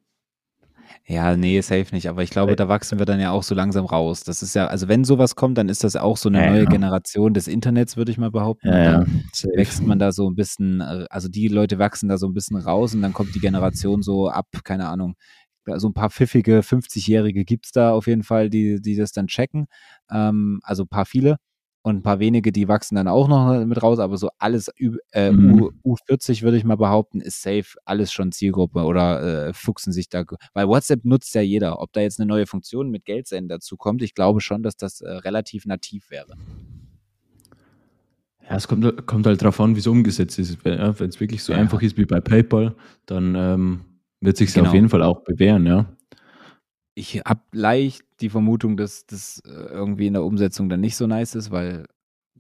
Ja, 1.09 1.37
nee, 1.37 1.61
safe 1.61 1.95
nicht. 1.95 2.09
Aber 2.09 2.23
ich 2.23 2.31
glaube, 2.31 2.57
da 2.57 2.69
wachsen 2.69 2.99
wir 2.99 3.07
dann 3.07 3.21
ja 3.21 3.31
auch 3.31 3.43
so 3.45 3.55
langsam 3.55 3.85
raus. 3.85 4.25
Das 4.25 4.43
ist 4.43 4.55
ja, 4.55 4.67
also 4.67 4.89
wenn 4.89 5.05
sowas 5.05 5.37
kommt, 5.37 5.57
dann 5.57 5.69
ist 5.69 5.85
das 5.85 5.95
auch 5.95 6.17
so 6.17 6.29
eine 6.29 6.43
Ja, 6.43 6.51
neue 6.51 6.65
ja. 6.65 6.71
Generation 6.71 7.33
des 7.33 7.47
Internets, 7.47 7.97
würde 7.97 8.11
ich 8.11 8.19
mal 8.19 8.31
behaupten. 8.31 8.69
Und 8.69 8.75
dann 8.75 9.25
wächst 9.55 9.83
man 9.85 9.99
da 10.01 10.11
so 10.11 10.29
ein 10.29 10.35
bisschen, 10.35 10.81
äh, 10.81 11.05
also 11.09 11.29
die 11.29 11.47
Leute 11.49 11.79
wachsen 11.79 12.09
da 12.09 12.19
so 12.19 12.27
ein 12.27 12.35
bisschen 12.35 12.57
raus 12.57 12.95
und 12.95 13.03
dann 13.03 13.13
kommt 13.13 13.35
die 13.35 13.41
Generation 13.41 14.03
so 14.03 14.29
ab, 14.29 14.47
keine 14.65 14.89
Ahnung, 14.89 15.15
so 15.77 15.89
ein 15.89 15.95
paar 15.95 16.11
pfiffige 16.11 16.63
50-Jährige 16.63 17.45
gibt's 17.45 17.73
da 17.73 17.93
auf 17.93 18.07
jeden 18.07 18.23
Fall, 18.23 18.51
die, 18.51 18.81
die 18.81 18.97
das 18.97 19.13
dann 19.13 19.27
checken. 19.27 19.67
Ähm, 20.11 20.61
also 20.63 20.85
ein 20.85 20.89
paar 20.89 21.07
viele 21.07 21.37
und 21.83 21.99
ein 21.99 22.03
paar 22.03 22.19
wenige, 22.19 22.51
die 22.51 22.67
wachsen 22.67 22.97
dann 22.97 23.07
auch 23.07 23.29
noch 23.29 23.65
mit 23.65 23.81
raus, 23.81 24.01
aber 24.01 24.17
so 24.17 24.29
alles 24.39 24.69
äh, 25.13 25.31
Mhm. 25.31 25.71
U, 25.85 25.95
U40 25.95 26.43
würde 26.43 26.57
ich 26.57 26.65
mal 26.65 26.77
behaupten, 26.77 27.21
ist 27.21 27.43
safe, 27.43 27.77
alles 27.85 28.13
schon 28.13 28.33
Zielgruppe 28.33 28.83
oder 28.83 29.49
äh, 29.49 29.53
fuchsen 29.53 29.93
sich 29.93 30.09
da, 30.09 30.25
weil 30.53 30.67
WhatsApp 30.67 31.05
nutzt 31.05 31.33
ja 31.37 31.43
jeder. 31.43 31.81
Ob 31.81 31.93
da 31.93 32.01
jetzt 32.01 32.19
eine 32.19 32.27
neue 32.27 32.47
Funktion 32.47 32.91
mit 32.91 33.05
Geldsenden 33.05 33.49
dazu 33.49 33.77
kommt, 33.77 34.03
ich 34.03 34.15
glaube 34.15 34.41
schon, 34.41 34.65
dass 34.65 34.77
das 34.77 35.01
äh, 35.01 35.09
relativ 35.11 35.65
nativ 35.67 36.11
wäre. 36.11 36.35
Ja, 38.49 38.57
es 38.57 38.69
kommt, 38.69 39.07
kommt 39.07 39.27
halt 39.27 39.43
drauf 39.43 39.61
an, 39.61 39.75
wie 39.75 39.81
es 39.81 39.87
umgesetzt 39.87 40.39
ist. 40.39 40.65
Wenn 40.65 40.79
es 40.81 41.21
wirklich 41.21 41.43
so 41.43 41.53
Ja. 41.53 41.59
einfach 41.59 41.83
ist 41.83 41.97
wie 41.97 42.05
bei 42.05 42.21
PayPal, 42.21 42.75
dann 43.07 43.35
ähm, 43.37 43.81
wird 44.21 44.37
sich 44.37 44.53
Genau. 44.53 44.69
auf 44.69 44.75
jeden 44.75 44.89
Fall 44.89 45.03
auch 45.03 45.23
bewähren, 45.25 45.67
ja. 45.67 45.87
ich 46.95 47.21
habe 47.27 47.43
leicht 47.53 48.03
die 48.21 48.31
Vermutung, 48.31 48.77
dass 48.77 49.07
das 49.07 49.41
äh, 49.47 49.51
irgendwie 49.51 50.07
in 50.07 50.15
der 50.15 50.25
Umsetzung 50.25 50.69
dann 50.69 50.81
nicht 50.81 50.97
so 50.97 51.07
nice 51.07 51.35
ist, 51.35 51.51
weil 51.51 51.85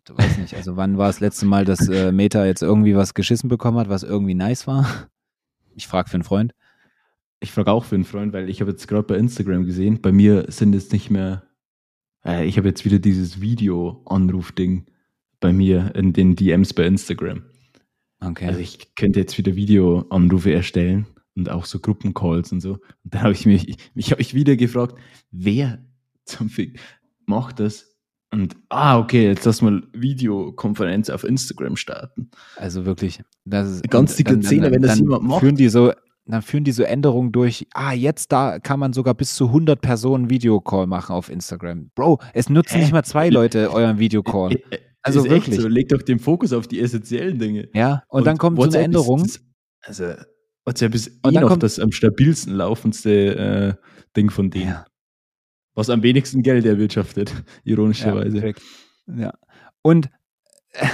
du 0.04 0.16
weißt 0.16 0.38
nicht, 0.38 0.54
also 0.54 0.76
wann 0.76 0.96
war 0.96 1.08
das 1.08 1.20
letzte 1.20 1.44
Mal, 1.46 1.64
dass 1.66 1.88
äh, 1.88 2.12
Meta 2.12 2.46
jetzt 2.46 2.62
irgendwie 2.62 2.96
was 2.96 3.12
geschissen 3.12 3.48
bekommen 3.50 3.78
hat, 3.78 3.88
was 3.90 4.02
irgendwie 4.02 4.34
nice 4.34 4.66
war? 4.66 5.08
Ich 5.74 5.86
frage 5.86 6.08
für 6.08 6.14
einen 6.14 6.22
Freund. 6.22 6.54
Ich 7.40 7.52
frage 7.52 7.70
auch 7.70 7.84
für 7.84 7.96
einen 7.96 8.04
Freund, 8.04 8.32
weil 8.32 8.48
ich 8.48 8.62
habe 8.62 8.70
jetzt 8.70 8.88
gerade 8.88 9.02
bei 9.02 9.16
Instagram 9.16 9.66
gesehen, 9.66 10.00
bei 10.00 10.10
mir 10.10 10.46
sind 10.48 10.72
jetzt 10.74 10.92
nicht 10.94 11.10
mehr, 11.10 11.42
äh, 12.24 12.46
ich 12.46 12.56
habe 12.56 12.68
jetzt 12.68 12.86
wieder 12.86 12.98
dieses 12.98 13.42
Video-Anruf-Ding 13.42 14.86
bei 15.40 15.52
mir 15.52 15.94
in 15.94 16.14
den 16.14 16.34
DMs 16.34 16.72
bei 16.72 16.86
Instagram. 16.86 17.42
Okay. 18.20 18.46
Also 18.46 18.60
ich 18.60 18.94
könnte 18.94 19.20
jetzt 19.20 19.36
wieder 19.36 19.54
Videoanrufe 19.54 20.50
erstellen 20.54 21.06
und 21.36 21.50
auch 21.50 21.64
so 21.66 21.78
Gruppencalls 21.78 22.50
und 22.52 22.60
so. 22.60 22.72
Und 22.72 22.80
da 23.14 23.20
habe 23.22 23.32
ich 23.32 23.46
mich, 23.46 23.76
mich 23.94 24.10
habe 24.10 24.20
ich 24.22 24.34
wieder 24.34 24.56
gefragt, 24.56 24.96
wer 25.30 25.84
zum 26.24 26.48
Fick 26.48 26.80
macht 27.26 27.60
das? 27.60 27.92
Und 28.32 28.56
ah, 28.70 28.98
okay, 28.98 29.26
jetzt 29.28 29.44
lass 29.44 29.62
mal 29.62 29.82
Videokonferenz 29.92 31.10
auf 31.10 31.24
Instagram 31.24 31.76
starten. 31.76 32.30
Also 32.56 32.84
wirklich, 32.84 33.22
das 33.44 33.68
ist 33.70 33.90
Ganz 33.90 34.16
dicke 34.16 34.40
Zähne, 34.40 34.70
wenn 34.70 34.82
das 34.82 34.92
dann 34.96 35.04
jemand 35.04 35.22
macht. 35.24 35.40
Führen 35.40 35.54
die 35.54 35.68
so, 35.68 35.92
dann 36.26 36.42
führen 36.42 36.64
die 36.64 36.72
so 36.72 36.82
Änderungen 36.82 37.30
durch. 37.32 37.66
Ah, 37.72 37.92
jetzt 37.92 38.32
da 38.32 38.58
kann 38.58 38.80
man 38.80 38.92
sogar 38.92 39.14
bis 39.14 39.34
zu 39.36 39.46
100 39.46 39.80
Personen 39.80 40.28
Videocall 40.28 40.86
machen 40.88 41.12
auf 41.14 41.30
Instagram. 41.30 41.90
Bro, 41.94 42.18
es 42.34 42.50
nutzen 42.50 42.74
Hä? 42.76 42.80
nicht 42.80 42.92
mal 42.92 43.04
zwei 43.04 43.28
Leute 43.28 43.72
euren 43.72 43.98
Videocall. 43.98 44.52
Äh, 44.52 44.56
äh, 44.70 44.78
Also 45.02 45.20
ist 45.20 45.26
echt 45.26 45.46
wirklich. 45.46 45.60
So, 45.60 45.68
leg 45.68 45.88
doch 45.88 46.02
den 46.02 46.18
Fokus 46.18 46.52
auf 46.52 46.66
die 46.66 46.80
essentiellen 46.80 47.38
Dinge. 47.38 47.68
Ja, 47.74 48.02
und, 48.08 48.26
dann 48.26 48.38
kommt 48.38 48.56
so 48.56 48.62
eine 48.62 48.72
WhatsApp 48.72 48.84
Änderung. 48.84 49.24
Ist, 49.24 49.36
das- 49.86 50.00
also 50.00 50.22
WhatsApp 50.66 50.94
ist 50.94 51.10
Und 51.22 51.34
eh 51.34 51.40
noch 51.40 51.48
kommt- 51.48 51.62
das 51.62 51.78
am 51.78 51.92
stabilsten 51.92 52.54
laufendste 52.54 53.78
äh, 53.80 53.88
Ding 54.16 54.30
von 54.30 54.50
denen. 54.50 54.68
Ja. 54.70 54.84
Was 55.74 55.90
am 55.90 56.02
wenigsten 56.02 56.42
Geld 56.42 56.64
erwirtschaftet, 56.64 57.30
Ja, 57.64 57.72
ironischerweise. 57.72 58.32
perfekt. 58.32 58.62
ja. 59.06 59.32
Und 59.82 60.10
äh, 60.72 60.86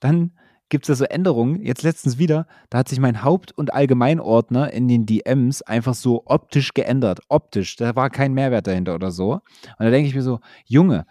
dann 0.00 0.32
gibt 0.68 0.84
es 0.84 0.88
da 0.88 0.94
so 0.94 1.04
Änderungen. 1.04 1.60
Jetzt 1.62 1.82
letztens 1.82 2.16
wieder, 2.18 2.46
da 2.70 2.78
hat 2.78 2.88
sich 2.88 2.98
mein 2.98 3.22
Haupt- 3.22 3.52
und 3.52 3.74
Allgemeinordner 3.74 4.72
in 4.72 4.88
den 4.88 5.04
DMs 5.06 5.60
einfach 5.62 5.94
so 5.94 6.22
optisch 6.24 6.72
geändert. 6.72 7.20
Optisch. 7.28 7.76
Da 7.76 7.94
war 7.94 8.08
kein 8.10 8.32
Mehrwert 8.32 8.66
dahinter 8.66 8.94
oder 8.94 9.10
so. 9.10 9.32
Und 9.34 9.40
da 9.78 9.90
denke 9.90 10.08
ich 10.08 10.14
mir 10.14 10.22
so, 10.22 10.40
Junge, 10.64 11.04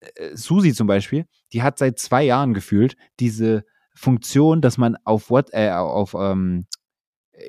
äh, 0.00 0.34
Susi 0.34 0.72
zum 0.72 0.86
Beispiel, 0.86 1.26
die 1.52 1.62
hat 1.62 1.78
seit 1.78 1.98
zwei 1.98 2.24
Jahren 2.24 2.54
gefühlt 2.54 2.96
diese 3.20 3.64
Funktion, 3.94 4.62
dass 4.62 4.78
man 4.78 4.96
auf, 5.04 5.28
What, 5.30 5.50
äh, 5.52 5.70
auf 5.70 6.14
ähm, 6.18 6.66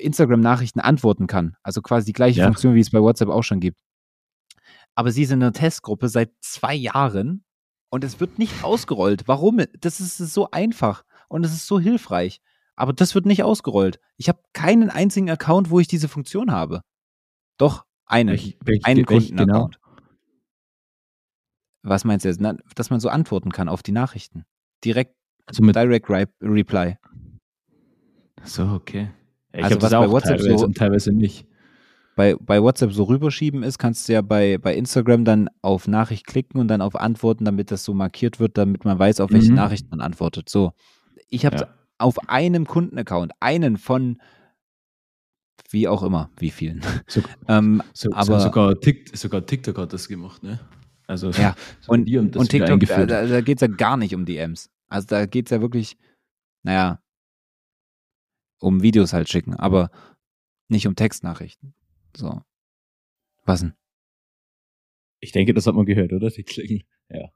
Instagram-Nachrichten 0.00 0.80
antworten 0.80 1.26
kann. 1.26 1.56
Also 1.62 1.82
quasi 1.82 2.06
die 2.06 2.12
gleiche 2.12 2.40
Ja. 2.40 2.46
Funktion, 2.46 2.74
wie 2.74 2.80
es 2.80 2.90
bei 2.90 3.00
WhatsApp 3.00 3.28
auch 3.28 3.42
schon 3.42 3.60
gibt. 3.60 3.80
Aber 4.94 5.10
sie 5.12 5.22
ist 5.22 5.30
in 5.30 5.42
einer 5.42 5.52
Testgruppe 5.52 6.08
seit 6.08 6.30
zwei 6.40 6.74
Jahren 6.74 7.44
und 7.90 8.02
es 8.04 8.18
wird 8.20 8.38
nicht 8.38 8.64
ausgerollt. 8.64 9.28
Warum? 9.28 9.60
Das 9.80 10.00
ist 10.00 10.16
so 10.18 10.50
einfach 10.50 11.04
und 11.28 11.44
es 11.44 11.52
ist 11.52 11.66
so 11.66 11.78
hilfreich. 11.78 12.40
Aber 12.74 12.92
das 12.92 13.14
wird 13.14 13.26
nicht 13.26 13.42
ausgerollt. 13.42 14.00
Ich 14.16 14.28
habe 14.28 14.40
keinen 14.52 14.90
einzigen 14.90 15.30
Account, 15.30 15.70
wo 15.70 15.80
ich 15.80 15.88
diese 15.88 16.08
Funktion 16.08 16.50
habe. 16.50 16.82
Doch, 17.58 17.84
einen. 18.06 18.34
Welch- 18.36 18.56
welch- 18.64 18.84
einen 18.84 19.06
Kundenaccount. 19.06 19.78
Was 21.82 22.04
meinst 22.04 22.24
du 22.24 22.28
jetzt? 22.28 22.40
Na, 22.40 22.54
dass 22.74 22.90
man 22.90 23.00
so 23.00 23.08
antworten 23.08 23.50
kann 23.52 23.68
auf 23.68 23.82
die 23.82 23.92
Nachrichten. 23.92 24.44
Direkt, 24.84 25.14
Also 25.46 25.62
mit, 25.62 25.76
Direct 25.76 26.08
Reply. 26.42 26.98
so, 28.44 28.66
okay. 28.72 29.10
Ich 29.56 29.64
Also 29.64 29.74
habe 29.76 29.82
was 29.82 29.90
das 29.90 30.00
bei 30.00 30.10
WhatsApp 30.10 30.38
teilweise 30.38 30.58
so- 30.58 30.64
und 30.66 30.76
teilweise 30.76 31.12
nicht. 31.12 31.46
bei, 32.14 32.34
bei 32.40 32.62
WhatsApp 32.62 32.92
so 32.92 33.04
rüberschieben 33.04 33.62
ist, 33.62 33.78
kannst 33.78 34.08
du 34.08 34.12
ja 34.14 34.22
bei, 34.22 34.58
bei 34.58 34.74
Instagram 34.74 35.24
dann 35.24 35.48
auf 35.62 35.86
Nachricht 35.88 36.26
klicken 36.26 36.60
und 36.60 36.68
dann 36.68 36.80
auf 36.80 36.96
Antworten, 36.96 37.44
damit 37.44 37.70
das 37.70 37.84
so 37.84 37.94
markiert 37.94 38.40
wird, 38.40 38.56
damit 38.58 38.84
man 38.84 38.98
weiß, 38.98 39.20
auf 39.20 39.32
welche 39.32 39.50
Mhm. 39.50 39.56
Nachricht 39.56 39.90
man 39.90 40.00
antwortet. 40.00 40.48
So. 40.48 40.72
Ich 41.28 41.44
habe 41.46 41.56
Ja. 41.56 41.74
auf 41.98 42.28
einem 42.28 42.66
Kundenaccount, 42.66 43.32
einen 43.40 43.76
von 43.76 44.20
Wie 45.70 45.88
auch 45.88 46.02
immer, 46.04 46.30
wie 46.38 46.50
vielen. 46.50 46.80
So, 47.08 47.22
ähm, 47.48 47.82
so, 47.92 48.10
aber 48.12 48.38
sogar, 48.40 48.78
Tik, 48.78 49.16
sogar 49.16 49.44
TikTok 49.44 49.76
hat 49.78 49.92
das 49.92 50.06
gemacht, 50.06 50.42
ne? 50.44 50.60
Also 51.08 51.30
Ja, 51.30 51.54
so 51.80 51.92
und, 51.92 52.08
und 52.36 52.48
TikTok, 52.48 52.80
da, 52.86 53.26
da 53.26 53.40
geht 53.40 53.56
es 53.60 53.62
ja 53.62 53.74
gar 53.74 53.96
nicht 53.96 54.14
um 54.14 54.24
DMs. 54.26 54.70
Also 54.88 55.06
da 55.08 55.26
geht 55.26 55.46
es 55.46 55.50
ja 55.50 55.60
wirklich, 55.60 55.96
naja, 56.62 57.00
um 58.60 58.82
Videos 58.82 59.12
halt 59.12 59.28
schicken, 59.28 59.54
aber 59.54 59.90
nicht 60.68 60.86
um 60.86 60.96
Textnachrichten. 60.96 61.74
So. 62.16 62.40
Was 63.44 63.60
denn? 63.60 63.74
Ich 65.20 65.32
denke, 65.32 65.54
das 65.54 65.66
hat 65.66 65.74
man 65.74 65.86
gehört, 65.86 66.12
oder? 66.12 66.30
Die 66.30 66.42
Klingel. 66.42 66.82
Ja. 67.10 67.28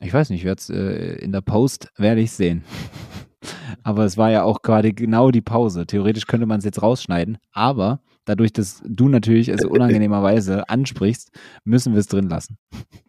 Ich 0.00 0.12
weiß 0.12 0.30
nicht, 0.30 0.40
ich 0.40 0.46
werd's, 0.46 0.70
äh, 0.70 1.16
in 1.16 1.32
der 1.32 1.40
Post 1.40 1.90
werde 1.96 2.20
ich 2.20 2.30
sehen. 2.32 2.64
aber 3.82 4.04
es 4.04 4.16
war 4.16 4.30
ja 4.30 4.42
auch 4.44 4.62
gerade 4.62 4.92
genau 4.92 5.30
die 5.30 5.40
Pause. 5.40 5.86
Theoretisch 5.86 6.26
könnte 6.26 6.46
man 6.46 6.58
es 6.58 6.64
jetzt 6.64 6.82
rausschneiden, 6.82 7.38
aber 7.52 8.00
dadurch, 8.24 8.52
dass 8.52 8.82
du 8.86 9.08
natürlich 9.08 9.48
es 9.48 9.64
unangenehmerweise 9.64 10.68
ansprichst, 10.68 11.30
müssen 11.64 11.92
wir 11.94 12.00
es 12.00 12.06
drin 12.06 12.28
lassen. 12.28 12.58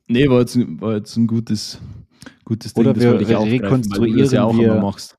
Nee, 0.07 0.27
war 0.27 0.39
jetzt, 0.39 0.55
ein- 0.55 0.81
war 0.81 0.95
jetzt 0.95 1.15
ein 1.17 1.27
gutes, 1.27 1.79
gutes 2.45 2.73
Ding. 2.73 2.81
Oder 2.85 2.93
das 2.93 3.03
wir 3.03 3.13
das 3.19 3.45
rekonstruieren 3.45 4.31
ja 4.31 4.43
auch 4.43 4.57
wir- 4.57 4.75
machst. 4.75 5.15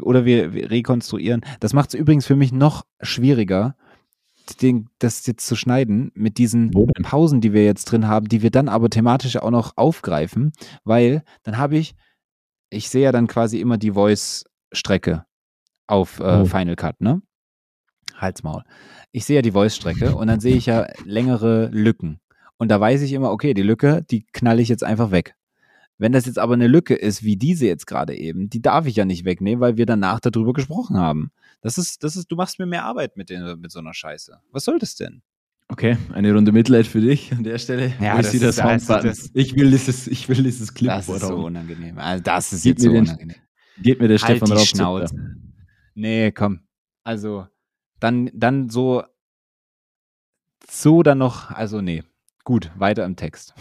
Oder 0.00 0.24
wir, 0.24 0.52
wir 0.52 0.70
rekonstruieren. 0.70 1.42
Das 1.60 1.72
macht 1.72 1.90
es 1.90 1.94
übrigens 1.94 2.26
für 2.26 2.36
mich 2.36 2.52
noch 2.52 2.84
schwieriger, 3.00 3.76
den, 4.60 4.88
das 4.98 5.26
jetzt 5.26 5.46
zu 5.46 5.56
schneiden 5.56 6.10
mit 6.14 6.38
diesen? 6.38 6.70
Pausen, 7.02 7.40
die 7.40 7.52
wir 7.52 7.64
jetzt 7.64 7.86
drin 7.86 8.06
haben, 8.06 8.28
die 8.28 8.42
wir 8.42 8.50
dann 8.50 8.68
aber 8.68 8.90
thematisch 8.90 9.36
auch 9.36 9.50
noch 9.50 9.76
aufgreifen, 9.76 10.52
weil 10.84 11.22
dann 11.42 11.58
habe 11.58 11.76
ich, 11.76 11.94
ich 12.70 12.88
sehe 12.88 13.04
ja 13.04 13.12
dann 13.12 13.26
quasi 13.26 13.60
immer 13.60 13.78
die 13.78 13.92
Voice-Strecke 13.92 15.24
auf 15.86 16.20
äh, 16.20 16.40
Oh. 16.40 16.44
Final 16.44 16.76
Cut, 16.76 17.00
ne? 17.00 17.22
Halsmaul. 18.16 18.62
Ich 19.12 19.24
sehe 19.24 19.36
ja 19.36 19.42
die 19.42 19.52
Voice-Strecke 19.52 20.14
und 20.14 20.26
dann 20.26 20.40
sehe 20.40 20.56
ich 20.56 20.66
ja 20.66 20.86
längere 21.04 21.68
Lücken. 21.68 22.20
Und 22.56 22.68
da 22.68 22.80
weiß 22.80 23.02
ich 23.02 23.12
immer, 23.12 23.30
okay, 23.30 23.54
die 23.54 23.62
Lücke, 23.62 24.02
die 24.10 24.26
knalle 24.32 24.62
ich 24.62 24.68
jetzt 24.68 24.84
einfach 24.84 25.10
weg. 25.10 25.34
Wenn 26.04 26.12
das 26.12 26.26
jetzt 26.26 26.38
aber 26.38 26.52
eine 26.52 26.66
Lücke 26.66 26.94
ist, 26.94 27.22
wie 27.22 27.38
diese 27.38 27.64
jetzt 27.64 27.86
gerade 27.86 28.14
eben, 28.14 28.50
die 28.50 28.60
darf 28.60 28.84
ich 28.84 28.94
ja 28.94 29.06
nicht 29.06 29.24
wegnehmen, 29.24 29.60
weil 29.62 29.78
wir 29.78 29.86
danach 29.86 30.20
darüber 30.20 30.52
gesprochen 30.52 30.98
haben. 30.98 31.30
Das 31.62 31.78
ist, 31.78 32.04
das 32.04 32.14
ist, 32.14 32.30
du 32.30 32.36
machst 32.36 32.58
mir 32.58 32.66
mehr 32.66 32.84
Arbeit 32.84 33.16
mit, 33.16 33.30
den, 33.30 33.58
mit 33.58 33.72
so 33.72 33.78
einer 33.78 33.94
Scheiße. 33.94 34.38
Was 34.52 34.66
soll 34.66 34.78
das 34.78 34.96
denn? 34.96 35.22
Okay, 35.68 35.96
eine 36.12 36.34
Runde 36.34 36.52
Mitleid 36.52 36.86
für 36.86 37.00
dich 37.00 37.32
an 37.32 37.42
der 37.42 37.56
Stelle. 37.56 37.94
Ja, 38.02 38.20
das 38.20 38.38
das- 38.38 38.56
Soundbutton? 38.56 39.06
das- 39.08 39.30
ich 39.32 39.56
will 39.56 39.70
dieses, 39.70 40.06
ich 40.06 40.28
will 40.28 40.42
dieses 40.42 40.74
Clip 40.74 40.90
Das 40.90 41.08
ist 41.08 41.20
so 41.22 41.36
unangenehm. 41.46 41.96
Also 41.96 42.22
das 42.22 42.52
ist 42.52 42.66
jetzt 42.66 42.82
so 42.82 42.90
den- 42.92 43.04
unangenehm. 43.04 43.36
Geht 43.80 43.98
mir 43.98 44.08
der 44.08 44.18
Halt 44.18 44.36
Stefan 44.36 44.58
die 44.58 44.66
Schnauze. 44.66 45.16
Nee, 45.94 46.32
komm. 46.32 46.60
Also, 47.02 47.46
dann, 47.98 48.30
dann 48.34 48.68
so, 48.68 49.04
so 50.70 51.02
dann 51.02 51.16
noch, 51.16 51.50
also 51.50 51.80
nee. 51.80 52.02
Gut, 52.44 52.70
weiter 52.76 53.06
im 53.06 53.16
Text. 53.16 53.54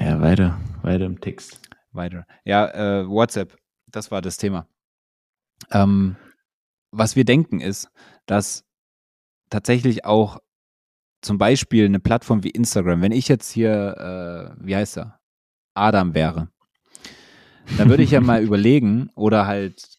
Ja, 0.00 0.20
weiter, 0.20 0.60
weiter 0.82 1.06
im 1.06 1.20
Text. 1.20 1.60
Weiter. 1.92 2.26
Ja, 2.44 2.68
äh, 3.00 3.08
WhatsApp, 3.08 3.56
das 3.86 4.10
war 4.10 4.22
das 4.22 4.36
Thema. 4.36 4.68
Ähm, 5.70 6.16
was 6.90 7.16
wir 7.16 7.24
denken 7.24 7.60
ist, 7.60 7.90
dass 8.26 8.64
tatsächlich 9.50 10.04
auch 10.04 10.38
zum 11.20 11.38
Beispiel 11.38 11.86
eine 11.86 12.00
Plattform 12.00 12.44
wie 12.44 12.50
Instagram, 12.50 13.02
wenn 13.02 13.12
ich 13.12 13.28
jetzt 13.28 13.50
hier, 13.50 14.56
äh, 14.56 14.64
wie 14.64 14.76
heißt 14.76 14.98
er, 14.98 15.18
Adam 15.74 16.14
wäre, 16.14 16.48
dann 17.76 17.88
würde 17.88 18.02
ich 18.02 18.12
ja 18.12 18.20
mal 18.20 18.42
überlegen 18.44 19.10
oder 19.16 19.46
halt, 19.46 19.98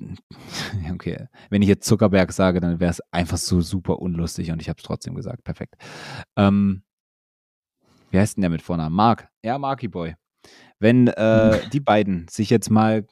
okay, 0.92 1.28
wenn 1.50 1.62
ich 1.62 1.68
jetzt 1.68 1.86
Zuckerberg 1.86 2.32
sage, 2.32 2.60
dann 2.60 2.80
wäre 2.80 2.90
es 2.90 3.00
einfach 3.12 3.38
so 3.38 3.60
super 3.60 4.00
unlustig 4.00 4.50
und 4.50 4.60
ich 4.60 4.68
habe 4.68 4.78
es 4.78 4.84
trotzdem 4.84 5.14
gesagt, 5.14 5.44
perfekt. 5.44 5.76
Ähm, 6.36 6.82
wie 8.12 8.18
heißt 8.18 8.36
denn 8.36 8.42
der 8.42 8.50
mit 8.50 8.62
Vornamen? 8.62 8.94
Mark. 8.94 9.28
Ja, 9.42 9.58
Marky 9.58 9.88
Boy. 9.88 10.14
Wenn 10.78 11.08
äh, 11.08 11.60
die 11.70 11.80
beiden 11.80 12.28
sich 12.28 12.50
jetzt 12.50 12.70
mal 12.70 13.06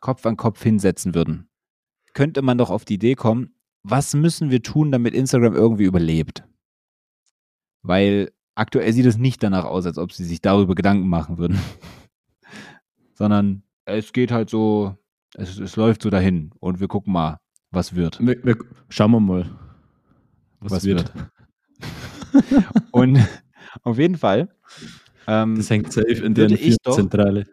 Kopf 0.00 0.24
an 0.26 0.36
Kopf 0.36 0.62
hinsetzen 0.62 1.14
würden, 1.14 1.48
könnte 2.14 2.42
man 2.42 2.58
doch 2.58 2.70
auf 2.70 2.84
die 2.84 2.94
Idee 2.94 3.14
kommen, 3.14 3.54
was 3.82 4.14
müssen 4.14 4.50
wir 4.50 4.62
tun, 4.62 4.90
damit 4.90 5.14
Instagram 5.14 5.54
irgendwie 5.54 5.84
überlebt? 5.84 6.44
Weil 7.82 8.32
aktuell 8.54 8.92
sieht 8.92 9.06
es 9.06 9.18
nicht 9.18 9.42
danach 9.42 9.64
aus, 9.64 9.86
als 9.86 9.98
ob 9.98 10.12
sie 10.12 10.24
sich 10.24 10.40
darüber 10.40 10.74
Gedanken 10.74 11.08
machen 11.08 11.38
würden. 11.38 11.58
Sondern 13.14 13.64
es 13.84 14.12
geht 14.12 14.30
halt 14.30 14.48
so, 14.48 14.96
es, 15.34 15.58
es 15.58 15.76
läuft 15.76 16.02
so 16.02 16.10
dahin 16.10 16.52
und 16.60 16.80
wir 16.80 16.88
gucken 16.88 17.12
mal, 17.12 17.38
was 17.70 17.94
wird. 17.94 18.18
Wir, 18.24 18.42
wir, 18.44 18.56
schauen 18.88 19.10
wir 19.10 19.20
mal, 19.20 19.50
was, 20.60 20.72
Was 20.72 20.84
wird. 20.84 21.12
Und 22.92 23.18
auf 23.82 23.98
jeden 23.98 24.16
Fall 24.16 24.48
ähm, 25.26 25.56
Das 25.56 25.70
hängt 25.70 25.92
safe 25.92 26.08
in 26.08 26.36
Würde 26.36 26.48
der 26.56 26.60
ich 26.60 26.76
doch- 26.82 26.96
Zentrale. 26.96 27.46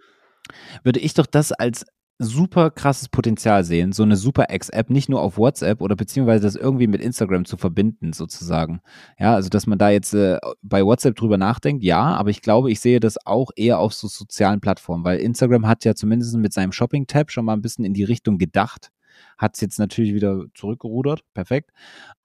würde 0.84 1.00
ich 1.00 1.14
doch 1.14 1.26
das 1.26 1.52
als 1.52 1.86
super 2.22 2.70
krasses 2.70 3.08
Potenzial 3.08 3.64
sehen, 3.64 3.94
so 3.94 4.04
eine 4.04 4.18
super 4.18 4.48
X-App 4.50 4.90
nicht 4.90 5.08
nur 5.08 5.22
auf 5.22 5.38
WhatsApp 5.38 5.80
oder 5.80 5.96
beziehungsweise 5.96 6.44
das 6.44 6.56
irgendwie 6.58 6.88
mit 6.88 7.00
Instagram 7.02 7.46
zu 7.46 7.56
verbinden, 7.56 8.12
sozusagen. 8.12 8.82
Ja, 9.18 9.36
also 9.36 9.48
dass 9.48 9.68
man 9.68 9.78
da 9.78 9.90
jetzt 9.90 10.14
äh, 10.14 10.38
bei 10.62 10.84
WhatsApp 10.84 11.16
drüber 11.16 11.38
nachdenkt, 11.38 11.82
ja, 11.82 12.02
aber 12.02 12.30
ich 12.30 12.42
glaube, 12.42 12.72
ich 12.72 12.82
sehe 12.82 13.00
das 13.00 13.26
auch 13.26 13.52
eher 13.56 13.80
auf 13.80 13.94
so 13.94 14.10
sozialen 14.10 14.60
Plattformen, 14.60 15.06
weil 15.06 15.20
Instagram 15.20 15.66
hat 15.66 15.86
ja 15.86 15.96
zumindest 15.96 16.36
mit 16.36 16.52
seinem 16.52 16.74
Shopping-Tab 16.74 17.32
schon 17.32 17.46
mal 17.46 17.54
ein 17.54 17.62
bisschen 17.62 17.86
in 17.86 17.94
die 17.94 18.04
Richtung 18.04 18.38
gedacht, 18.38 18.92
hat 19.38 19.56
es 19.56 19.62
jetzt 19.62 19.80
natürlich 19.80 20.14
wieder 20.14 20.44
zurückgerudert, 20.56 21.22
perfekt. 21.34 21.72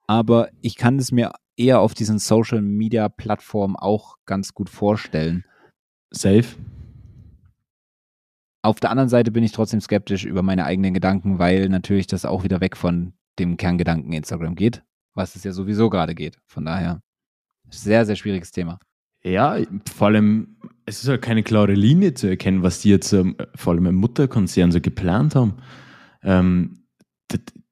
Aber 0.06 0.50
ich 0.60 0.76
kann 0.76 0.98
es 0.98 1.12
mir 1.12 1.32
eher 1.56 1.80
auf 1.80 1.94
diesen 1.94 2.18
Social-Media-Plattformen 2.18 3.76
auch 3.76 4.16
ganz 4.26 4.54
gut 4.54 4.68
vorstellen. 4.68 5.44
Safe. 6.10 6.44
Auf 8.62 8.80
der 8.80 8.90
anderen 8.90 9.08
Seite 9.08 9.30
bin 9.30 9.44
ich 9.44 9.52
trotzdem 9.52 9.80
skeptisch 9.80 10.24
über 10.24 10.42
meine 10.42 10.64
eigenen 10.64 10.94
Gedanken, 10.94 11.38
weil 11.38 11.68
natürlich 11.68 12.06
das 12.06 12.24
auch 12.24 12.44
wieder 12.44 12.60
weg 12.60 12.76
von 12.76 13.12
dem 13.38 13.56
Kerngedanken 13.56 14.12
Instagram 14.12 14.54
geht, 14.54 14.82
was 15.14 15.36
es 15.36 15.44
ja 15.44 15.52
sowieso 15.52 15.90
gerade 15.90 16.14
geht. 16.14 16.38
Von 16.46 16.64
daher, 16.64 17.02
sehr, 17.70 18.06
sehr 18.06 18.16
schwieriges 18.16 18.52
Thema. 18.52 18.78
Ja, 19.22 19.58
vor 19.94 20.08
allem, 20.08 20.56
es 20.86 21.02
ist 21.02 21.08
halt 21.08 21.22
keine 21.22 21.42
klare 21.42 21.72
Linie 21.72 22.14
zu 22.14 22.26
erkennen, 22.26 22.62
was 22.62 22.80
die 22.80 22.90
jetzt 22.90 23.12
ähm, 23.12 23.36
vor 23.54 23.72
allem 23.72 23.86
im 23.86 23.94
Mutterkonzern 23.96 24.70
so 24.70 24.80
geplant 24.80 25.34
haben. 25.34 25.56
Ähm, 26.22 26.84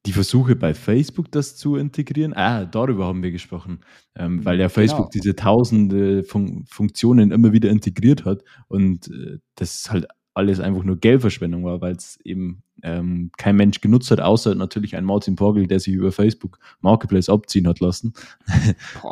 die 0.05 0.11
Versuche 0.11 0.55
bei 0.55 0.73
Facebook 0.73 1.31
das 1.31 1.55
zu 1.55 1.77
integrieren, 1.77 2.33
ah, 2.33 2.65
darüber 2.65 3.05
haben 3.05 3.23
wir 3.23 3.31
gesprochen, 3.31 3.79
ähm, 4.15 4.43
weil 4.43 4.59
ja 4.59 4.69
Facebook 4.69 5.11
Genau. 5.11 5.23
diese 5.23 5.35
tausende 5.35 6.23
Fun 6.23 6.65
Funktionen 6.67 7.31
immer 7.31 7.53
wieder 7.53 7.69
integriert 7.69 8.25
hat 8.25 8.43
und 8.67 9.07
äh, 9.07 9.39
das 9.55 9.89
halt 9.89 10.07
alles 10.35 10.59
einfach 10.59 10.83
nur 10.83 10.97
Geldverschwendung 10.97 11.63
war, 11.63 11.79
weil 11.81 11.93
es 11.95 12.19
eben 12.23 12.63
ähm, 12.81 13.31
kein 13.37 13.55
Mensch 13.55 13.81
genutzt 13.81 14.09
hat, 14.11 14.19
außer 14.19 14.55
natürlich 14.55 14.95
ein 14.97 15.05
Martin 15.05 15.35
Pogel, 15.35 15.67
der 15.67 15.79
sich 15.79 15.93
über 15.93 16.11
Facebook 16.11 16.59
Marketplace 16.81 17.29
abziehen 17.29 17.67
hat 17.67 17.79
lassen. 17.79 18.13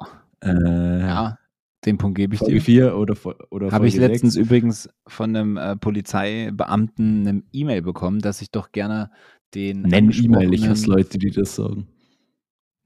Äh, 0.43 1.01
Ja, 1.01 1.37
den 1.85 1.97
Punkt 1.99 2.17
gebe 2.17 2.33
ich 2.33 2.39
Folge 2.39 2.55
dir. 2.55 2.61
4 2.61 2.95
oder, 2.97 3.15
oder 3.51 3.71
Habe 3.71 3.87
ich 3.87 3.95
letztens 3.95 4.35
übrigens 4.35 4.89
von 5.07 5.35
einem 5.35 5.57
äh, 5.57 5.75
Polizeibeamten 5.75 7.27
eine 7.27 7.43
E-Mail 7.51 7.81
bekommen, 7.83 8.19
dass 8.19 8.41
ich 8.41 8.49
doch 8.51 8.71
gerne 8.71 9.11
den. 9.53 9.81
Nenn 9.83 10.11
E-Mail, 10.11 10.53
ich 10.53 10.67
hasse 10.67 10.87
Leute, 10.87 11.17
die 11.17 11.31
das 11.31 11.55
sagen. 11.55 11.87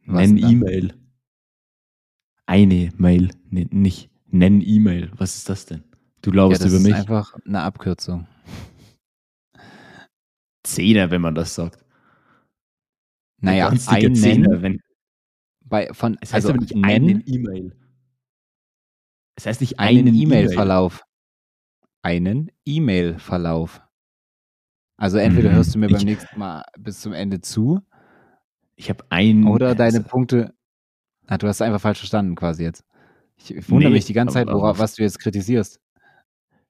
Was 0.06 0.30
Nenn? 0.30 0.38
E-Mail. 0.38 0.94
Eine 2.46 2.92
Mail, 2.98 3.32
nee, 3.50 3.68
nicht. 3.72 4.10
Nenn 4.28 4.62
E-Mail. 4.62 5.12
Was 5.18 5.36
ist 5.36 5.50
das 5.50 5.66
denn? 5.66 5.84
Du 6.22 6.30
Ja, 6.30 6.34
glaubst 6.34 6.62
das 6.62 6.68
über 6.68 6.78
ist 6.78 6.84
mich. 6.84 6.96
einfach 6.96 7.36
eine 7.46 7.62
Abkürzung. 7.62 8.28
Zehner, 10.64 11.12
wenn 11.12 11.22
man 11.22 11.36
das 11.36 11.56
sagt. 11.56 11.84
Naja, 13.42 13.70
Ein 13.70 14.16
Zehner, 14.16 14.62
wenn, 14.62 14.80
bei, 15.62 15.92
von, 15.94 16.18
es 16.22 16.34
heißt 16.34 16.48
also 16.48 16.50
aber 16.50 16.62
nicht 16.62 16.76
einen 16.84 17.24
E-Mail. 17.28 17.76
Es 19.36 19.46
heißt 19.46 19.62
nicht 19.62 19.80
einen 19.80 20.00
einen 20.08 20.16
E-Mail. 20.16 20.46
E-Mail-Verlauf. 20.46 21.04
Einen 22.02 22.52
E-Mail-Verlauf. 22.66 23.82
Also 24.98 25.18
entweder 25.18 25.50
Mhm. 25.52 25.56
hörst 25.56 25.76
du 25.76 25.80
mir 25.80 25.88
beim 25.88 25.98
Ich- 25.98 26.06
nächsten 26.06 26.40
Mal 26.40 26.64
bis 26.80 27.02
zum 27.02 27.14
Ende 27.14 27.42
zu 27.42 27.82
Ich 28.76 28.90
habe 28.90 29.04
einen. 29.10 29.48
oder 29.48 29.76
deine 29.76 30.02
Punkte. 30.02 30.54
Ah, 31.28 31.38
du 31.38 31.48
hast 31.48 31.58
es 31.58 31.62
einfach 31.62 31.82
falsch 31.82 32.00
verstanden 32.00 32.36
quasi 32.36 32.64
jetzt. 32.64 32.86
Ich 33.38 33.70
wundere 33.70 33.90
Nee, 33.90 33.98
mich 33.98 34.06
die 34.06 34.14
ganze 34.14 34.36
Zeit, 34.36 34.48
aber- 34.48 34.60
wora, 34.60 34.80
was 34.80 34.94
du 34.96 35.04
jetzt 35.04 35.20
kritisierst. 35.20 35.80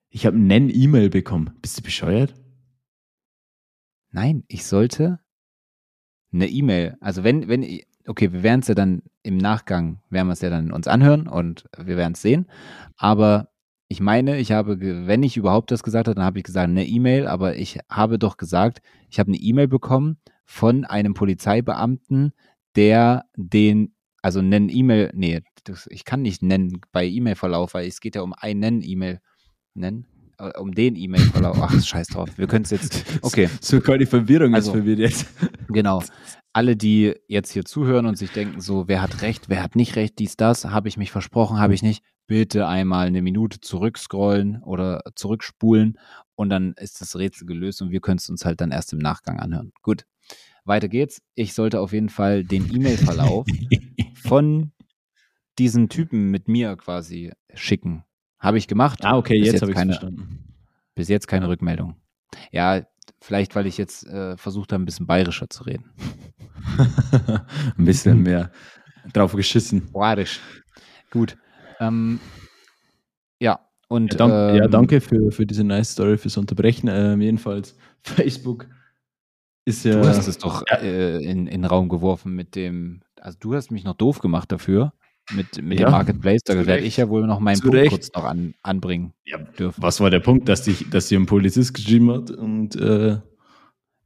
Ich 0.10 0.26
habe 0.26 0.36
einen 0.38 0.70
E-Mail 0.70 1.10
bekommen. 1.10 1.52
Bist 1.62 1.78
du 1.78 1.84
bescheuert? 1.84 2.34
Nein, 4.12 4.44
ich 4.48 4.66
sollte 4.66 5.20
eine 6.34 6.48
E-Mail. 6.48 6.96
Also 7.02 7.24
wenn, 7.24 7.48
wenn, 7.48 7.64
okay, 8.08 8.32
wir 8.32 8.44
werden 8.44 8.62
es 8.62 8.68
ja 8.68 8.76
dann 8.76 9.04
im 9.24 9.38
Nachgang, 9.38 10.02
werden 10.10 10.28
wir 10.28 10.34
es 10.34 10.42
ja 10.42 10.50
dann 10.50 10.72
uns 10.72 10.88
anhören 10.88 11.28
und 11.28 11.66
wir 11.78 11.98
werden 11.98 12.14
es 12.14 12.22
sehen. 12.22 12.48
Aber 12.98 13.50
ich 13.88 14.00
meine, 14.00 14.40
ich 14.40 14.52
habe, 14.52 14.80
wenn 14.80 15.24
ich 15.24 15.38
überhaupt 15.38 15.72
das 15.72 15.84
gesagt 15.84 16.08
habe, 16.08 16.16
dann 16.16 16.26
habe 16.26 16.40
ich 16.40 16.44
gesagt, 16.44 16.70
eine 16.70 16.86
E-Mail, 16.86 17.28
aber 17.28 17.56
ich 17.56 17.80
habe 17.90 18.18
doch 18.18 18.38
gesagt, 18.38 18.82
ich 19.10 19.20
habe 19.20 19.30
eine 19.30 19.38
E-Mail 19.38 19.68
bekommen 19.68 20.18
von 20.46 20.86
einem 20.86 21.14
Polizeibeamten, 21.14 22.34
der 22.76 23.26
den, 23.36 23.94
also 24.22 24.42
nennen 24.42 24.70
E-Mail, 24.70 25.12
nee, 25.14 25.42
das, 25.64 25.88
ich 25.92 26.04
kann 26.04 26.22
nicht 26.22 26.42
nennen 26.42 26.82
bei 26.92 27.06
E-Mail-Verlauf, 27.06 27.74
weil 27.74 27.88
es 27.88 28.00
geht 28.00 28.16
ja 28.16 28.22
um 28.22 28.34
einen 28.34 28.82
E-Mail, 28.82 29.20
nennen, 29.76 30.08
äh, 30.40 30.58
um 30.60 30.74
den 30.74 30.96
E-Mail-Verlauf. 30.96 31.58
Ach, 31.62 31.84
scheiß 31.84 32.08
drauf. 32.08 32.30
Wir 32.38 32.48
können 32.48 32.66
es 32.66 32.72
jetzt, 32.72 33.04
okay. 33.22 33.50
Sogar 33.62 33.98
die 33.98 34.06
Verwirrung 34.06 34.54
Also- 34.56 34.72
ist 34.72 34.78
verwirrt 34.78 35.00
jetzt. 35.00 35.28
Genau. 35.70 36.02
Alle, 36.54 36.76
die 36.76 37.14
jetzt 37.28 37.52
hier 37.52 37.66
zuhören 37.66 38.06
und 38.06 38.18
sich 38.18 38.32
denken, 38.32 38.62
so, 38.62 38.88
wer 38.88 39.02
hat 39.02 39.22
recht, 39.22 39.50
wer 39.50 39.62
hat 39.62 39.76
nicht 39.76 39.96
recht, 39.98 40.20
dies, 40.20 40.38
das, 40.38 40.66
habe 40.66 40.88
ich 40.88 40.96
mich 40.98 41.12
versprochen, 41.12 41.60
habe 41.60 41.74
ich 41.74 41.84
nicht, 41.84 42.02
bitte 42.28 42.68
einmal 42.68 43.08
eine 43.08 43.22
Minute 43.22 43.60
zurückscrollen 43.62 44.62
oder 44.64 45.02
zurückspulen 45.16 46.00
und 46.36 46.50
dann 46.50 46.74
ist 46.74 47.02
das 47.02 47.16
Rätsel 47.16 47.48
gelöst 47.48 47.82
und 47.82 47.92
wir 47.92 48.02
können 48.02 48.18
es 48.18 48.30
uns 48.30 48.46
halt 48.46 48.62
dann 48.62 48.72
erst 48.72 48.94
im 48.94 49.00
Nachgang 49.00 49.40
anhören. 49.40 49.72
Gut, 49.82 50.06
weiter 50.64 50.88
geht's. 50.88 51.22
Ich 51.36 51.54
sollte 51.54 51.80
auf 51.80 51.94
jeden 51.94 52.10
Fall 52.10 52.44
den 52.44 52.74
E-Mail-Verlauf 52.74 53.46
von 54.16 54.72
diesem 55.58 55.90
Typen 55.90 56.32
mit 56.32 56.48
mir 56.48 56.76
quasi 56.76 57.32
schicken. 57.54 58.04
Habe 58.40 58.58
ich 58.58 58.68
gemacht. 58.68 59.04
ah, 59.04 59.18
okay, 59.18 59.40
Bis 59.40 59.54
jetzt 59.54 59.62
habe 59.62 59.72
ich 59.72 59.78
keine, 59.78 59.94
verstanden. 59.94 60.54
Bis 60.96 61.08
jetzt 61.08 61.28
keine 61.28 61.48
Rückmeldung. 61.48 61.96
Ja, 62.52 62.86
vielleicht, 63.22 63.56
weil 63.56 63.66
ich 63.66 63.78
jetzt 63.78 64.06
äh, 64.06 64.36
versucht 64.38 64.74
habe, 64.74 64.84
ein 64.84 64.86
bisschen 64.86 65.08
bayerischer 65.08 65.50
zu 65.50 65.64
reden. 65.64 65.92
Ein 67.78 67.86
bisschen 67.86 68.24
mehr 68.24 68.52
drauf 69.14 69.34
geschissen. 69.34 69.92
Bayerisch. 69.92 70.40
Gut. 71.12 71.38
Ähm, 71.80 72.20
ja, 73.42 73.60
und 73.88 74.14
Ja, 74.14 74.18
dank, 74.18 74.58
ja 74.58 74.66
ähm, 74.66 74.72
danke 74.72 75.02
für, 75.02 75.32
für 75.32 75.46
diese 75.46 75.64
nice 75.64 75.92
Story, 75.92 76.18
fürs 76.18 76.38
Unterbrechen. 76.38 76.88
Ähm, 76.92 77.22
jedenfalls, 77.22 77.76
Facebook 78.04 78.68
ist 79.66 79.84
ja. 79.86 80.02
Du 80.02 80.08
hast 80.08 80.28
es 80.28 80.38
doch 80.38 80.64
Ja. 80.70 80.78
äh, 80.78 81.18
in, 81.24 81.48
in 81.48 81.62
den 81.62 81.66
Raum 81.66 81.90
geworfen 81.90 82.34
mit 82.36 82.56
dem, 82.56 83.02
also 83.20 83.38
du 83.40 83.56
hast 83.56 83.72
mich 83.72 83.84
noch 83.84 83.96
doof 83.96 84.20
gemacht 84.20 84.52
dafür, 84.52 84.94
mit, 85.30 85.62
mit 85.62 85.80
Ja, 85.80 85.88
dem 85.88 85.92
Marketplace. 85.92 86.42
Da 86.46 86.56
werde 86.66 86.84
ich 86.84 86.98
ja 86.98 87.10
wohl 87.10 87.26
noch 87.26 87.40
meinen 87.40 87.58
Zu 87.58 87.64
Punkt 87.64 87.78
Recht. 87.78 87.90
kurz 87.90 88.10
noch 88.14 88.26
an, 88.26 88.54
anbringen 88.62 89.14
Ja, 89.26 89.38
dürfen. 89.40 89.82
was 89.82 90.00
war 90.00 90.10
der 90.12 90.20
Punkt, 90.20 90.48
dass, 90.50 90.64
dich, 90.64 90.90
dass 90.90 91.08
dir 91.08 91.20
ein 91.20 91.26
Polizist 91.26 91.74
geschrieben 91.74 92.12
hat 92.12 92.30
und 92.32 92.76
äh, 92.76 93.18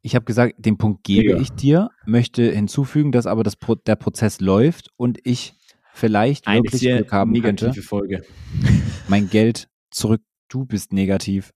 Ich 0.02 0.16
habe 0.16 0.24
gesagt, 0.24 0.56
den 0.66 0.78
Punkt 0.78 1.04
gebe 1.04 1.28
Mega. 1.28 1.42
ich 1.42 1.50
dir, 1.52 1.90
möchte 2.06 2.50
hinzufügen, 2.50 3.12
dass 3.12 3.26
aber 3.28 3.44
das 3.44 3.58
Pro 3.58 3.76
der 3.76 3.98
Prozess 3.98 4.40
läuft 4.40 4.92
und 4.96 5.20
ich 5.26 5.59
vielleicht 6.00 6.47
eine 6.47 6.60
wirklich 6.64 6.82
sehr 6.82 6.97
Glück 6.97 7.12
haben 7.12 7.32
negative 7.32 7.66
könnte, 7.72 7.82
Folge. 7.82 8.26
mein 9.08 9.30
Geld 9.30 9.68
zurück. 9.91 10.22
Du 10.47 10.66
bist 10.66 10.93
negativ. 10.93 11.54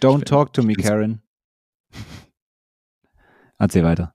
Don't 0.00 0.24
talk 0.24 0.52
to 0.54 0.62
me, 0.62 0.74
Karen. 0.74 1.22
Erzähl 3.58 3.84
weiter. 3.84 4.14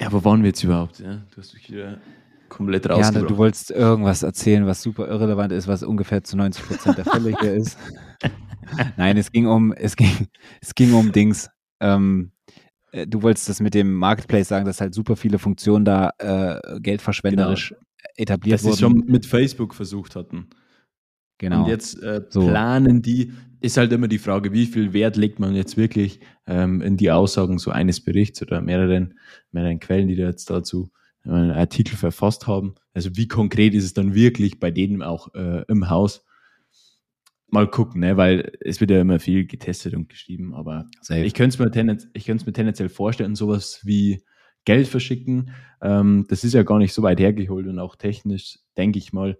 Ja, 0.00 0.12
wo 0.12 0.24
waren 0.24 0.42
wir 0.42 0.48
jetzt 0.48 0.62
überhaupt? 0.62 1.00
Ja, 1.00 1.26
du 1.30 1.36
hast 1.36 1.52
mich 1.54 1.68
wieder 1.70 2.00
komplett 2.48 2.84
Ja, 2.86 2.92
rausgebracht. 2.94 3.30
du 3.30 3.36
wolltest 3.36 3.70
irgendwas 3.70 4.22
erzählen, 4.22 4.66
was 4.66 4.82
super 4.82 5.08
irrelevant 5.08 5.52
ist, 5.52 5.66
was 5.66 5.82
ungefähr 5.82 6.22
zu 6.22 6.36
90 6.36 6.64
Prozent 6.64 6.98
der 6.98 7.04
Fälle 7.04 7.34
hier 7.40 7.54
ist. 7.56 7.76
Nein, 8.96 9.16
es 9.16 9.32
ging 9.32 9.46
um, 9.46 9.72
es 9.72 9.96
ging, 9.96 10.28
es 10.60 10.74
ging 10.74 10.92
um 10.94 11.12
Dings. 11.12 11.50
Ähm, 11.80 12.30
äh, 12.30 12.35
du 12.92 13.22
wolltest 13.22 13.48
das 13.48 13.60
mit 13.60 13.74
dem 13.74 13.92
Marketplace 13.94 14.48
sagen, 14.48 14.64
dass 14.66 14.80
halt 14.80 14.94
super 14.94 15.16
viele 15.16 15.38
Funktionen 15.38 15.84
da 15.84 16.10
äh, 16.18 16.80
geldverschwenderisch 16.80 17.74
etabliert 18.16 18.54
dass 18.54 18.62
sie 18.62 18.68
wurden. 18.68 18.78
schon 18.78 19.04
mit 19.06 19.26
Facebook 19.26 19.74
versucht 19.74 20.16
hatten. 20.16 20.48
genau. 21.38 21.64
Und 21.64 21.68
jetzt 21.68 22.02
äh, 22.02 22.22
So. 22.28 22.46
planen 22.46 23.02
die, 23.02 23.32
ist 23.60 23.76
halt 23.76 23.92
immer 23.92 24.08
die 24.08 24.18
Frage, 24.18 24.52
wie 24.52 24.66
viel 24.66 24.92
Wert 24.92 25.16
legt 25.16 25.38
man 25.38 25.54
jetzt 25.54 25.76
wirklich 25.76 26.20
ähm, 26.46 26.80
in 26.82 26.96
die 26.96 27.10
Aussagen 27.10 27.58
so 27.58 27.70
eines 27.70 28.02
Berichts 28.02 28.42
oder 28.42 28.60
mehreren, 28.60 29.14
mehreren 29.50 29.80
Quellen, 29.80 30.08
die 30.08 30.16
da 30.16 30.24
jetzt 30.26 30.48
dazu 30.50 30.90
äh, 31.24 31.30
einen 31.30 31.50
Artikel 31.50 31.96
verfasst 31.96 32.46
haben. 32.46 32.74
Also 32.92 33.10
wie 33.16 33.28
konkret 33.28 33.74
ist 33.74 33.84
es 33.84 33.94
dann 33.94 34.14
wirklich 34.14 34.60
bei 34.60 34.70
denen 34.70 35.02
auch 35.02 35.34
äh, 35.34 35.64
im 35.68 35.90
Haus? 35.90 36.24
Mal 37.48 37.68
gucken, 37.68 38.00
ne? 38.00 38.16
weil 38.16 38.52
es 38.60 38.80
wird 38.80 38.90
ja 38.90 39.00
immer 39.00 39.20
viel 39.20 39.46
getestet 39.46 39.94
und 39.94 40.08
geschrieben, 40.08 40.54
aber 40.54 40.86
Safe. 41.00 41.24
ich 41.24 41.32
könnte 41.32 41.54
es 41.54 41.58
mir, 41.58 41.70
tendenz 41.70 42.46
mir 42.46 42.52
tendenziell 42.52 42.88
vorstellen, 42.88 43.36
sowas 43.36 43.80
wie 43.84 44.24
Geld 44.64 44.88
verschicken, 44.88 45.50
ähm, 45.80 46.26
das 46.28 46.42
ist 46.42 46.54
ja 46.54 46.64
gar 46.64 46.78
nicht 46.78 46.92
so 46.92 47.02
weit 47.02 47.20
hergeholt 47.20 47.68
und 47.68 47.78
auch 47.78 47.94
technisch, 47.94 48.58
denke 48.76 48.98
ich 48.98 49.12
mal, 49.12 49.38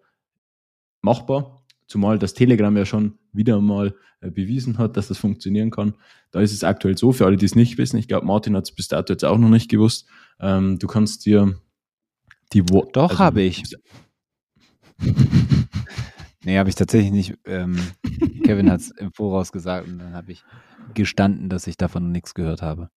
machbar. 1.02 1.64
Zumal 1.88 2.18
das 2.18 2.34
Telegram 2.34 2.76
ja 2.76 2.84
schon 2.84 3.18
wieder 3.32 3.60
mal 3.60 3.94
äh, 4.20 4.30
bewiesen 4.30 4.78
hat, 4.78 4.96
dass 4.96 5.08
das 5.08 5.18
funktionieren 5.18 5.70
kann. 5.70 5.94
Da 6.30 6.40
ist 6.40 6.52
es 6.52 6.64
aktuell 6.64 6.96
so, 6.96 7.12
für 7.12 7.26
alle, 7.26 7.36
die 7.36 7.46
es 7.46 7.54
nicht 7.54 7.76
wissen, 7.78 7.98
ich 7.98 8.08
glaube, 8.08 8.26
Martin 8.26 8.56
hat 8.56 8.64
es 8.64 8.74
bis 8.74 8.88
dato 8.88 9.12
jetzt 9.12 9.24
auch 9.24 9.38
noch 9.38 9.50
nicht 9.50 9.70
gewusst, 9.70 10.08
ähm, 10.40 10.78
du 10.78 10.86
kannst 10.86 11.26
dir 11.26 11.60
die 12.52 12.68
Wo 12.68 12.88
Doch, 12.92 13.18
habe 13.18 13.42
ich. 13.42 13.62
Nee, 16.46 16.58
habe 16.58 16.68
ich 16.68 16.76
tatsächlich 16.76 17.10
nicht. 17.10 17.38
Ähm, 17.44 17.76
Kevin 18.44 18.70
hat 18.70 18.80
es 18.80 18.90
im 18.92 19.12
Voraus 19.12 19.50
gesagt 19.50 19.88
und 19.88 19.98
dann 19.98 20.14
habe 20.14 20.30
ich 20.30 20.44
gestanden, 20.94 21.48
dass 21.48 21.66
ich 21.66 21.76
davon 21.76 22.12
nichts 22.12 22.34
gehört 22.34 22.62
habe. 22.62 22.88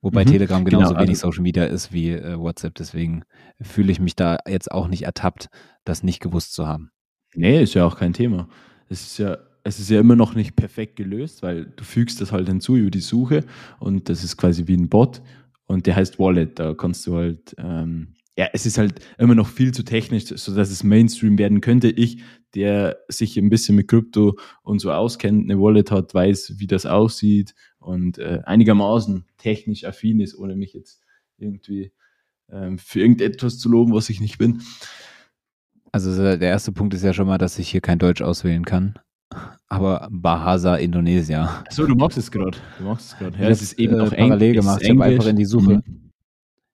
Wobei 0.00 0.24
Mhm. 0.24 0.30
Telegram 0.30 0.64
genauso 0.64 0.88
Genau, 0.88 0.98
wenig 1.00 1.10
also- 1.10 1.28
Social 1.28 1.42
Media 1.42 1.64
ist 1.64 1.92
wie 1.92 2.10
äh, 2.10 2.36
WhatsApp, 2.36 2.74
deswegen 2.74 3.22
fühle 3.60 3.92
ich 3.92 4.00
mich 4.00 4.16
da 4.16 4.38
jetzt 4.48 4.72
auch 4.72 4.88
nicht 4.88 5.04
ertappt, 5.04 5.48
das 5.84 6.02
nicht 6.02 6.18
gewusst 6.20 6.54
zu 6.54 6.66
haben. 6.66 6.90
Nee, 7.34 7.62
ist 7.62 7.74
ja 7.74 7.84
auch 7.86 7.96
kein 7.96 8.12
Thema. 8.12 8.48
Es 8.88 9.02
ist 9.02 9.18
ja, 9.18 9.38
es 9.62 9.78
ist 9.78 9.88
ja 9.88 10.00
immer 10.00 10.16
noch 10.16 10.34
nicht 10.34 10.56
perfekt 10.56 10.96
gelöst, 10.96 11.42
weil 11.44 11.66
du 11.66 11.84
fügst 11.84 12.20
das 12.20 12.32
halt 12.32 12.48
hinzu 12.48 12.76
über 12.76 12.90
die 12.90 12.98
Suche 13.00 13.44
und 13.78 14.08
das 14.08 14.24
ist 14.24 14.36
quasi 14.36 14.66
wie 14.66 14.76
ein 14.76 14.88
Bot 14.88 15.22
und 15.66 15.86
der 15.86 15.94
heißt 15.94 16.18
Wallet. 16.18 16.58
Da 16.58 16.74
kannst 16.74 17.06
du 17.06 17.16
halt, 17.16 17.54
ähm, 17.58 18.14
ja, 18.36 18.48
es 18.52 18.64
ist 18.64 18.78
halt 18.78 19.00
immer 19.18 19.34
noch 19.34 19.48
viel 19.48 19.72
zu 19.72 19.82
technisch, 19.82 20.24
sodass 20.26 20.70
es 20.70 20.84
Mainstream 20.84 21.36
werden 21.38 21.60
könnte. 21.60 21.88
Ich, 21.90 22.22
der 22.54 22.98
sich 23.08 23.36
ein 23.36 23.50
bisschen 23.50 23.76
mit 23.76 23.88
Krypto 23.88 24.38
und 24.62 24.78
so 24.78 24.90
auskennt, 24.90 25.50
eine 25.50 25.60
Wallet 25.60 25.90
hat, 25.90 26.14
weiß, 26.14 26.54
wie 26.56 26.66
das 26.66 26.86
aussieht 26.86 27.54
und 27.78 28.18
äh, 28.18 28.40
einigermaßen 28.44 29.26
technisch 29.38 29.84
affin 29.84 30.20
ist, 30.20 30.36
ohne 30.38 30.56
mich 30.56 30.72
jetzt 30.72 31.02
irgendwie 31.36 31.92
ähm, 32.50 32.78
für 32.78 33.00
irgendetwas 33.00 33.58
zu 33.58 33.68
loben, 33.68 33.92
was 33.92 34.08
ich 34.10 34.20
nicht 34.20 34.38
bin. 34.38 34.62
Also 35.92 36.16
der 36.16 36.40
erste 36.40 36.72
Punkt 36.72 36.94
ist 36.94 37.04
ja 37.04 37.12
schon 37.12 37.26
mal, 37.26 37.38
dass 37.38 37.58
ich 37.58 37.68
hier 37.68 37.80
kein 37.82 37.98
Deutsch 37.98 38.22
auswählen 38.22 38.64
kann. 38.64 38.98
Aber 39.68 40.08
Bahasa 40.10 40.76
Indonesia. 40.76 41.64
So, 41.70 41.86
du 41.86 41.94
magst 41.94 42.18
es 42.18 42.30
gerade. 42.30 42.58
Du 42.78 42.84
magst 42.84 43.12
es 43.12 43.18
gerade. 43.18 43.38
Ja, 43.38 43.48
es 43.48 43.62
ist 43.62 43.78
eben 43.78 43.94
äh, 43.94 43.98
noch 43.98 44.10
parallel 44.14 44.52
Eng- 44.52 44.58
es 44.58 44.64
gemacht. 44.64 44.82
Ich 44.82 44.90
habe 44.90 45.00
Englisch. 45.02 45.18
einfach 45.18 45.30
in 45.30 45.36
die 45.36 45.44
Suche. 45.44 45.82
Mhm. 45.86 46.11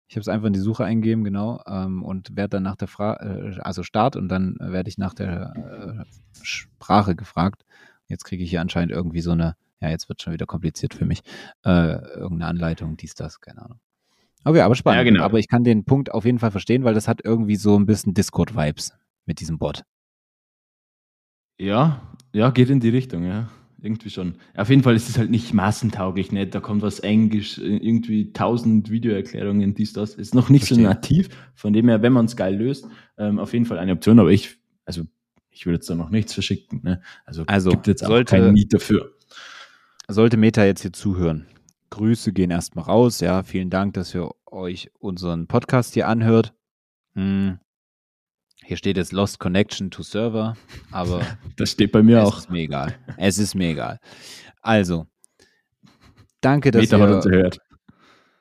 Ich 0.09 0.17
habe 0.17 0.23
es 0.23 0.29
einfach 0.29 0.47
in 0.47 0.55
die 0.55 0.59
Suche 0.59 0.85
eingeben, 0.85 1.23
genau, 1.23 1.63
ähm, 1.67 2.03
und 2.03 2.35
werde 2.35 2.57
dann 2.57 2.63
nach 2.63 2.77
der 2.77 2.89
Frage, 2.89 3.57
äh, 3.59 3.61
also 3.61 3.83
Start 3.83 4.17
und 4.17 4.29
dann 4.29 4.57
äh, 4.59 4.73
werde 4.73 4.89
ich 4.89 4.97
nach 4.97 5.13
der 5.13 5.53
äh, 5.55 6.43
Sprache 6.43 7.15
gefragt. 7.15 7.65
Jetzt 8.07 8.25
kriege 8.25 8.43
ich 8.43 8.49
hier 8.49 8.63
anscheinend 8.63 8.91
irgendwie 8.91 9.21
so 9.21 9.33
eine, 9.33 9.55
ja, 9.81 9.91
jetzt 9.91 10.09
wird 10.09 10.23
schon 10.23 10.33
wieder 10.33 10.47
kompliziert 10.47 10.95
für 10.95 11.05
mich, 11.05 11.21
äh, 11.65 11.99
irgendeine 12.17 12.47
Anleitung, 12.47 12.97
dies, 12.97 13.15
das, 13.15 13.41
keine 13.41 13.63
Ahnung. 13.63 13.81
Okay, 14.45 14.63
aber 14.63 14.75
spannend. 14.75 14.99
Ja, 14.99 15.05
genau. 15.05 15.25
Aber 15.25 15.39
ich 15.39 15.49
kann 15.49 15.63
den 15.63 15.85
Punkt 15.85 16.11
auf 16.11 16.25
jeden 16.25 16.39
Fall 16.39 16.53
verstehen, 16.53 16.85
weil 16.85 16.95
das 16.95 17.07
hat 17.07 17.21
irgendwie 17.23 17.57
so 17.57 17.79
ein 17.79 17.85
bisschen 17.85 18.15
Discord-Vibes 18.15 18.95
mit 19.27 19.41
diesem 19.41 19.59
Bot. 19.59 19.83
Ja, 21.59 22.01
ja, 22.33 22.51
geht 22.51 22.71
in 22.71 22.81
die 22.81 22.89
Richtung, 22.89 23.25
ja. 23.25 23.49
Irgendwie 23.81 24.11
schon. 24.11 24.35
Auf 24.57 24.71
jeden 24.71 24.83
Fall 24.83 24.97
ist 24.97 25.09
es 25.09 25.19
halt 25.19 25.31
nicht 25.31 25.55
massentauglich, 25.55 26.33
ne? 26.33 26.47
Da 26.49 26.59
kommt 26.59 26.83
was 26.83 26.99
Englisch, 26.99 27.59
äh, 27.59 27.77
irgendwie 27.77 28.33
tausend 28.33 28.91
Videoerklärungen, 28.91 29.75
dies, 29.75 29.93
das. 29.93 30.15
Ist 30.17 30.35
noch 30.35 30.49
nicht 30.49 30.67
Verstehe. 30.67 30.85
so 30.85 30.91
nativ. 30.91 31.29
Von 31.55 31.73
dem 31.73 31.89
her, 31.89 32.03
wenn 32.03 32.13
man 32.13 32.27
es 32.27 32.37
geil 32.37 32.57
löst, 32.57 32.89
ähm, 33.19 33.39
auf 33.39 33.53
jeden 33.53 33.67
Fall 33.67 33.79
eine 33.79 33.93
Option. 33.93 34.19
Aber 34.19 34.31
ich, 34.31 34.59
also, 34.85 35.03
ich 35.51 35.65
würde 35.65 35.75
jetzt 35.77 35.89
da 35.89 35.95
noch 35.95 36.11
nichts 36.11 36.35
verschicken, 36.35 36.81
ne? 36.83 37.01
Also, 37.25 37.45
Also, 37.47 37.71
gibt 37.71 37.87
jetzt 37.87 38.03
auch 38.05 38.09
sollte- 38.09 38.37
kein 38.37 38.53
Need 38.53 38.73
dafür. 38.75 39.13
Sollte 40.09 40.37
Meta 40.39 40.65
jetzt 40.65 40.83
hier 40.83 40.93
zuhören. 40.93 41.47
Grüße 41.91 42.33
gehen 42.33 42.51
erstmal 42.51 42.85
raus. 42.87 43.21
Ja, 43.21 43.43
vielen 43.45 43.71
Dank, 43.71 43.95
dass 43.95 44.15
ihr 44.15 44.31
euch 44.47 44.91
unseren 44.99 45.47
Podcast 45.47 45.95
hier 45.95 46.09
anhört. 46.09 46.53
Hm. 47.15 47.59
Hier 48.65 48.77
steht 48.77 48.97
jetzt 48.97 49.13
Lost 49.13 49.39
Connection 49.39 49.91
to 49.91 50.03
Server, 50.03 50.57
aber 50.91 51.21
Das 51.57 51.71
steht 51.71 51.93
bei 51.93 52.03
mir 52.03 52.19
es 52.21 52.29
auch. 52.29 52.39
ist 52.39 52.51
mir 52.51 52.61
egal. 52.61 52.95
Es 53.17 53.39
ist 53.39 53.55
mir 53.55 53.71
egal. 53.71 53.99
Also, 54.61 55.07
danke, 56.41 56.71
dass 56.71 56.83
Meta 56.83 56.99
hat 57.01 57.11
uns 57.11 57.27
ihr, 57.27 57.33
erhört. 57.33 57.59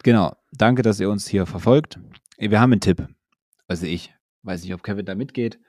genau, 0.03 0.35
danke, 0.51 0.81
dass 0.81 0.99
ihr 0.99 1.09
uns 1.09 1.27
hier 1.27 1.45
verfolgt. 1.45 1.99
Wir 2.37 2.59
haben 2.59 2.71
einen 2.73 2.81
Tipp. 2.81 3.07
Also 3.67 3.85
ich 3.85 4.13
weiß 4.43 4.63
nicht, 4.63 4.73
ob 4.73 4.83
Kevin 4.83 5.05
da 5.05 5.15
mitgeht, 5.15 5.59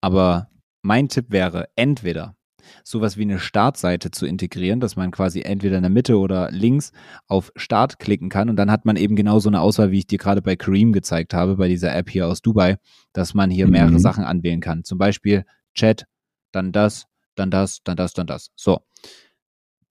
aber 0.00 0.48
mein 0.82 1.08
Tipp 1.08 1.26
wäre 1.30 1.68
entweder 1.76 2.36
sowas 2.82 3.16
wie 3.16 3.22
eine 3.22 3.38
Startseite 3.38 4.10
zu 4.10 4.26
integrieren, 4.26 4.80
dass 4.80 4.96
man 4.96 5.10
quasi 5.10 5.42
entweder 5.42 5.76
in 5.76 5.82
der 5.82 5.90
Mitte 5.90 6.18
oder 6.18 6.50
links 6.50 6.92
auf 7.26 7.52
Start 7.56 7.98
klicken 7.98 8.28
kann 8.28 8.48
und 8.48 8.56
dann 8.56 8.70
hat 8.70 8.84
man 8.84 8.96
eben 8.96 9.16
genau 9.16 9.38
so 9.38 9.48
eine 9.48 9.60
Auswahl, 9.60 9.90
wie 9.90 9.98
ich 9.98 10.06
dir 10.06 10.18
gerade 10.18 10.42
bei 10.42 10.56
Kareem 10.56 10.92
gezeigt 10.92 11.34
habe, 11.34 11.56
bei 11.56 11.68
dieser 11.68 11.94
App 11.94 12.10
hier 12.10 12.26
aus 12.26 12.42
Dubai, 12.42 12.76
dass 13.12 13.34
man 13.34 13.50
hier 13.50 13.66
mehrere 13.66 13.92
Mhm. 13.92 13.98
Sachen 13.98 14.24
anwählen 14.24 14.60
kann. 14.60 14.84
Zum 14.84 14.98
Beispiel 14.98 15.44
Chat, 15.74 16.06
dann 16.52 16.72
das, 16.72 17.06
dann 17.34 17.50
das, 17.50 17.82
dann 17.84 17.96
das, 17.96 18.12
dann 18.12 18.26
das. 18.26 18.50
So. 18.56 18.80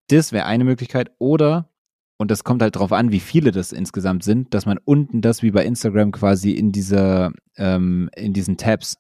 Das 0.08 0.32
wäre 0.32 0.46
eine 0.46 0.64
Möglichkeit. 0.64 1.12
Oder 1.18 1.70
und 2.18 2.32
das 2.32 2.44
kommt 2.44 2.62
halt 2.62 2.76
drauf 2.76 2.92
an, 2.94 3.12
wie 3.12 3.20
viele 3.20 3.52
das 3.52 3.72
insgesamt 3.72 4.24
sind, 4.24 4.54
dass 4.54 4.66
man 4.66 4.78
unten 4.86 5.22
das 5.22 5.42
wie 5.42 5.52
bei 5.52 5.66
Instagram 5.66 6.12
quasi 6.12 6.52
in 6.52 6.72
diese, 6.72 7.32
ähm, 7.58 8.10
in 8.16 8.34
diesen 8.34 8.56
Tabs 8.58 8.98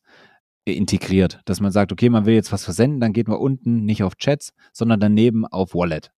integriert. 0.65 1.41
Dass 1.45 1.59
man 1.59 1.71
sagt, 1.71 1.91
okay, 1.91 2.09
man 2.09 2.25
will 2.25 2.33
jetzt 2.33 2.51
was 2.51 2.63
versenden, 2.63 2.99
dann 2.99 3.13
geht 3.13 3.27
man 3.27 3.37
unten 3.37 3.85
nicht 3.85 4.03
auf 4.03 4.15
Chats, 4.15 4.53
sondern 4.71 4.99
daneben 4.99 5.45
auf 5.45 5.73
Wallet. 5.73 6.11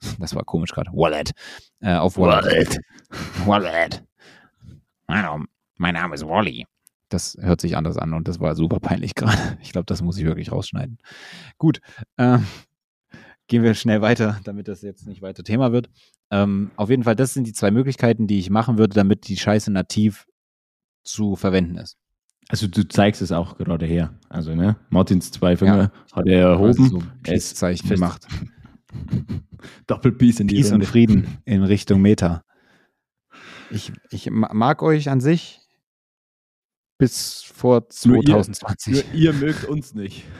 Das 0.18 0.34
war 0.34 0.44
komisch 0.44 0.72
gerade. 0.72 0.90
Wallet. 0.92 1.32
Äh, 1.80 1.94
auf 1.94 2.18
Wallet. 2.18 2.78
Wallet. 3.46 4.04
Mein, 5.06 5.46
mein 5.76 5.94
Name 5.94 6.14
ist 6.14 6.26
Wally. 6.26 6.66
Das 7.08 7.36
hört 7.40 7.60
sich 7.60 7.76
anders 7.76 7.98
an 7.98 8.14
und 8.14 8.26
das 8.26 8.40
war 8.40 8.54
super 8.54 8.80
peinlich 8.80 9.14
gerade. 9.14 9.58
Ich 9.60 9.72
glaube, 9.72 9.86
das 9.86 10.02
muss 10.02 10.18
ich 10.18 10.24
wirklich 10.24 10.50
rausschneiden. 10.50 10.98
Gut. 11.58 11.80
Ähm, 12.18 12.46
gehen 13.46 13.62
wir 13.62 13.74
schnell 13.74 14.00
weiter, 14.00 14.40
damit 14.44 14.68
das 14.68 14.82
jetzt 14.82 15.06
nicht 15.06 15.22
weiter 15.22 15.44
Thema 15.44 15.72
wird. 15.72 15.90
Ähm, 16.30 16.70
auf 16.76 16.90
jeden 16.90 17.04
Fall, 17.04 17.16
das 17.16 17.34
sind 17.34 17.46
die 17.46 17.52
zwei 17.52 17.70
Möglichkeiten, 17.70 18.26
die 18.26 18.38
ich 18.38 18.50
machen 18.50 18.78
würde, 18.78 18.94
damit 18.94 19.28
die 19.28 19.36
Scheiße 19.36 19.70
nativ 19.70 20.26
zu 21.04 21.36
verwenden 21.36 21.76
ist. 21.76 21.98
Also 22.48 22.66
du 22.66 22.86
zeigst 22.86 23.22
es 23.22 23.32
auch 23.32 23.56
gerade 23.56 23.86
her. 23.86 24.12
Also, 24.28 24.54
ne? 24.54 24.76
Martins 24.90 25.30
zwei 25.30 25.56
Finger 25.56 25.76
ja. 25.76 25.90
hat 26.12 26.26
er 26.26 26.48
erhoben. 26.48 26.88
So 26.88 27.02
Peace-Zeichen 27.22 27.88
gemacht. 27.88 28.26
Doppel-Peace 29.86 30.40
in 30.40 30.48
die 30.48 30.56
Peace 30.56 30.70
Runde. 30.70 30.84
und 30.84 30.90
Frieden 30.90 31.38
in 31.44 31.62
Richtung 31.62 32.02
Meta. 32.02 32.42
Ich, 33.70 33.92
ich 34.10 34.30
mag 34.30 34.82
euch 34.82 35.08
an 35.08 35.20
sich 35.20 35.60
bis 36.98 37.42
vor 37.42 37.88
2020. 37.88 38.92
Nur 38.92 39.02
ihr, 39.02 39.32
nur 39.32 39.42
ihr 39.42 39.46
mögt 39.46 39.64
uns 39.64 39.94
nicht. 39.94 40.24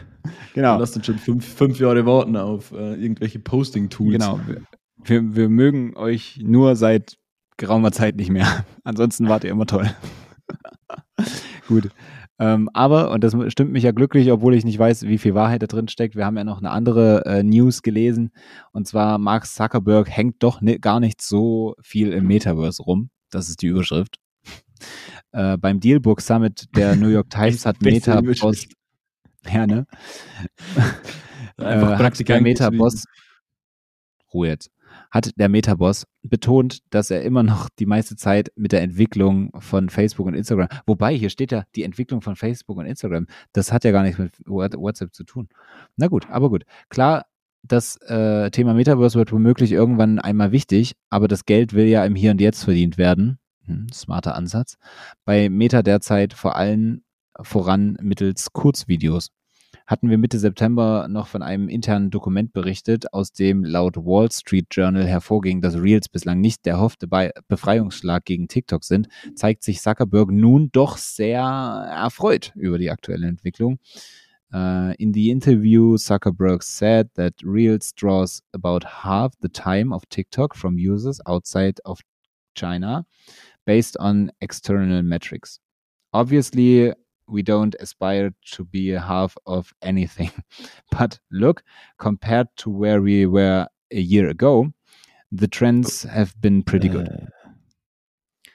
Genau. 0.55 0.79
Lasst 0.79 0.97
uns 0.97 1.05
schon 1.05 1.19
fünf, 1.19 1.45
fünf 1.45 1.79
Jahre 1.79 2.07
warten 2.07 2.35
auf 2.39 2.73
äh, 2.73 2.95
irgendwelche 2.95 3.41
Posting-Tools. 3.41 4.13
Genau. 4.13 4.41
Wir, 5.03 5.37
wir 5.37 5.51
mögen 5.51 5.95
euch 5.99 6.39
nur 6.43 6.77
seit 6.77 7.19
geraumer 7.59 7.93
Zeit 7.93 8.17
nicht 8.17 8.31
mehr. 8.31 8.65
Ansonsten 8.85 9.29
wart 9.29 9.45
ihr 9.45 9.51
immer 9.51 9.67
toll. 9.67 9.91
Gut. 11.69 11.91
Ähm, 12.39 12.69
aber, 12.73 13.11
und 13.11 13.23
das 13.23 13.37
stimmt 13.49 13.73
mich 13.73 13.85
ja 13.85 13.93
glücklich, 13.93 14.31
obwohl 14.33 14.55
ich 14.55 14.65
nicht 14.65 14.79
weiß, 14.79 15.03
wie 15.03 15.19
viel 15.19 15.35
Wahrheit 15.35 15.63
da 15.63 15.67
drin 15.67 15.87
steckt, 15.89 16.17
wir 16.17 16.27
haben 16.27 16.37
ja 16.37 16.45
noch 16.45 16.59
eine 16.59 16.71
andere 16.71 17.25
äh, 17.27 17.43
News 17.43 17.83
gelesen. 17.83 18.33
Und 18.73 18.89
zwar, 18.89 19.19
Mark 19.19 19.47
Zuckerberg 19.47 20.11
hängt 20.11 20.43
doch 20.43 20.61
ne, 20.61 20.79
gar 20.79 20.99
nicht 20.99 21.23
so 21.23 21.75
viel 21.81 22.13
im 22.13 22.27
Metaverse 22.27 22.83
rum. 22.83 23.11
Das 23.31 23.49
ist 23.49 23.63
die 23.63 23.69
Überschrift. 23.69 24.19
Äh, 25.33 25.57
beim 25.59 25.81
Dealbook 25.81 26.21
Summit 26.21 26.67
der 26.77 26.97
New 26.97 27.09
York 27.09 27.31
Times 27.31 27.65
hat 27.65 27.81
Meta 27.81 28.21
Boss. 28.21 28.67
Ja, 29.47 29.67
ne? 29.67 29.87
Einfach 31.57 32.01
äh, 32.01 32.05
hat 32.05 32.29
der 32.29 32.41
Meta 32.41 32.71
Boss. 32.71 33.05
Ruhe 34.33 34.49
jetzt 34.49 34.71
hat 35.15 35.31
der 35.37 35.49
Metaboss 35.49 36.07
betont, 36.23 36.81
dass 36.91 37.11
er 37.11 37.23
immer 37.23 37.45
noch 37.45 37.69
die 37.79 37.87
meiste 37.87 38.17
Zeit 38.17 38.51
mit 38.57 38.73
der 38.73 38.83
Entwicklung 38.83 39.53
von 39.61 39.89
Facebook 39.89 40.27
und 40.27 40.35
Instagram, 40.35 40.67
wobei 40.87 41.15
hier 41.15 41.31
steht 41.31 41.53
ja 41.53 41.63
die 41.77 41.85
Entwicklung 41.85 42.21
von 42.21 42.35
Facebook 42.35 42.77
und 42.79 42.87
Instagram, 42.87 43.29
das 43.53 43.73
hat 43.73 43.85
ja 43.85 43.93
gar 43.93 44.03
nichts 44.03 44.19
mit 44.19 44.35
WhatsApp 44.45 45.15
zu 45.15 45.23
tun. 45.23 45.49
Na 45.97 46.09
gut, 46.09 46.29
aber 46.29 46.51
gut. 46.51 46.65
Klar, 46.89 47.27
das 47.63 47.97
äh, 48.03 48.51
Thema 48.51 48.75
Metaverse 48.75 49.17
wird 49.17 49.31
womöglich 49.31 49.71
irgendwann 49.71 50.19
einmal 50.19 50.51
wichtig, 50.51 50.97
aber 51.11 51.29
das 51.29 51.45
Geld 51.45 51.75
will 51.75 51.87
ja 51.87 52.05
im 52.05 52.17
Hier 52.17 52.33
und 52.33 52.41
Jetzt 52.41 52.65
verdient 52.65 52.99
werden. 52.99 53.39
Hm, 53.67 53.87
smarter 53.93 54.35
Ansatz. 54.35 54.77
Bei 55.25 55.49
Meta 55.49 55.83
derzeit 55.83 56.35
vor 56.35 56.57
allem 56.57 57.05
voran 57.41 57.97
mittels 58.03 58.53
Kurzvideos 58.53 59.29
hatten 59.87 60.09
wir 60.09 60.19
Mitte 60.19 60.39
September 60.39 61.09
noch 61.09 61.27
von 61.27 61.43
einem 61.43 61.69
internen 61.69 62.11
Dokument 62.11 62.53
berichtet, 62.53 63.13
aus 63.13 63.33
dem 63.33 63.65
laut 63.65 63.97
Wall 63.97 64.31
Street 64.31 64.67
Journal 64.71 65.07
hervorging, 65.07 65.61
dass 65.61 65.77
Reels 65.77 66.09
bislang 66.09 66.41
nicht 66.41 66.65
der 66.65 66.75
erhoffte 66.75 67.07
Befreiungsschlag 67.49 68.25
gegen 68.25 68.49
TikTok 68.49 68.85
sind, 68.85 69.09
zeigt 69.35 69.63
sich 69.63 69.81
Zuckerberg 69.81 70.31
nun 70.31 70.71
doch 70.73 70.97
sehr 70.97 71.41
erfreut 71.41 72.53
über 72.57 72.79
die 72.79 72.91
aktuelle 72.91 73.27
Entwicklung. 73.27 73.79
Uh, 74.53 74.95
in 74.99 75.13
the 75.13 75.31
interview, 75.31 75.97
Zuckerberg 75.99 76.63
said 76.63 77.09
that 77.17 77.35
Reels 77.43 77.93
draws 77.93 78.41
about 78.53 78.85
half 78.85 79.33
the 79.41 79.49
time 79.49 79.93
of 79.93 80.09
TikTok 80.11 80.55
from 80.55 80.79
users 80.79 81.21
outside 81.27 81.81
of 81.85 81.99
China 82.55 83.05
based 83.67 83.99
on 83.99 84.31
external 84.41 85.03
metrics. 85.03 85.59
Obviously, 86.13 86.93
we 87.27 87.43
don't 87.43 87.75
aspire 87.81 88.33
to 88.53 88.65
be 88.65 88.93
a 88.93 89.01
half 89.01 89.37
of 89.47 89.73
anything. 89.83 90.31
But 90.91 91.19
look, 91.31 91.63
compared 91.99 92.49
to 92.57 92.71
where 92.71 93.01
we 93.03 93.27
were 93.27 93.67
a 93.91 94.01
year 94.01 94.29
ago, 94.29 94.73
the 95.33 95.49
trends 95.49 96.05
have 96.05 96.35
been 96.41 96.63
pretty 96.63 96.89
good. 96.89 97.09
Äh, 97.09 97.27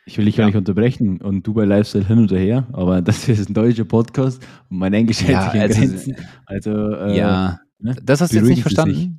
ich 0.06 0.18
will 0.18 0.26
dich 0.26 0.38
ja. 0.38 0.44
gar 0.44 0.48
nicht 0.48 0.58
unterbrechen 0.58 1.22
und 1.22 1.46
du 1.46 1.54
bei 1.54 1.66
Lifestyle 1.66 2.06
hin 2.06 2.18
und 2.18 2.32
her, 2.32 2.68
aber 2.74 3.02
das 3.04 3.30
ist 3.30 3.50
ein 3.50 3.54
deutscher 3.54 3.86
Podcast 3.86 4.42
und 4.70 4.80
mein 4.80 4.94
Englisch 4.94 5.22
hält 5.22 5.32
ja, 5.32 5.52
sich 5.52 5.62
also, 5.62 5.80
Grenzen. 5.80 6.16
Also, 6.46 6.96
äh, 6.96 7.18
ja, 7.18 7.60
ne? 7.78 7.96
das 8.02 8.22
hast 8.22 8.34
du 8.34 8.38
jetzt 8.38 8.48
nicht 8.48 8.62
verstanden? 8.62 8.96
Sich. 8.96 9.10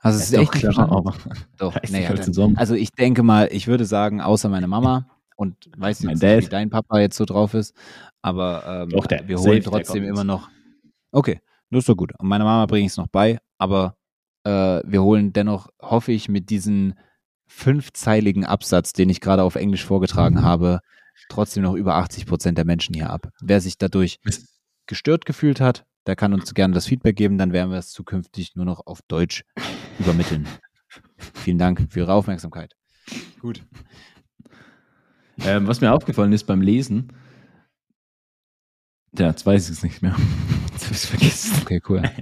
Hast 0.00 0.32
du 0.32 0.36
es 0.36 0.42
echt 0.42 0.54
nicht 0.54 0.64
verstanden? 0.64 1.12
Doch, 1.58 1.76
nee, 1.90 2.08
halt 2.08 2.38
also 2.56 2.74
ich 2.74 2.90
denke 2.90 3.22
mal, 3.22 3.48
ich 3.52 3.68
würde 3.68 3.84
sagen, 3.84 4.20
außer 4.20 4.48
meine 4.48 4.66
Mama 4.66 5.06
und 5.40 5.70
weiß 5.74 6.02
nicht, 6.02 6.20
wie 6.20 6.48
dein 6.50 6.68
Papa 6.68 7.00
jetzt 7.00 7.16
so 7.16 7.24
drauf 7.24 7.54
ist, 7.54 7.74
aber 8.20 8.82
ähm, 8.82 8.90
Doch, 8.90 9.06
wir 9.08 9.38
holen 9.38 9.62
trotzdem 9.62 10.04
immer 10.04 10.22
noch. 10.22 10.50
Okay, 11.12 11.40
das 11.70 11.78
ist 11.78 11.88
doch 11.88 11.96
gut. 11.96 12.12
Und 12.18 12.28
meiner 12.28 12.44
Mama 12.44 12.66
bringe 12.66 12.84
ich 12.84 12.92
es 12.92 12.98
noch 12.98 13.06
bei, 13.06 13.38
aber 13.56 13.96
äh, 14.44 14.82
wir 14.84 15.02
holen 15.02 15.32
dennoch, 15.32 15.68
hoffe 15.80 16.12
ich, 16.12 16.28
mit 16.28 16.50
diesem 16.50 16.92
fünfzeiligen 17.46 18.44
Absatz, 18.44 18.92
den 18.92 19.08
ich 19.08 19.22
gerade 19.22 19.42
auf 19.42 19.54
Englisch 19.54 19.82
vorgetragen 19.82 20.36
mhm. 20.36 20.42
habe, 20.42 20.80
trotzdem 21.30 21.62
noch 21.62 21.74
über 21.74 21.94
80 21.94 22.26
Prozent 22.26 22.58
der 22.58 22.66
Menschen 22.66 22.94
hier 22.94 23.08
ab. 23.08 23.30
Wer 23.40 23.62
sich 23.62 23.78
dadurch 23.78 24.18
gestört 24.86 25.24
gefühlt 25.24 25.58
hat, 25.62 25.86
der 26.06 26.16
kann 26.16 26.34
uns 26.34 26.52
gerne 26.52 26.74
das 26.74 26.86
Feedback 26.86 27.16
geben, 27.16 27.38
dann 27.38 27.54
werden 27.54 27.70
wir 27.70 27.78
es 27.78 27.92
zukünftig 27.92 28.56
nur 28.56 28.66
noch 28.66 28.86
auf 28.86 29.00
Deutsch 29.08 29.44
übermitteln. 29.98 30.46
Vielen 31.16 31.58
Dank 31.58 31.86
für 31.88 32.00
Ihre 32.00 32.12
Aufmerksamkeit. 32.12 32.74
Gut. 33.40 33.62
Ähm, 35.46 35.66
was 35.66 35.80
mir 35.80 35.92
aufgefallen 35.92 36.32
ist 36.32 36.44
beim 36.44 36.60
Lesen, 36.60 37.12
ja, 39.18 39.28
jetzt 39.28 39.44
weiß 39.44 39.68
ich 39.68 39.76
es 39.76 39.82
nicht 39.82 40.02
mehr. 40.02 40.14
Jetzt 40.72 40.84
habe 40.84 40.94
ich 40.94 41.02
es 41.02 41.06
vergessen. 41.06 41.58
Okay, 41.62 41.80
cool. 41.88 42.02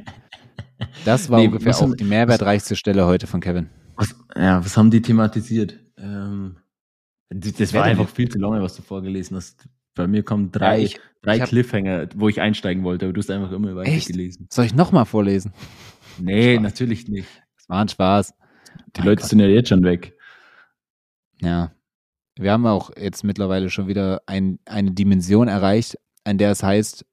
Das 1.05 1.29
war 1.29 1.41
nee, 1.41 1.47
ungefähr 1.47 1.75
auch 1.75 1.81
haben, 1.81 1.97
die 1.97 2.05
mehrwertreichste 2.05 2.77
Stelle 2.77 3.05
heute 3.05 3.27
von 3.27 3.41
Kevin. 3.41 3.69
Was, 3.97 4.15
ja, 4.37 4.65
was 4.65 4.77
haben 4.77 4.93
die 4.93 5.03
thematisiert? 5.03 5.77
Ähm, 5.97 6.57
das 7.31 7.75
war 7.75 7.83
einfach 7.83 8.09
viel 8.09 8.29
zu 8.29 8.39
lange, 8.39 8.63
was 8.63 8.77
du 8.77 8.83
vorgelesen 8.83 9.37
hast. 9.37 9.69
Bei 9.97 10.07
mir 10.07 10.23
kommen 10.23 10.53
drei, 10.53 10.79
ja, 10.79 10.85
ich, 10.85 11.01
drei 11.21 11.37
ich 11.37 11.43
hab, 11.43 11.49
Cliffhanger, 11.49 12.09
wo 12.15 12.29
ich 12.29 12.41
einsteigen 12.41 12.85
wollte, 12.85 13.07
aber 13.07 13.13
du 13.13 13.21
hast 13.21 13.29
einfach 13.31 13.51
immer 13.51 13.75
weiter 13.75 13.91
echt? 13.91 14.07
gelesen. 14.07 14.47
Soll 14.53 14.67
ich 14.67 14.75
nochmal 14.75 15.05
vorlesen? 15.05 15.53
Nee, 16.21 16.55
Spaß. 16.55 16.63
natürlich 16.63 17.09
nicht. 17.09 17.29
Das 17.57 17.69
war 17.69 17.81
ein 17.81 17.89
Spaß. 17.89 18.35
Die 18.95 19.01
mein 19.01 19.09
Leute 19.09 19.23
Gott. 19.23 19.31
sind 19.31 19.41
ja 19.41 19.47
jetzt 19.47 19.69
schon 19.71 19.83
weg. 19.83 20.17
Ja. 21.41 21.73
Wir 22.39 22.53
haben 22.53 22.67
auch 22.67 22.91
jetzt 22.97 23.25
mittlerweile 23.25 23.69
schon 23.69 23.89
wieder 23.89 24.23
ein, 24.27 24.61
eine 24.65 24.93
Dimension 24.93 25.49
erreicht, 25.49 25.99
an 26.25 26.39
der 26.39 26.53
es 26.53 26.63
heißt, 26.63 27.05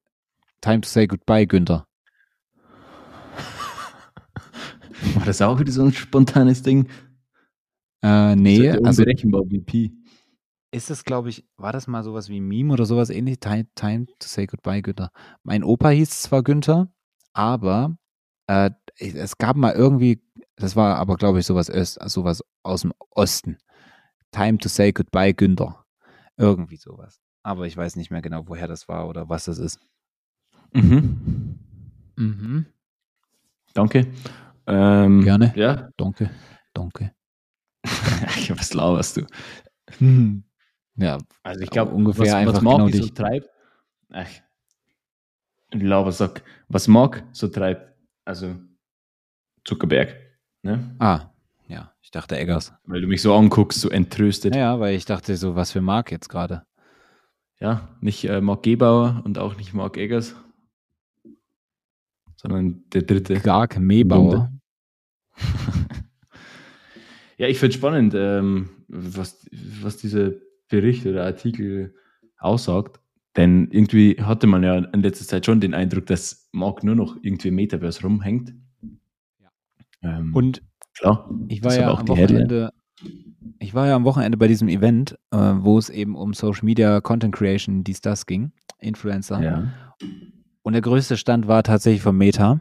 Time 0.61 0.81
to 0.81 0.89
say 0.89 1.07
goodbye, 1.07 1.47
Günther. 1.47 1.87
War 5.15 5.25
das 5.25 5.41
auch 5.41 5.59
wieder 5.59 5.71
so 5.71 5.83
ein 5.83 5.93
spontanes 5.93 6.61
Ding? 6.61 6.87
Äh, 8.03 8.35
nee, 8.35 8.69
also 8.69 9.03
VP. 9.03 9.91
Ist 10.71 10.89
das, 10.89 11.05
glaube 11.05 11.29
ich, 11.29 11.45
war 11.57 11.71
das 11.71 11.87
mal 11.87 12.03
sowas 12.03 12.29
wie 12.29 12.41
Meme 12.41 12.73
oder 12.73 12.85
sowas 12.85 13.09
ähnlich? 13.09 13.39
Time, 13.39 13.65
time 13.75 14.05
to 14.19 14.27
say 14.27 14.45
goodbye, 14.45 14.81
Günther. 14.81 15.09
Mein 15.43 15.63
Opa 15.63 15.89
hieß 15.89 16.21
zwar 16.21 16.43
Günther, 16.43 16.91
aber 17.33 17.97
äh, 18.47 18.71
es 18.97 19.37
gab 19.37 19.55
mal 19.55 19.73
irgendwie, 19.73 20.21
das 20.55 20.75
war 20.75 20.97
aber, 20.97 21.15
glaube 21.15 21.39
ich, 21.39 21.45
sowas, 21.45 21.69
Öst, 21.69 21.97
sowas 22.09 22.43
aus 22.63 22.81
dem 22.81 22.93
Osten. 23.11 23.57
Time 24.35 24.57
to 24.57 24.69
say 24.69 24.91
goodbye, 24.91 25.33
Günther. 25.33 25.85
Irgendwie 26.37 26.77
sowas 26.77 27.21
aber 27.45 27.67
ich 27.67 27.77
weiß 27.77 27.95
nicht 27.95 28.09
mehr 28.09 28.23
genau, 28.23 28.47
woher 28.47 28.67
das 28.67 28.87
war 28.87 29.07
oder 29.07 29.29
was 29.29 29.45
das 29.45 29.59
ist. 29.59 29.79
Mhm. 30.73 31.59
Mhm. 32.15 32.65
Danke. 33.75 34.07
Ähm, 34.65 35.21
Gerne. 35.21 35.53
Ja. 35.55 35.89
Danke. 35.95 36.31
Danke. 36.73 37.13
was 37.83 38.73
lauerst 38.73 39.17
du? 39.17 39.27
Hm. 39.99 40.43
Ja, 40.97 41.17
also 41.43 41.59
ich 41.59 41.69
glaube 41.69 41.91
ungefähr 41.91 42.23
was, 42.23 42.33
einfach 42.35 42.53
was 42.53 42.61
Mark 42.61 42.77
genau 42.77 43.03
so 43.03 43.09
treibt. 43.09 43.49
Ach, 44.13 44.29
Laubersack. 45.73 46.41
Was 46.69 46.87
Mark 46.87 47.21
so 47.33 47.49
treibt, 47.49 47.93
also 48.23 48.55
Zuckerberg. 49.65 50.15
Ne? 50.61 50.95
Ah, 50.99 51.33
ja, 51.67 51.93
ich 52.01 52.11
dachte 52.11 52.37
Eggers. 52.37 52.73
Weil 52.85 53.01
du 53.01 53.07
mich 53.07 53.21
so 53.21 53.33
anguckst, 53.33 53.81
so 53.81 53.89
entröstet. 53.89 54.55
Ja, 54.55 54.79
weil 54.79 54.95
ich 54.95 55.05
dachte 55.05 55.35
so, 55.37 55.55
was 55.55 55.71
für 55.71 55.81
Mark 55.81 56.11
jetzt 56.11 56.29
gerade. 56.29 56.63
Ja, 57.59 57.95
nicht 58.01 58.25
äh, 58.25 58.41
Mark 58.41 58.63
Gebauer 58.63 59.21
und 59.25 59.37
auch 59.37 59.55
nicht 59.57 59.73
Mark 59.73 59.97
Eggers, 59.97 60.35
sondern 62.35 62.83
der 62.93 63.03
dritte. 63.03 63.39
Clark 63.39 63.79
Mebauer. 63.79 64.51
Ja, 67.37 67.47
ich 67.47 67.59
finde 67.59 67.75
spannend, 67.75 68.13
ähm, 68.15 68.69
was, 68.87 69.45
was 69.81 69.97
dieser 69.97 70.31
Bericht 70.69 71.05
oder 71.05 71.25
Artikel 71.25 71.93
aussagt. 72.37 72.99
Denn 73.35 73.69
irgendwie 73.71 74.15
hatte 74.21 74.47
man 74.47 74.63
ja 74.63 74.77
in 74.77 75.01
letzter 75.01 75.25
Zeit 75.25 75.45
schon 75.45 75.59
den 75.59 75.73
Eindruck, 75.73 76.05
dass 76.05 76.47
Mark 76.53 76.83
nur 76.83 76.95
noch 76.95 77.17
irgendwie 77.21 77.49
im 77.49 77.55
Metaverse 77.55 78.03
rumhängt. 78.03 78.53
Ähm, 80.05 80.35
und 80.35 80.61
klar, 80.97 81.29
ich 81.47 81.63
war 81.63 81.75
ja 81.75 81.91
am 81.91 82.07
Wochenende, 82.07 82.71
ich 83.59 83.73
war 83.73 83.87
ja 83.87 83.95
am 83.95 84.05
Wochenende 84.05 84.37
bei 84.37 84.47
diesem 84.47 84.67
Event, 84.67 85.17
äh, 85.31 85.37
wo 85.37 85.77
es 85.77 85.89
eben 85.89 86.15
um 86.15 86.33
Social 86.33 86.65
Media 86.65 87.01
Content 87.01 87.35
Creation, 87.35 87.83
dies, 87.83 88.01
das 88.01 88.25
ging, 88.25 88.51
Influencer. 88.79 89.41
Ja. 89.41 89.73
Und 90.61 90.73
der 90.73 90.81
größte 90.81 91.17
Stand 91.17 91.47
war 91.47 91.63
tatsächlich 91.63 92.01
von 92.01 92.17
Meta. 92.17 92.59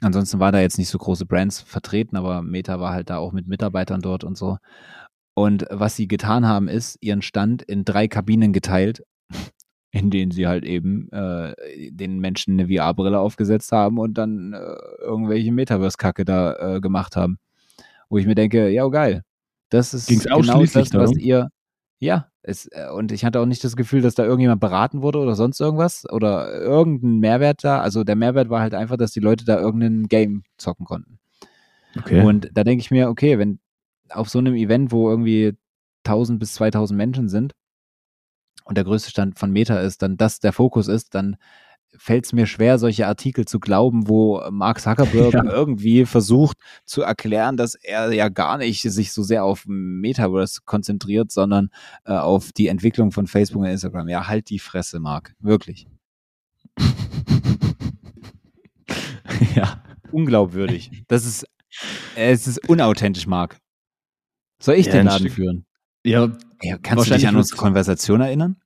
Ansonsten 0.00 0.40
war 0.40 0.52
da 0.52 0.60
jetzt 0.60 0.78
nicht 0.78 0.88
so 0.88 0.98
große 0.98 1.26
Brands 1.26 1.60
vertreten, 1.60 2.16
aber 2.16 2.42
Meta 2.42 2.80
war 2.80 2.92
halt 2.92 3.10
da 3.10 3.18
auch 3.18 3.32
mit 3.32 3.46
Mitarbeitern 3.46 4.00
dort 4.00 4.24
und 4.24 4.36
so. 4.36 4.58
Und 5.34 5.66
was 5.70 5.96
sie 5.96 6.06
getan 6.06 6.46
haben, 6.46 6.68
ist 6.68 6.96
ihren 7.00 7.22
Stand 7.22 7.62
in 7.62 7.84
drei 7.84 8.08
Kabinen 8.08 8.52
geteilt, 8.52 9.02
in 9.94 10.10
denen 10.10 10.32
sie 10.32 10.48
halt 10.48 10.64
eben 10.64 11.08
äh, 11.12 11.54
den 11.92 12.18
Menschen 12.18 12.58
eine 12.58 12.68
VR-Brille 12.68 13.20
aufgesetzt 13.20 13.70
haben 13.70 13.98
und 13.98 14.18
dann 14.18 14.52
äh, 14.52 14.74
irgendwelche 15.00 15.52
Metaverse-Kacke 15.52 16.24
da 16.24 16.56
äh, 16.76 16.80
gemacht 16.80 17.14
haben. 17.14 17.38
Wo 18.08 18.18
ich 18.18 18.26
mir 18.26 18.34
denke, 18.34 18.70
ja, 18.70 18.86
geil. 18.88 19.22
Das 19.70 19.94
ist 19.94 20.08
Ging's 20.08 20.24
genau 20.24 20.40
das, 20.40 20.74
was 20.74 20.88
darum? 20.90 21.16
ihr, 21.16 21.48
ja, 22.00 22.26
es, 22.42 22.66
äh, 22.72 22.90
und 22.92 23.12
ich 23.12 23.24
hatte 23.24 23.38
auch 23.38 23.46
nicht 23.46 23.62
das 23.62 23.76
Gefühl, 23.76 24.02
dass 24.02 24.16
da 24.16 24.24
irgendjemand 24.24 24.60
beraten 24.60 25.00
wurde 25.00 25.20
oder 25.20 25.36
sonst 25.36 25.60
irgendwas 25.60 26.10
oder 26.10 26.52
irgendein 26.52 27.20
Mehrwert 27.20 27.62
da. 27.62 27.80
Also 27.80 28.02
der 28.02 28.16
Mehrwert 28.16 28.50
war 28.50 28.62
halt 28.62 28.74
einfach, 28.74 28.96
dass 28.96 29.12
die 29.12 29.20
Leute 29.20 29.44
da 29.44 29.60
irgendein 29.60 30.08
Game 30.08 30.42
zocken 30.58 30.86
konnten. 30.86 31.20
Okay. 31.96 32.20
Und 32.24 32.50
da 32.52 32.64
denke 32.64 32.80
ich 32.80 32.90
mir, 32.90 33.08
okay, 33.08 33.38
wenn 33.38 33.60
auf 34.10 34.28
so 34.28 34.40
einem 34.40 34.56
Event, 34.56 34.90
wo 34.90 35.08
irgendwie 35.08 35.52
1000 36.02 36.40
bis 36.40 36.54
2000 36.54 36.98
Menschen 36.98 37.28
sind 37.28 37.52
und 38.64 38.76
der 38.76 38.84
größte 38.84 39.10
Stand 39.10 39.38
von 39.38 39.50
Meta 39.50 39.78
ist, 39.80 40.02
dann 40.02 40.16
das 40.16 40.40
der 40.40 40.52
Fokus 40.52 40.88
ist, 40.88 41.14
dann 41.14 41.36
fällt 41.96 42.24
es 42.24 42.32
mir 42.32 42.46
schwer, 42.46 42.78
solche 42.78 43.06
Artikel 43.06 43.44
zu 43.44 43.60
glauben, 43.60 44.08
wo 44.08 44.42
Mark 44.50 44.80
Zuckerberg 44.80 45.34
ja. 45.34 45.44
irgendwie 45.44 46.06
versucht 46.06 46.56
zu 46.84 47.02
erklären, 47.02 47.56
dass 47.56 47.74
er 47.76 48.12
ja 48.12 48.28
gar 48.28 48.58
nicht 48.58 48.82
sich 48.82 49.12
so 49.12 49.22
sehr 49.22 49.44
auf 49.44 49.64
Metaverse 49.66 50.62
konzentriert, 50.64 51.30
sondern 51.30 51.70
äh, 52.04 52.12
auf 52.12 52.52
die 52.52 52.68
Entwicklung 52.68 53.12
von 53.12 53.26
Facebook 53.26 53.62
und 53.62 53.68
Instagram. 53.68 54.08
Ja, 54.08 54.26
halt 54.26 54.50
die 54.50 54.58
Fresse, 54.58 55.00
Mark. 55.00 55.34
Wirklich. 55.40 55.86
ja. 59.54 59.82
Unglaubwürdig. 60.10 61.04
Das 61.08 61.24
ist, 61.24 61.46
es 62.16 62.46
ist 62.46 62.68
unauthentisch, 62.68 63.26
Mark. 63.26 63.58
Soll 64.60 64.76
ich 64.76 64.86
ja, 64.86 64.92
den 64.92 65.06
Laden 65.06 65.28
führen? 65.30 65.66
Ja. 66.04 66.36
ja 66.62 66.78
kannst 66.78 67.10
du 67.10 67.14
dich 67.14 67.26
an 67.26 67.36
unsere 67.36 67.56
Konversation 67.56 68.20
erinnern? 68.20 68.56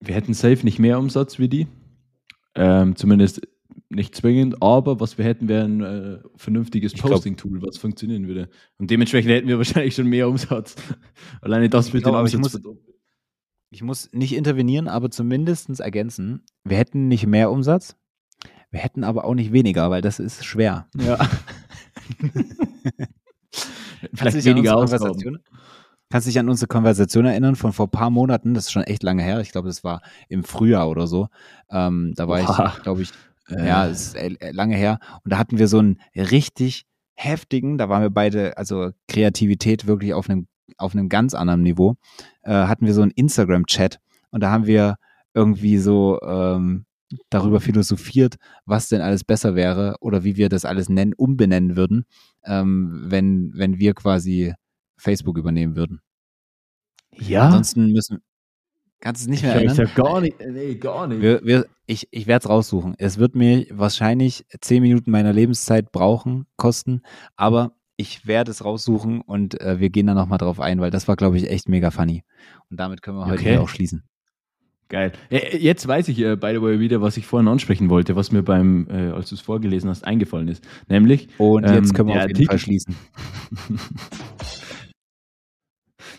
Wir 0.00 0.14
hätten 0.14 0.34
safe 0.34 0.64
nicht 0.64 0.78
mehr 0.78 0.98
Umsatz 0.98 1.38
wie 1.38 1.48
die. 1.48 1.66
Ähm, 2.54 2.96
zumindest 2.96 3.40
nicht 3.90 4.14
zwingend, 4.14 4.62
aber 4.62 5.00
was 5.00 5.16
wir 5.16 5.24
hätten, 5.24 5.48
wäre 5.48 5.64
ein 5.64 5.80
äh, 5.80 6.18
vernünftiges 6.36 6.92
Posting-Tool, 6.94 7.62
was 7.62 7.78
funktionieren 7.78 8.28
würde. 8.28 8.50
Und 8.76 8.90
dementsprechend 8.90 9.30
hätten 9.30 9.48
wir 9.48 9.58
wahrscheinlich 9.58 9.94
schon 9.94 10.06
mehr 10.06 10.28
Umsatz. 10.28 10.76
Alleine 11.40 11.68
das 11.68 11.92
mit 11.92 12.04
dem 12.04 12.14
Umsatz. 12.14 12.34
Ich 12.34 12.40
muss, 12.40 12.60
ich 13.70 13.82
muss 13.82 14.12
nicht 14.12 14.34
intervenieren, 14.34 14.88
aber 14.88 15.10
zumindest 15.10 15.80
ergänzen. 15.80 16.42
Wir 16.64 16.76
hätten 16.76 17.08
nicht 17.08 17.26
mehr 17.26 17.50
Umsatz, 17.50 17.96
wir 18.70 18.80
hätten 18.80 19.04
aber 19.04 19.24
auch 19.24 19.34
nicht 19.34 19.52
weniger, 19.52 19.90
weil 19.90 20.02
das 20.02 20.18
ist 20.18 20.44
schwer. 20.44 20.88
Ja. 20.94 21.18
Vielleicht 24.14 24.44
weniger 24.44 24.74
Konversation. 24.74 25.38
Kannst 26.10 26.26
du 26.26 26.30
dich 26.30 26.38
an 26.38 26.48
unsere 26.48 26.68
Konversation 26.68 27.26
erinnern 27.26 27.54
von 27.54 27.72
vor 27.72 27.86
ein 27.86 27.90
paar 27.90 28.10
Monaten? 28.10 28.54
Das 28.54 28.64
ist 28.64 28.72
schon 28.72 28.82
echt 28.82 29.02
lange 29.02 29.22
her. 29.22 29.40
Ich 29.40 29.52
glaube, 29.52 29.68
das 29.68 29.84
war 29.84 30.00
im 30.28 30.42
Frühjahr 30.42 30.88
oder 30.88 31.06
so. 31.06 31.28
Ähm, 31.70 32.14
da 32.16 32.28
war 32.28 32.40
Oha. 32.40 32.74
ich, 32.76 32.82
glaube 32.82 33.02
ich, 33.02 33.10
äh. 33.48 33.66
ja, 33.66 33.84
ist 33.84 34.14
äh, 34.16 34.50
lange 34.52 34.76
her. 34.76 35.00
Und 35.24 35.32
da 35.32 35.38
hatten 35.38 35.58
wir 35.58 35.68
so 35.68 35.78
einen 35.78 35.98
richtig 36.14 36.86
heftigen, 37.14 37.78
da 37.78 37.88
waren 37.88 38.02
wir 38.02 38.10
beide, 38.10 38.56
also 38.56 38.90
Kreativität 39.08 39.86
wirklich 39.86 40.14
auf 40.14 40.30
einem, 40.30 40.46
auf 40.78 40.94
einem 40.94 41.08
ganz 41.08 41.34
anderen 41.34 41.62
Niveau, 41.62 41.96
äh, 42.42 42.52
hatten 42.52 42.86
wir 42.86 42.94
so 42.94 43.02
einen 43.02 43.10
Instagram-Chat. 43.10 43.98
Und 44.30 44.42
da 44.42 44.50
haben 44.50 44.66
wir 44.66 44.96
irgendwie 45.34 45.78
so 45.78 46.20
ähm, 46.22 46.86
darüber 47.28 47.60
philosophiert, 47.60 48.36
was 48.64 48.88
denn 48.88 49.00
alles 49.00 49.24
besser 49.24 49.54
wäre 49.54 49.96
oder 50.00 50.24
wie 50.24 50.36
wir 50.36 50.48
das 50.48 50.64
alles 50.64 50.88
nennen, 50.88 51.12
umbenennen 51.12 51.76
würden, 51.76 52.04
ähm, 52.44 53.04
wenn, 53.06 53.52
wenn 53.54 53.78
wir 53.78 53.94
quasi 53.94 54.54
Facebook 54.98 55.38
übernehmen 55.38 55.76
würden. 55.76 56.00
Ja. 57.12 57.46
Ansonsten 57.46 57.92
müssen. 57.92 58.18
Kannst 59.00 59.22
du 59.22 59.24
es 59.26 59.30
nicht 59.30 59.42
mehr 59.42 59.56
ich 59.56 59.68
erinnern? 59.68 59.86
Ich 59.86 59.94
gar 59.94 60.20
nicht. 60.20 60.36
Nee, 60.40 60.74
gar 60.74 61.06
nicht. 61.06 61.22
Wir, 61.22 61.40
wir, 61.44 61.66
ich 61.86 62.08
ich 62.10 62.26
werde 62.26 62.44
es 62.44 62.50
raussuchen. 62.50 62.94
Es 62.98 63.18
wird 63.18 63.34
mir 63.34 63.66
wahrscheinlich 63.70 64.44
zehn 64.60 64.82
Minuten 64.82 65.10
meiner 65.10 65.32
Lebenszeit 65.32 65.92
brauchen, 65.92 66.46
kosten, 66.56 67.02
aber 67.36 67.72
ich 67.96 68.26
werde 68.26 68.50
es 68.50 68.64
raussuchen 68.64 69.20
und 69.20 69.60
äh, 69.60 69.80
wir 69.80 69.90
gehen 69.90 70.06
da 70.06 70.14
nochmal 70.14 70.38
drauf 70.38 70.60
ein, 70.60 70.80
weil 70.80 70.90
das 70.90 71.08
war, 71.08 71.16
glaube 71.16 71.36
ich, 71.36 71.50
echt 71.50 71.68
mega 71.68 71.90
funny. 71.90 72.24
Und 72.70 72.78
damit 72.78 73.02
können 73.02 73.18
wir 73.18 73.26
heute 73.26 73.40
okay. 73.40 73.58
auch 73.58 73.68
schließen. 73.68 74.04
Geil. 74.88 75.12
Jetzt 75.28 75.86
weiß 75.86 76.08
ich, 76.08 76.18
äh, 76.20 76.36
by 76.36 76.52
the 76.54 76.62
way, 76.62 76.80
wieder, 76.80 77.02
was 77.02 77.18
ich 77.18 77.26
vorhin 77.26 77.46
ansprechen 77.46 77.90
wollte, 77.90 78.16
was 78.16 78.32
mir 78.32 78.42
beim, 78.42 78.86
äh, 78.88 79.10
als 79.10 79.28
du 79.28 79.34
es 79.34 79.40
vorgelesen 79.42 79.90
hast, 79.90 80.04
eingefallen 80.04 80.48
ist. 80.48 80.66
Nämlich. 80.88 81.28
Und 81.36 81.64
jetzt 81.64 81.90
ähm, 81.90 81.92
können 81.92 82.08
wir 82.08 82.14
auf 82.14 82.22
jeden 82.22 82.36
Artikel, 82.36 82.46
Fall 82.46 82.58
schließen. 82.58 82.96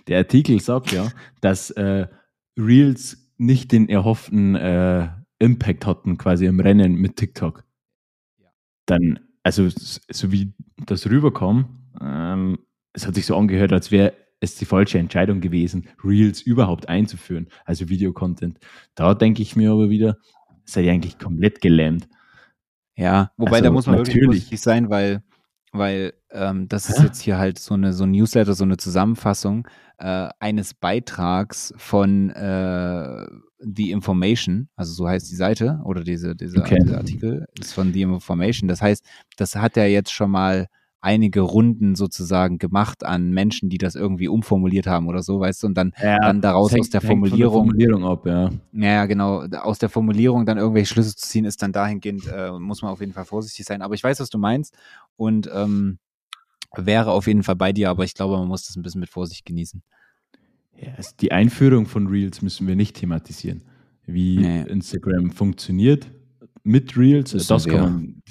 Der 0.10 0.18
Artikel 0.18 0.60
sagt 0.60 0.92
ja, 0.92 1.12
dass 1.40 1.70
äh, 1.72 2.08
Reels 2.58 3.32
nicht 3.38 3.72
den 3.72 3.88
erhofften 3.88 4.56
äh, 4.56 5.08
Impact 5.38 5.86
hatten, 5.86 6.18
quasi 6.18 6.46
im 6.46 6.60
Rennen 6.60 6.96
mit 6.96 7.16
TikTok. 7.16 7.64
Dann, 8.86 9.20
also 9.44 9.70
so 9.70 10.32
wie 10.32 10.54
das 10.86 11.10
rüberkam, 11.10 11.88
ähm, 12.02 12.60
es 12.92 13.08
hat 13.08 13.16
sich 13.16 13.26
so 13.26 13.38
angehört, 13.38 13.72
als 13.72 13.92
wäre 13.92 14.14
es 14.42 14.56
die 14.56 14.66
falsche 14.66 14.98
Entscheidung 14.98 15.42
gewesen, 15.42 15.88
Reels 16.04 16.42
überhaupt 16.42 16.90
einzuführen, 16.90 17.48
also 17.66 17.88
Videocontent. 17.88 18.60
Da 18.96 19.14
denke 19.14 19.42
ich 19.42 19.56
mir 19.56 19.72
aber 19.72 19.90
wieder, 19.90 20.18
seid 20.66 20.86
ihr 20.86 20.92
eigentlich 20.92 21.20
komplett 21.20 21.62
gelähmt. 21.62 22.10
Ja, 22.96 23.32
wobei 23.38 23.58
also, 23.58 23.64
da 23.64 23.72
muss 23.72 23.86
man 23.86 23.96
natürlich. 23.96 24.16
wirklich 24.16 24.26
vorsichtig 24.26 24.62
sein, 24.62 24.90
weil 24.90 25.24
weil 25.72 26.14
ähm, 26.32 26.68
das 26.68 26.90
ist 26.90 27.04
jetzt 27.04 27.22
hier 27.22 27.38
halt 27.38 27.60
so 27.60 27.76
eine 27.76 27.94
so 27.94 28.04
ein 28.04 28.12
Newsletter, 28.12 28.56
so 28.56 28.64
eine 28.64 28.78
Zusammenfassung 28.78 29.68
äh, 30.00 30.30
eines 30.40 30.74
Beitrags 30.74 31.74
von 31.78 32.30
äh, 32.32 33.26
The 33.60 33.92
Information, 33.92 34.70
also 34.76 34.94
so 34.94 35.08
heißt 35.08 35.30
die 35.30 35.36
Seite 35.36 35.82
oder 35.84 36.04
diese, 36.04 36.36
diese, 36.36 36.60
okay. 36.60 36.80
dieser 36.82 36.98
Artikel 36.98 37.46
ist 37.60 37.74
von 37.74 37.94
The 37.94 38.04
Information. 38.04 38.68
Das 38.70 38.82
heißt, 38.82 39.04
das 39.38 39.56
hat 39.56 39.76
ja 39.76 39.86
jetzt 39.86 40.12
schon 40.12 40.32
mal 40.32 40.68
einige 41.02 41.42
Runden 41.42 41.96
sozusagen 41.96 42.58
gemacht 42.58 43.06
an 43.06 43.32
Menschen, 43.32 43.70
die 43.70 43.78
das 43.78 43.96
irgendwie 43.96 44.28
umformuliert 44.28 44.88
haben 44.88 45.08
oder 45.08 45.24
so, 45.24 45.40
weißt 45.40 45.64
du, 45.64 45.68
und 45.68 45.76
dann, 45.76 45.94
ja, 46.02 46.18
dann 46.20 46.42
daraus 46.42 46.72
hängt, 46.72 46.82
aus 46.82 46.90
der 46.90 47.02
Formulierung. 47.02 47.70
Der 47.78 47.88
Formulierung 47.88 48.06
ab, 48.06 48.26
ja. 48.26 48.50
Ja, 48.74 49.06
genau. 49.06 49.44
Aus 49.44 49.80
der 49.80 49.90
Formulierung 49.90 50.46
dann 50.46 50.58
irgendwelche 50.58 50.94
Schlüsse 50.94 51.16
zu 51.16 51.28
ziehen, 51.28 51.46
ist 51.46 51.62
dann 51.62 51.72
dahingehend, 51.72 52.28
äh, 52.28 52.52
muss 52.52 52.82
man 52.82 52.92
auf 52.92 53.00
jeden 53.00 53.14
Fall 53.14 53.26
vorsichtig 53.26 53.66
sein. 53.66 53.82
Aber 53.82 53.94
ich 53.94 54.04
weiß, 54.04 54.20
was 54.20 54.30
du 54.30 54.38
meinst 54.38 54.78
und 55.16 55.50
ähm, 55.54 56.00
wäre 56.76 57.12
auf 57.12 57.28
jeden 57.28 57.44
Fall 57.44 57.56
bei 57.56 57.74
dir, 57.74 57.90
aber 57.90 58.04
ich 58.04 58.14
glaube, 58.14 58.38
man 58.38 58.48
muss 58.48 58.66
das 58.66 58.76
ein 58.76 58.82
bisschen 58.82 59.02
mit 59.02 59.10
Vorsicht 59.10 59.46
genießen. 59.46 59.82
Ja, 60.78 60.94
also 60.96 61.12
die 61.20 61.32
Einführung 61.32 61.86
von 61.86 62.08
Reels 62.08 62.42
müssen 62.42 62.68
wir 62.68 62.76
nicht 62.76 62.96
thematisieren. 62.96 63.64
Wie 64.06 64.38
nee. 64.38 64.62
Instagram 64.64 65.32
funktioniert 65.32 66.12
mit 66.64 66.98
Reels, 66.98 67.32
das, 67.32 67.48
das 67.48 67.66
kann, 67.66 67.82
man, 67.82 68.24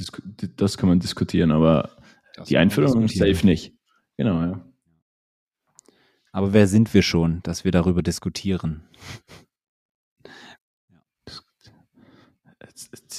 das 0.57 0.77
kann 0.77 0.89
man 0.89 1.01
diskutieren, 1.01 1.51
aber 1.51 1.91
das 2.35 2.49
die 2.49 2.59
Einführung 2.59 3.05
ist 3.05 3.17
safe 3.17 3.47
nicht. 3.47 3.75
Genau, 4.17 4.41
ja. 4.41 4.65
Aber 6.33 6.53
wer 6.53 6.67
sind 6.67 6.93
wir 6.95 7.03
schon, 7.03 7.43
dass 7.43 7.65
wir 7.65 7.73
darüber 7.73 8.03
diskutieren? 8.03 8.83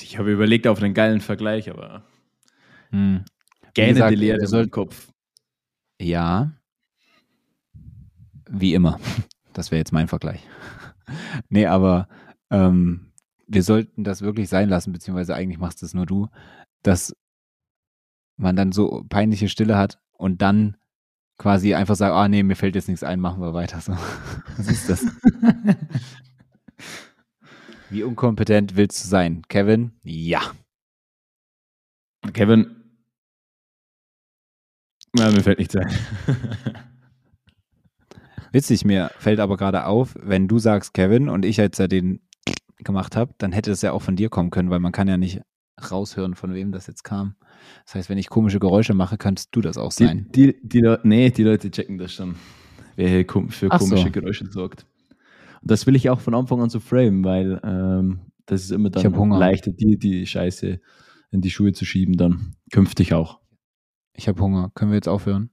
Ich 0.01 0.17
habe 0.17 0.31
überlegt 0.31 0.67
auf 0.67 0.81
einen 0.81 0.93
geilen 0.93 1.21
Vergleich, 1.21 1.69
aber 1.69 2.05
hm. 2.91 3.25
Gerne 3.73 4.09
die 4.09 4.15
Leere 4.15 4.61
im 4.61 4.71
Kopf. 4.71 5.09
Ja. 6.01 6.51
Wie 8.49 8.73
immer. 8.73 8.99
Das 9.51 9.71
wäre 9.71 9.79
jetzt 9.79 9.91
mein 9.91 10.07
Vergleich. 10.07 10.47
nee, 11.49 11.65
aber 11.65 12.07
ähm, 12.49 13.11
wir 13.47 13.63
sollten 13.63 14.03
das 14.03 14.21
wirklich 14.21 14.47
sein 14.47 14.69
lassen, 14.69 14.93
beziehungsweise 14.93 15.35
eigentlich 15.35 15.57
machst 15.57 15.83
es 15.83 15.93
nur 15.93 16.05
du, 16.05 16.27
dass 16.83 17.13
man 18.37 18.55
dann 18.55 18.71
so 18.71 19.03
peinliche 19.09 19.49
Stille 19.49 19.75
hat 19.75 19.99
und 20.13 20.41
dann 20.41 20.77
quasi 21.37 21.73
einfach 21.73 21.95
sagt, 21.95 22.13
ah 22.13 22.27
nee, 22.29 22.43
mir 22.43 22.55
fällt 22.55 22.75
jetzt 22.75 22.87
nichts 22.87 23.03
ein, 23.03 23.19
machen 23.19 23.41
wir 23.41 23.53
weiter 23.53 23.81
so. 23.81 23.93
Was 24.57 24.67
ist 24.67 24.87
das? 24.87 25.05
Wie 27.89 28.03
unkompetent 28.03 28.75
willst 28.75 29.03
du 29.03 29.07
sein? 29.09 29.41
Kevin? 29.49 29.93
Ja. 30.03 30.41
Kevin. 32.33 32.78
Ja, 35.17 35.31
mir 35.31 35.41
fällt 35.41 35.59
nichts 35.59 35.75
ein. 35.75 35.87
Witzig, 38.51 38.85
mir 38.85 39.11
fällt 39.19 39.39
aber 39.39 39.57
gerade 39.57 39.85
auf, 39.85 40.15
wenn 40.19 40.47
du 40.47 40.59
sagst 40.59 40.93
Kevin 40.93 41.29
und 41.29 41.45
ich 41.45 41.57
jetzt 41.57 41.77
ja 41.77 41.87
den 41.87 42.21
gemacht 42.77 43.15
habe, 43.15 43.33
dann 43.37 43.51
hätte 43.51 43.71
es 43.71 43.81
ja 43.81 43.91
auch 43.91 44.01
von 44.01 44.15
dir 44.15 44.29
kommen 44.29 44.49
können, 44.49 44.69
weil 44.69 44.79
man 44.79 44.91
kann 44.91 45.07
ja 45.07 45.17
nicht 45.17 45.41
raushören, 45.91 46.35
von 46.35 46.53
wem 46.53 46.71
das 46.71 46.87
jetzt 46.87 47.03
kam. 47.03 47.35
Das 47.85 47.95
heißt, 47.95 48.09
wenn 48.09 48.17
ich 48.17 48.29
komische 48.29 48.59
Geräusche 48.59 48.93
mache, 48.93 49.17
kannst 49.17 49.55
du 49.55 49.61
das 49.61 49.77
auch 49.77 49.91
sein. 49.91 50.27
Die, 50.33 50.55
die, 50.63 50.81
die, 50.81 50.95
nee, 51.03 51.29
die 51.29 51.43
Leute 51.43 51.71
checken 51.71 51.97
das 51.97 52.13
schon, 52.13 52.35
wer 52.95 53.09
hier 53.09 53.25
für 53.49 53.67
Ach 53.69 53.79
so. 53.79 53.87
komische 53.87 54.11
Geräusche 54.11 54.45
sorgt. 54.47 54.85
Und 55.61 55.71
das 55.71 55.85
will 55.87 55.95
ich 55.95 56.09
auch 56.09 56.19
von 56.19 56.33
Anfang 56.33 56.61
an 56.61 56.69
so 56.69 56.79
framen, 56.79 57.23
weil 57.23 57.59
ähm, 57.63 58.19
das 58.45 58.63
ist 58.63 58.71
immer 58.71 58.89
dann 58.89 59.29
leichter, 59.31 59.71
dir 59.71 59.97
die 59.97 60.25
Scheiße 60.25 60.79
in 61.31 61.41
die 61.41 61.51
Schuhe 61.51 61.73
zu 61.73 61.85
schieben, 61.85 62.17
dann 62.17 62.55
künftig 62.71 63.13
auch. 63.13 63.39
Ich 64.19 64.27
habe 64.27 64.41
Hunger. 64.41 64.69
Können 64.75 64.91
wir 64.91 64.97
jetzt 64.97 65.07
aufhören? 65.07 65.49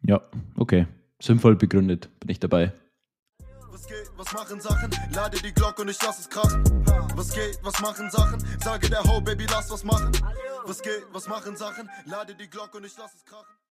Ja, 0.00 0.22
okay. 0.56 0.86
Sinnvoll 1.20 1.56
begründet, 1.56 2.08
bin 2.18 2.30
ich 2.30 2.40
dabei. 2.40 2.72
Was 3.70 3.86
geht, 3.86 4.10
was 4.16 4.32
machen 4.32 4.62
Sachen? 4.62 4.90
Lade 5.12 5.36
die 5.42 5.52
Glocke 5.52 5.82
und 5.82 5.90
ich 5.90 6.02
lass 6.02 6.20
es 6.20 6.30
krachen. 6.30 6.64
Was 7.16 7.34
geht, 7.34 7.58
was 7.62 7.78
machen 7.82 8.10
Sachen? 8.10 8.42
Sage 8.64 8.88
der 8.88 9.04
Ho, 9.04 9.20
Baby, 9.20 9.44
lass 9.50 9.70
was 9.70 9.84
machen. 9.84 10.10
Was 10.64 10.80
geht, 10.80 11.04
was 11.12 11.28
machen 11.28 11.54
Sachen? 11.54 11.90
Lade 12.06 12.34
die 12.34 12.48
Glocke 12.48 12.78
und 12.78 12.86
ich 12.86 12.96
lass 12.96 13.14
es 13.14 13.26
krachen. 13.26 13.59